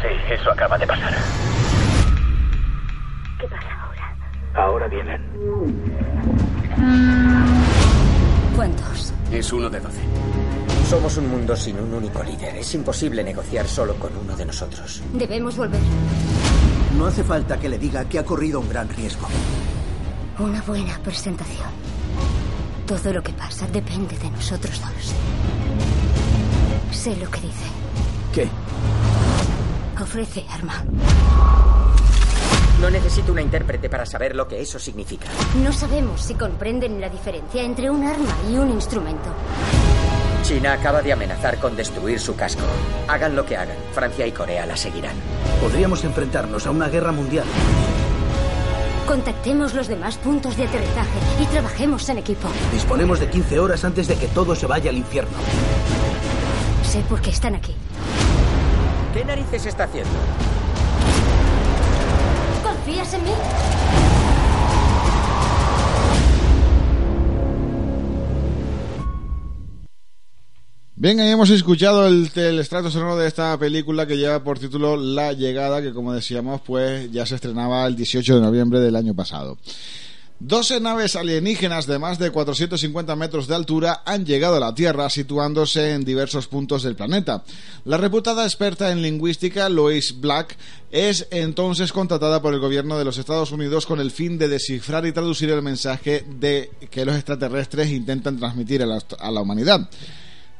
Sí, 0.00 0.32
eso 0.32 0.50
acaba 0.50 0.78
de 0.78 0.86
pasar. 0.86 1.14
¿Qué 3.38 3.46
pasa 3.48 3.68
ahora? 3.82 4.16
Ahora 4.54 4.88
vienen. 4.88 5.22
¿Cuántos? 8.56 9.12
Es 9.30 9.52
uno 9.52 9.68
de 9.68 9.80
doce. 9.80 10.00
Somos 10.88 11.16
un 11.18 11.30
mundo 11.30 11.54
sin 11.54 11.78
un 11.78 11.94
único 11.94 12.22
líder. 12.22 12.56
Es 12.56 12.74
imposible 12.74 13.22
negociar 13.22 13.66
solo 13.68 13.94
con 13.96 14.16
uno 14.16 14.36
de 14.36 14.46
nosotros. 14.46 15.02
Debemos 15.12 15.56
volver. 15.56 15.80
No 16.96 17.06
hace 17.06 17.24
falta 17.24 17.58
que 17.58 17.68
le 17.68 17.78
diga 17.78 18.04
que 18.04 18.18
ha 18.18 18.24
corrido 18.24 18.60
un 18.60 18.68
gran 18.68 18.88
riesgo. 18.88 19.28
Una 20.38 20.60
buena 20.62 20.98
presentación. 21.02 21.68
Todo 22.86 23.12
lo 23.12 23.22
que 23.22 23.32
pasa 23.32 23.66
depende 23.68 24.18
de 24.18 24.30
nosotros 24.30 24.80
dos. 24.80 25.14
Sé 26.96 27.16
lo 27.16 27.30
que 27.30 27.40
dice. 27.40 27.66
¿Qué? 28.34 28.48
Ofrece 30.00 30.44
arma. 30.50 30.84
No 32.80 32.88
necesito 32.88 33.32
una 33.32 33.42
intérprete 33.42 33.90
para 33.90 34.06
saber 34.06 34.34
lo 34.34 34.48
que 34.48 34.60
eso 34.60 34.78
significa. 34.78 35.26
No 35.62 35.72
sabemos 35.72 36.22
si 36.22 36.34
comprenden 36.34 37.00
la 37.00 37.10
diferencia 37.10 37.62
entre 37.62 37.90
un 37.90 38.04
arma 38.04 38.34
y 38.50 38.56
un 38.56 38.70
instrumento. 38.70 39.28
China 40.50 40.72
acaba 40.72 41.00
de 41.00 41.12
amenazar 41.12 41.58
con 41.58 41.76
destruir 41.76 42.18
su 42.18 42.34
casco. 42.34 42.64
Hagan 43.06 43.36
lo 43.36 43.46
que 43.46 43.56
hagan, 43.56 43.76
Francia 43.92 44.26
y 44.26 44.32
Corea 44.32 44.66
la 44.66 44.76
seguirán. 44.76 45.14
Podríamos 45.60 46.02
enfrentarnos 46.02 46.66
a 46.66 46.72
una 46.72 46.88
guerra 46.88 47.12
mundial. 47.12 47.44
Contactemos 49.06 49.74
los 49.74 49.86
demás 49.86 50.16
puntos 50.16 50.56
de 50.56 50.64
aterrizaje 50.64 51.20
y 51.40 51.44
trabajemos 51.46 52.08
en 52.08 52.18
equipo. 52.18 52.48
Disponemos 52.72 53.20
de 53.20 53.30
15 53.30 53.60
horas 53.60 53.84
antes 53.84 54.08
de 54.08 54.16
que 54.16 54.26
todo 54.26 54.56
se 54.56 54.66
vaya 54.66 54.90
al 54.90 54.96
infierno. 54.96 55.38
Sé 56.82 56.98
por 57.08 57.20
qué 57.20 57.30
están 57.30 57.54
aquí. 57.54 57.76
¿Qué 59.14 59.24
narices 59.24 59.66
está 59.66 59.84
haciendo? 59.84 60.10
¿Confías 62.64 63.14
en 63.14 63.22
mí? 63.22 63.30
Bien, 71.00 71.18
ahí 71.18 71.30
hemos 71.30 71.48
escuchado 71.48 72.06
el, 72.06 72.30
el 72.34 72.58
extracto 72.58 72.90
sonoro 72.90 73.16
de 73.16 73.26
esta 73.26 73.58
película 73.58 74.06
que 74.06 74.18
lleva 74.18 74.44
por 74.44 74.58
título 74.58 74.98
La 74.98 75.32
Llegada, 75.32 75.80
que 75.80 75.94
como 75.94 76.12
decíamos, 76.12 76.60
pues 76.60 77.10
ya 77.10 77.24
se 77.24 77.36
estrenaba 77.36 77.86
el 77.86 77.96
18 77.96 78.34
de 78.34 78.40
noviembre 78.42 78.80
del 78.80 78.94
año 78.94 79.14
pasado. 79.14 79.56
12 80.40 80.78
naves 80.80 81.16
alienígenas 81.16 81.86
de 81.86 81.98
más 81.98 82.18
de 82.18 82.30
450 82.30 83.16
metros 83.16 83.48
de 83.48 83.54
altura 83.54 84.02
han 84.04 84.26
llegado 84.26 84.56
a 84.56 84.60
la 84.60 84.74
Tierra, 84.74 85.08
situándose 85.08 85.94
en 85.94 86.04
diversos 86.04 86.48
puntos 86.48 86.82
del 86.82 86.96
planeta. 86.96 87.44
La 87.86 87.96
reputada 87.96 88.44
experta 88.44 88.92
en 88.92 89.00
lingüística, 89.00 89.70
Lois 89.70 90.20
Black, 90.20 90.54
es 90.90 91.26
entonces 91.30 91.94
contratada 91.94 92.42
por 92.42 92.52
el 92.52 92.60
gobierno 92.60 92.98
de 92.98 93.06
los 93.06 93.16
Estados 93.16 93.52
Unidos 93.52 93.86
con 93.86 94.00
el 94.00 94.10
fin 94.10 94.36
de 94.36 94.48
descifrar 94.48 95.06
y 95.06 95.12
traducir 95.12 95.48
el 95.48 95.62
mensaje 95.62 96.26
de 96.38 96.70
que 96.90 97.06
los 97.06 97.14
extraterrestres 97.14 97.88
intentan 97.88 98.38
transmitir 98.38 98.82
a 98.82 99.30
la 99.30 99.40
humanidad. 99.40 99.88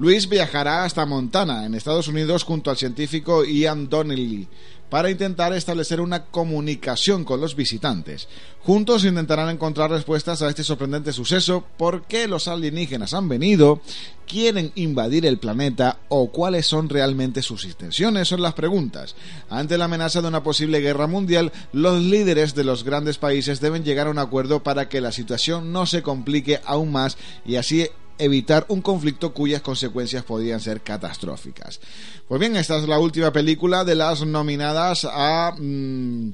Luis 0.00 0.30
viajará 0.30 0.84
hasta 0.84 1.04
Montana, 1.04 1.66
en 1.66 1.74
Estados 1.74 2.08
Unidos, 2.08 2.42
junto 2.42 2.70
al 2.70 2.78
científico 2.78 3.44
Ian 3.44 3.90
Donnelly, 3.90 4.48
para 4.88 5.10
intentar 5.10 5.52
establecer 5.52 6.00
una 6.00 6.24
comunicación 6.24 7.22
con 7.22 7.38
los 7.38 7.54
visitantes. 7.54 8.26
Juntos 8.62 9.04
intentarán 9.04 9.50
encontrar 9.50 9.90
respuestas 9.90 10.40
a 10.40 10.48
este 10.48 10.64
sorprendente 10.64 11.12
suceso, 11.12 11.66
por 11.76 12.04
qué 12.04 12.28
los 12.28 12.48
alienígenas 12.48 13.12
han 13.12 13.28
venido, 13.28 13.82
quieren 14.26 14.72
invadir 14.74 15.26
el 15.26 15.38
planeta 15.38 15.98
o 16.08 16.30
cuáles 16.30 16.64
son 16.64 16.88
realmente 16.88 17.42
sus 17.42 17.66
intenciones 17.66 18.28
son 18.28 18.40
las 18.40 18.54
preguntas. 18.54 19.16
Ante 19.50 19.76
la 19.76 19.84
amenaza 19.84 20.22
de 20.22 20.28
una 20.28 20.42
posible 20.42 20.80
guerra 20.80 21.08
mundial, 21.08 21.52
los 21.74 22.00
líderes 22.00 22.54
de 22.54 22.64
los 22.64 22.84
grandes 22.84 23.18
países 23.18 23.60
deben 23.60 23.84
llegar 23.84 24.06
a 24.06 24.10
un 24.10 24.18
acuerdo 24.18 24.62
para 24.62 24.88
que 24.88 25.02
la 25.02 25.12
situación 25.12 25.72
no 25.72 25.84
se 25.84 26.02
complique 26.02 26.60
aún 26.64 26.90
más 26.90 27.18
y 27.44 27.56
así 27.56 27.86
evitar 28.20 28.66
un 28.68 28.82
conflicto 28.82 29.32
cuyas 29.32 29.62
consecuencias 29.62 30.22
podrían 30.24 30.60
ser 30.60 30.82
catastróficas. 30.82 31.80
Pues 32.28 32.40
bien, 32.40 32.56
esta 32.56 32.78
es 32.78 32.86
la 32.86 32.98
última 32.98 33.32
película 33.32 33.84
de 33.84 33.94
las 33.96 34.24
nominadas 34.24 35.06
a... 35.10 35.54
mmm, 35.58 36.30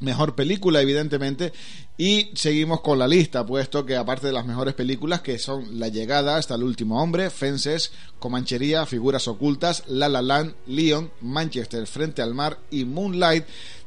mejor 0.00 0.34
película, 0.34 0.80
evidentemente, 0.80 1.52
y 1.96 2.30
seguimos 2.34 2.80
con 2.80 2.98
la 2.98 3.06
lista, 3.06 3.46
puesto 3.46 3.86
que 3.86 3.96
aparte 3.96 4.26
de 4.26 4.32
las 4.32 4.44
mejores 4.44 4.74
películas, 4.74 5.20
que 5.20 5.38
son 5.38 5.78
La 5.78 5.88
Llegada 5.88 6.36
hasta 6.36 6.56
el 6.56 6.64
último 6.64 7.00
hombre, 7.00 7.30
Fences, 7.30 7.92
Comanchería, 8.18 8.86
Figuras 8.86 9.28
Ocultas, 9.28 9.84
La 9.86 10.08
La 10.08 10.20
Land, 10.20 10.54
Leon, 10.66 11.10
Manchester, 11.20 11.86
Frente 11.86 12.22
al 12.22 12.34
Mar 12.34 12.58
y 12.70 12.84
Moonlight, 12.84 13.44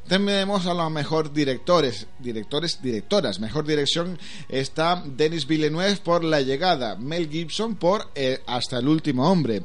tenemos 0.08 0.66
a 0.66 0.74
los 0.74 0.90
mejor 0.90 1.32
directores, 1.32 2.06
directores, 2.18 2.80
directoras. 2.82 3.38
Mejor 3.38 3.66
dirección 3.66 4.18
está 4.48 5.02
Denis 5.04 5.46
Villeneuve 5.46 5.96
por 6.02 6.24
La 6.24 6.40
Llegada, 6.40 6.96
Mel 6.96 7.28
Gibson 7.28 7.76
por 7.76 8.10
eh, 8.14 8.40
Hasta 8.46 8.78
el 8.78 8.88
último 8.88 9.30
hombre, 9.30 9.62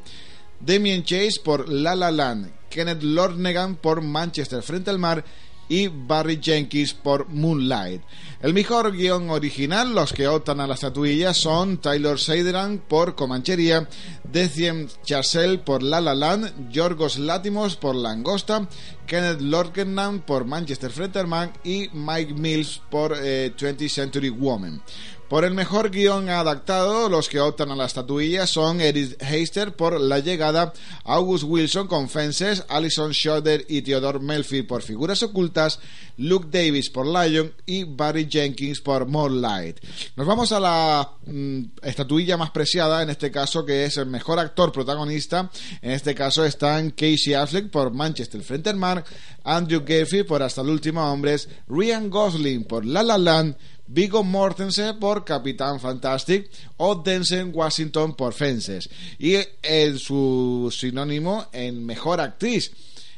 Damien 0.60 1.04
Chase 1.04 1.42
por 1.44 1.70
La 1.70 1.96
La 1.96 2.12
Land, 2.12 2.52
Kenneth 2.70 3.02
Lonergan 3.04 3.76
por 3.76 4.02
Manchester 4.02 4.62
frente 4.62 4.90
al 4.90 5.00
mar 5.00 5.24
y 5.70 5.88
Barry 5.88 6.40
Jenkins 6.42 6.94
por 6.94 7.30
Moonlight. 7.30 8.02
El 8.42 8.54
mejor 8.54 8.92
guion 8.92 9.30
original, 9.30 9.96
los 9.96 10.12
que 10.12 10.28
optan 10.28 10.60
a 10.60 10.68
la 10.68 10.74
estatuilla 10.74 11.34
son 11.34 11.78
Taylor 11.78 12.20
Seideran 12.20 12.82
por 12.88 13.16
Comanchería, 13.16 13.88
Deciem 14.24 14.88
Chazelle 15.04 15.60
por 15.60 15.82
La 15.82 16.02
La 16.02 16.14
Land, 16.14 16.70
Yorgos 16.70 17.20
Látimos 17.20 17.78
por 17.78 17.96
Langosta, 17.96 18.68
Kenneth 19.06 19.42
Lorkenham 19.42 20.22
por 20.22 20.46
Manchester 20.46 20.92
Fretterman 20.92 21.54
y 21.64 21.90
Mike 21.94 22.34
Mills 22.34 22.82
por 22.90 23.16
eh, 23.18 23.54
20th 23.56 23.90
Century 23.90 24.30
Woman. 24.30 24.82
Por 25.30 25.46
el 25.46 25.54
mejor 25.54 25.90
guion 25.90 26.30
adaptado, 26.30 27.10
los 27.10 27.28
que 27.28 27.40
optan 27.40 27.72
a 27.72 27.76
la 27.76 27.86
estatuilla 27.86 28.46
son 28.46 28.82
Eric 28.82 29.18
Heister 29.24 29.74
por 29.74 30.00
La 30.00 30.20
Llegada, 30.20 30.74
August 31.06 31.46
Wilson 31.46 31.88
con 31.88 32.08
Fences, 32.08 32.64
Alison 32.68 33.14
Schroeder 33.14 33.66
y 33.68 33.82
Theodore 33.82 34.20
Melfi 34.20 34.62
por 34.62 34.84
Figuras 34.84 35.24
Ocultas, 35.24 35.80
Luke 36.18 36.48
Davis 36.52 36.92
por 36.92 37.08
Lion 37.08 37.52
y 37.66 37.84
Barry 37.86 38.28
Jenkins 38.30 38.82
por 38.82 39.08
More 39.08 39.34
Light. 39.34 39.80
Nos 40.16 40.28
vamos 40.28 40.52
a 40.52 40.60
la 40.60 41.10
mm, 41.26 41.64
estatuilla 41.82 42.38
más 42.38 42.52
preciada, 42.52 43.02
en 43.02 43.10
este 43.10 43.32
caso 43.32 43.66
que 43.66 43.86
es 43.86 43.98
el 43.98 44.06
mejor 44.06 44.40
actor 44.40 44.72
protagonista. 44.72 45.50
En 45.82 45.92
este 45.92 46.14
caso 46.14 46.46
están 46.46 46.92
Casey 46.92 47.34
Affleck 47.34 47.72
por 47.72 47.92
Manchester 47.92 48.42
frente 48.44 48.70
al 48.70 48.78
mar, 48.78 49.04
Andrew 49.44 49.84
Garfield 49.86 50.28
por 50.28 50.44
Hasta 50.44 50.62
el 50.62 50.70
último 50.70 51.02
hombres, 51.12 51.50
Ryan 51.68 52.10
Gosling 52.10 52.66
por 52.66 52.86
La 52.86 53.02
La 53.02 53.18
Land, 53.18 53.56
Vigo 53.94 54.24
Mortensen 54.24 54.98
por 54.98 55.24
Capitán 55.24 55.80
Fantastic 55.80 56.50
o 56.78 56.96
Denzel 56.96 57.52
Washington 57.54 58.16
por 58.16 58.34
Fences. 58.34 58.90
Y 59.20 59.36
en 59.62 60.00
su 60.00 60.74
sinónimo 60.76 61.46
en 61.52 61.86
Mejor 61.86 62.20
Actriz. 62.20 62.72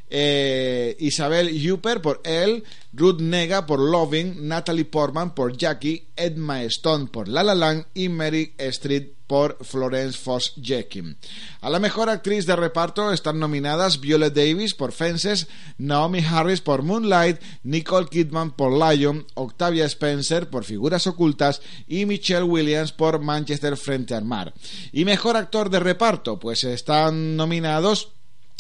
Eh, 0.10 0.96
Isabel 1.00 1.50
Huppert 1.50 2.02
por 2.02 2.22
Elle, 2.24 2.64
Ruth 2.94 3.20
Nega 3.20 3.66
por 3.66 3.80
Loving, 3.80 4.48
Natalie 4.48 4.86
Portman 4.86 5.34
por 5.34 5.58
Jackie, 5.58 6.08
Edma 6.16 6.64
Stone 6.64 7.08
por 7.08 7.28
La 7.28 7.44
La 7.44 7.56
Land 7.56 7.86
y 7.94 8.10
Mary 8.10 8.54
Street 8.58 9.16
por 9.28 9.58
Florence 9.66 10.18
Foss 10.18 10.54
Jekin. 10.62 11.18
A 11.62 11.70
la 11.70 11.80
mejor 11.80 12.10
actriz 12.10 12.46
de 12.46 12.56
reparto 12.56 13.12
están 13.12 13.40
nominadas 13.40 14.00
Viola 14.00 14.30
Davis 14.30 14.74
por 14.74 14.92
Fences, 14.92 15.48
Naomi 15.78 16.24
Harris 16.24 16.62
por 16.62 16.84
Moonlight, 16.84 17.42
Nicole 17.64 18.08
Kidman 18.08 18.52
por 18.52 18.72
Lion, 18.72 19.26
Octavia 19.34 19.86
Spencer 19.86 20.50
por 20.50 20.64
Figuras 20.64 21.08
Ocultas 21.08 21.62
y 21.88 22.06
Michelle 22.06 22.44
Williams 22.44 22.92
por 22.92 23.20
Manchester 23.20 23.78
frente 23.78 24.14
al 24.14 24.26
mar. 24.26 24.54
Y 24.92 25.06
mejor 25.06 25.38
actor 25.38 25.70
de 25.70 25.80
reparto, 25.80 26.40
pues 26.40 26.64
están 26.64 27.36
nominados 27.36 28.12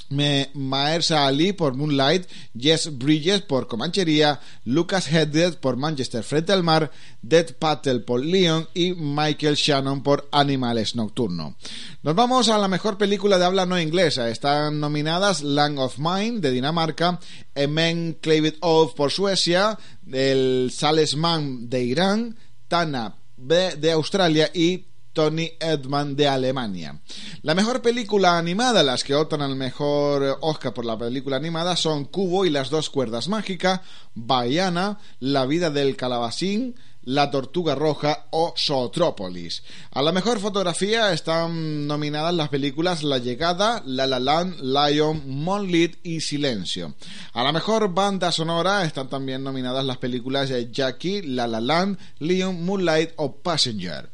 me, 0.09 0.49
Mahershala 0.53 1.27
Ali 1.27 1.53
por 1.53 1.73
Moonlight, 1.73 2.27
Jess 2.57 2.97
Bridges 2.97 3.41
por 3.41 3.67
Comanchería, 3.67 4.39
Lucas 4.65 5.11
Hedges 5.11 5.55
por 5.55 5.77
Manchester 5.77 6.23
frente 6.23 6.53
al 6.53 6.63
mar, 6.63 6.91
Dead 7.21 7.55
Patel 7.57 8.03
por 8.03 8.23
Leon 8.23 8.67
y 8.73 8.93
Michael 8.93 9.55
Shannon 9.55 10.03
por 10.03 10.27
Animales 10.31 10.95
Nocturno. 10.95 11.55
Nos 12.03 12.15
vamos 12.15 12.49
a 12.49 12.57
la 12.57 12.67
mejor 12.67 12.97
película 12.97 13.37
de 13.37 13.45
habla 13.45 13.65
no 13.65 13.79
inglesa. 13.79 14.29
Están 14.29 14.79
nominadas 14.79 15.41
Land 15.41 15.79
of 15.79 15.97
Mine 15.97 16.39
de 16.39 16.51
Dinamarca, 16.51 17.19
A 17.55 17.67
Man 17.67 18.17
Claved 18.21 18.55
Oath 18.61 18.95
por 18.95 19.11
Suecia, 19.11 19.77
el 20.11 20.71
Salesman 20.73 21.69
de 21.69 21.83
Irán, 21.83 22.37
Tana 22.67 23.15
de 23.37 23.91
Australia 23.91 24.49
y 24.53 24.85
Tony 25.15 25.53
Edman 25.61 26.15
de 26.15 26.27
Alemania. 26.27 26.99
La 27.41 27.55
mejor 27.55 27.81
película 27.81 28.37
animada, 28.37 28.83
las 28.83 29.03
que 29.05 29.15
optan 29.15 29.41
al 29.41 29.55
mejor 29.55 30.37
Oscar 30.41 30.73
por 30.73 30.85
la 30.85 30.97
película 30.97 31.37
animada 31.37 31.77
son 31.77 32.03
Cubo 32.05 32.45
y 32.45 32.49
las 32.49 32.69
dos 32.69 32.89
cuerdas 32.89 33.29
mágicas, 33.29 33.79
Baiana, 34.13 34.99
La 35.19 35.45
vida 35.45 35.69
del 35.69 35.95
calabacín, 35.95 36.75
la 37.05 37.31
Tortuga 37.31 37.75
Roja 37.75 38.25
o 38.31 38.53
Zootrópolis. 38.57 39.63
A 39.91 40.01
la 40.01 40.11
mejor 40.11 40.39
fotografía 40.39 41.13
están 41.13 41.87
nominadas 41.87 42.33
las 42.33 42.49
películas 42.49 43.03
La 43.03 43.19
Llegada, 43.19 43.81
La 43.85 44.07
La 44.07 44.19
Land, 44.19 44.59
Lion, 44.61 45.23
Moonlit 45.27 45.97
y 46.03 46.21
Silencio. 46.21 46.95
A 47.33 47.43
la 47.43 47.51
mejor 47.51 47.93
banda 47.93 48.31
sonora 48.31 48.83
están 48.83 49.07
también 49.07 49.43
nominadas 49.43 49.85
las 49.85 49.97
películas 49.97 50.51
Jackie, 50.71 51.21
La 51.21 51.47
La 51.47 51.61
Land, 51.61 51.97
Leon, 52.19 52.63
Moonlight 52.65 53.11
o 53.17 53.35
Passenger. 53.37 54.09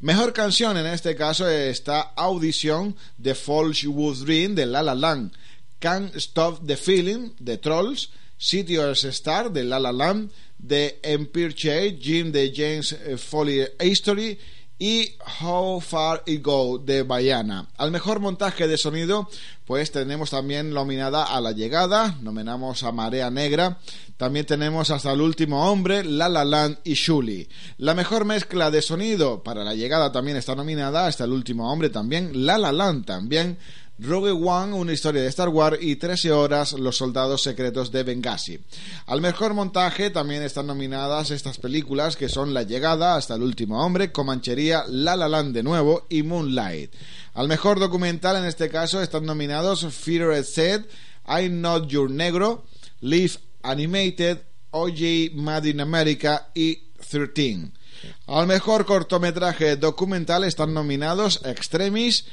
Mejor 0.00 0.32
canción 0.32 0.76
en 0.76 0.86
este 0.86 1.16
caso 1.16 1.48
está 1.48 2.00
Audition 2.16 2.96
de 3.18 3.34
False 3.34 3.86
Wood 3.86 4.24
Dream 4.24 4.54
de 4.54 4.66
La 4.66 4.82
La 4.82 4.94
Land, 4.94 5.32
Can't 5.78 6.14
Stop 6.16 6.66
the 6.66 6.76
Feeling 6.76 7.32
de 7.38 7.58
Trolls, 7.58 8.10
City 8.38 8.76
of 8.78 9.02
Star 9.04 9.50
de 9.50 9.64
La 9.64 9.78
La 9.78 9.92
Land, 9.92 10.30
de 10.58 10.98
Empire 11.02 11.54
Chase, 11.54 11.98
Jim 12.00 12.32
de 12.32 12.52
James 12.54 12.96
Foley 13.18 13.66
History 13.80 14.38
y 14.78 15.14
How 15.40 15.80
Far 15.80 16.22
It 16.26 16.42
Go 16.42 16.78
de 16.78 17.02
Bayana. 17.02 17.68
Al 17.76 17.90
mejor 17.90 18.20
montaje 18.20 18.68
de 18.68 18.76
sonido, 18.76 19.28
pues 19.64 19.90
tenemos 19.90 20.30
también 20.30 20.70
nominada 20.70 21.24
a 21.24 21.40
La 21.40 21.52
Llegada, 21.52 22.18
nominamos 22.20 22.82
a 22.82 22.92
Marea 22.92 23.30
Negra, 23.30 23.78
también 24.18 24.44
tenemos 24.44 24.90
hasta 24.90 25.12
el 25.12 25.20
último 25.20 25.70
hombre, 25.70 26.04
La 26.04 26.28
La 26.28 26.44
Land 26.44 26.78
y 26.84 26.94
Shuli. 26.94 27.48
La 27.78 27.94
mejor 27.94 28.24
mezcla 28.24 28.70
de 28.70 28.82
sonido 28.82 29.42
para 29.42 29.64
La 29.64 29.74
Llegada 29.74 30.12
también 30.12 30.36
está 30.36 30.54
nominada, 30.54 31.06
hasta 31.06 31.24
el 31.24 31.32
último 31.32 31.72
hombre 31.72 31.88
también, 31.88 32.46
La 32.46 32.58
La 32.58 32.72
Land 32.72 33.06
también. 33.06 33.58
Rogue 33.98 34.30
One, 34.30 34.74
una 34.74 34.92
historia 34.92 35.22
de 35.22 35.28
Star 35.28 35.48
Wars 35.48 35.78
y 35.80 35.96
13 35.96 36.30
horas, 36.30 36.74
Los 36.74 36.98
soldados 36.98 37.42
secretos 37.42 37.90
de 37.90 38.02
Benghazi. 38.02 38.60
Al 39.06 39.22
mejor 39.22 39.54
montaje 39.54 40.10
también 40.10 40.42
están 40.42 40.66
nominadas 40.66 41.30
estas 41.30 41.56
películas 41.56 42.14
que 42.16 42.28
son 42.28 42.52
La 42.52 42.62
llegada 42.62 43.16
hasta 43.16 43.36
el 43.36 43.42
último 43.42 43.82
hombre, 43.82 44.12
Comanchería, 44.12 44.84
La 44.88 45.16
La 45.16 45.28
Land 45.28 45.54
de 45.54 45.62
nuevo 45.62 46.06
y 46.10 46.22
Moonlight. 46.22 46.92
Al 47.32 47.48
mejor 47.48 47.80
documental 47.80 48.36
en 48.36 48.44
este 48.44 48.68
caso 48.68 49.00
están 49.00 49.24
nominados 49.24 49.86
Fear 49.94 50.44
Said, 50.44 50.84
I'm 51.26 51.62
Not 51.62 51.88
Your 51.88 52.10
Negro, 52.10 52.66
Live 53.00 53.38
Animated, 53.62 54.42
OJ 54.72 55.32
Made 55.34 55.70
in 55.70 55.80
America 55.80 56.48
y 56.54 56.82
13. 57.10 57.70
Al 58.26 58.46
mejor 58.46 58.84
cortometraje 58.84 59.76
documental 59.76 60.44
están 60.44 60.74
nominados 60.74 61.40
Extremis, 61.44 62.26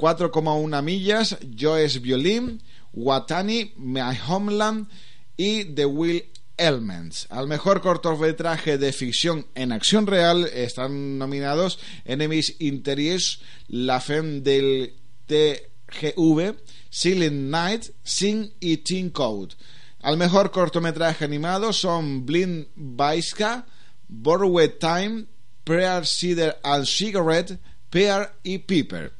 4,1 0.00 0.82
millas, 0.82 1.36
Joes 1.54 2.00
Violin, 2.00 2.62
Watani, 2.92 3.74
My 3.76 4.16
Homeland 4.26 4.88
y 5.36 5.64
The 5.64 5.84
Will 5.84 6.24
Elements. 6.56 7.26
Al 7.30 7.46
mejor 7.46 7.80
cortometraje 7.80 8.78
de 8.78 8.92
ficción 8.92 9.46
en 9.54 9.72
acción 9.72 10.06
real 10.06 10.46
están 10.52 11.18
nominados 11.18 11.78
Enemies 12.04 12.56
Interiors, 12.58 13.40
La 13.68 14.00
Femme 14.00 14.40
del 14.40 14.94
TGV, 15.26 16.56
Silent 16.90 17.50
Night, 17.50 17.84
Sing 18.02 18.52
y 18.60 18.78
Teen 18.78 19.10
Code. 19.10 19.54
Al 20.02 20.16
mejor 20.16 20.50
cortometraje 20.50 21.24
animado 21.24 21.72
son 21.72 22.24
Blind 22.24 22.68
Baiska, 22.74 23.66
Borrowed 24.08 24.78
Time, 24.78 25.26
Prayer 25.64 26.06
Cider 26.06 26.58
and 26.62 26.86
Cigarette, 26.86 27.58
Pear 27.90 28.34
y 28.42 28.58
Piper. 28.58 29.19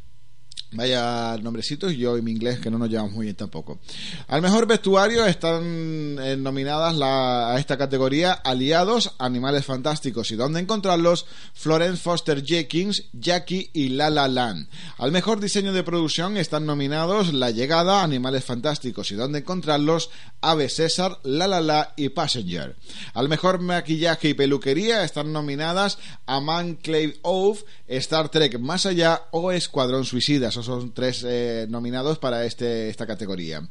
Vaya 0.72 1.36
nombrecitos, 1.42 1.94
yo 1.94 2.16
y 2.16 2.22
mi 2.22 2.30
inglés 2.30 2.60
que 2.60 2.70
no 2.70 2.78
nos 2.78 2.88
llevamos 2.88 3.12
muy 3.12 3.26
bien 3.26 3.34
tampoco. 3.34 3.80
Al 4.28 4.40
mejor 4.40 4.68
vestuario 4.68 5.26
están 5.26 6.16
eh, 6.20 6.36
nominadas 6.38 6.94
la, 6.94 7.52
a 7.52 7.58
esta 7.58 7.76
categoría 7.76 8.32
Aliados, 8.32 9.16
Animales 9.18 9.64
Fantásticos 9.64 10.30
y 10.30 10.36
dónde 10.36 10.60
encontrarlos, 10.60 11.26
Florence 11.54 12.00
Foster 12.00 12.44
Jenkins, 12.44 13.06
Jackie 13.12 13.70
y 13.72 13.88
La 13.88 14.10
La 14.10 14.28
Land. 14.28 14.68
Al 14.98 15.10
mejor 15.10 15.40
diseño 15.40 15.72
de 15.72 15.82
producción 15.82 16.36
están 16.36 16.66
nominados 16.66 17.34
La 17.34 17.50
Llegada, 17.50 18.04
Animales 18.04 18.44
Fantásticos 18.44 19.10
y 19.10 19.16
dónde 19.16 19.40
encontrarlos, 19.40 20.10
Ave 20.40 20.68
César, 20.68 21.18
La 21.24 21.48
La 21.48 21.60
La 21.60 21.94
y 21.96 22.10
Passenger. 22.10 22.76
Al 23.14 23.28
mejor 23.28 23.58
maquillaje 23.58 24.28
y 24.28 24.34
peluquería 24.34 25.02
están 25.02 25.32
nominadas 25.32 25.98
A 26.26 26.40
Man 26.40 26.76
Clave 26.76 27.18
Oath, 27.22 27.64
Star 27.88 28.28
Trek 28.28 28.60
Más 28.60 28.86
Allá 28.86 29.22
o 29.32 29.50
Escuadrón 29.50 30.04
Suicida 30.04 30.52
son 30.62 30.92
tres 30.92 31.24
eh, 31.26 31.66
nominados 31.68 32.18
para 32.18 32.44
este, 32.44 32.88
esta 32.88 33.06
categoría. 33.06 33.68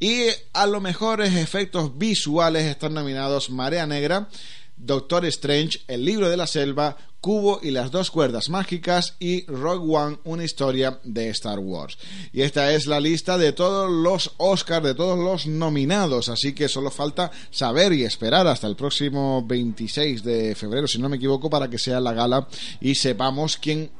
Y 0.00 0.26
a 0.52 0.66
lo 0.66 0.80
mejor 0.80 1.22
efectos 1.22 1.96
visuales 1.96 2.64
están 2.64 2.94
nominados 2.94 3.50
Marea 3.50 3.86
Negra, 3.86 4.28
Doctor 4.76 5.24
Strange, 5.26 5.80
El 5.86 6.04
libro 6.04 6.28
de 6.28 6.36
la 6.36 6.46
selva, 6.46 6.96
Cubo 7.24 7.60
y 7.62 7.70
las 7.70 7.90
dos 7.90 8.10
cuerdas 8.10 8.50
mágicas 8.50 9.16
y 9.18 9.46
Rogue 9.46 9.96
One, 9.96 10.18
una 10.24 10.44
historia 10.44 11.00
de 11.04 11.30
Star 11.30 11.58
Wars. 11.58 11.96
Y 12.34 12.42
esta 12.42 12.70
es 12.74 12.86
la 12.86 13.00
lista 13.00 13.38
de 13.38 13.52
todos 13.52 13.90
los 13.90 14.32
Oscars, 14.36 14.84
de 14.84 14.94
todos 14.94 15.18
los 15.18 15.46
nominados, 15.46 16.28
así 16.28 16.52
que 16.52 16.68
solo 16.68 16.90
falta 16.90 17.30
saber 17.50 17.94
y 17.94 18.04
esperar 18.04 18.46
hasta 18.46 18.66
el 18.66 18.76
próximo 18.76 19.42
26 19.46 20.22
de 20.22 20.54
febrero, 20.54 20.86
si 20.86 20.98
no 20.98 21.08
me 21.08 21.16
equivoco, 21.16 21.48
para 21.48 21.70
que 21.70 21.78
sea 21.78 21.98
la 21.98 22.12
gala 22.12 22.46
y 22.78 22.94
sepamos 22.94 23.56
quién 23.56 23.90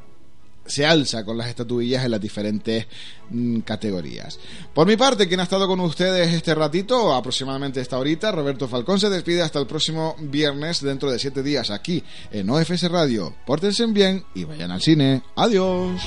se 0.67 0.87
alza 0.87 1.25
con 1.25 1.37
las 1.37 1.49
estatuillas 1.49 2.05
en 2.05 2.11
las 2.11 2.21
diferentes 2.21 2.87
mm, 3.31 3.61
categorías. 3.61 4.39
Por 4.73 4.87
mi 4.87 4.97
parte, 4.97 5.29
quien 5.29 5.41
ha 5.41 5.45
estado 5.45 5.67
con 5.67 5.81
ustedes 5.81 6.33
este 6.33 6.55
ratito, 6.55 7.15
aproximadamente 7.15 7.81
esta 7.81 7.99
horita, 7.99 8.33
Roberto 8.33 8.69
Falcón 8.69 8.99
se 8.99 9.11
despide 9.11 9.43
hasta 9.43 9.59
el 9.59 9.67
próximo 9.67 10.17
viernes 10.19 10.83
dentro 10.83 11.11
de 11.11 11.19
siete 11.19 11.43
días 11.43 11.71
aquí 11.71 12.03
en 12.31 12.51
OFS 12.51 12.91
Radio. 12.91 13.35
Pórtense 13.47 13.87
bien 13.87 14.25
y 14.35 14.45
vayan 14.45 14.71
al 14.71 14.81
cine. 14.81 15.23
Adiós. 15.37 16.01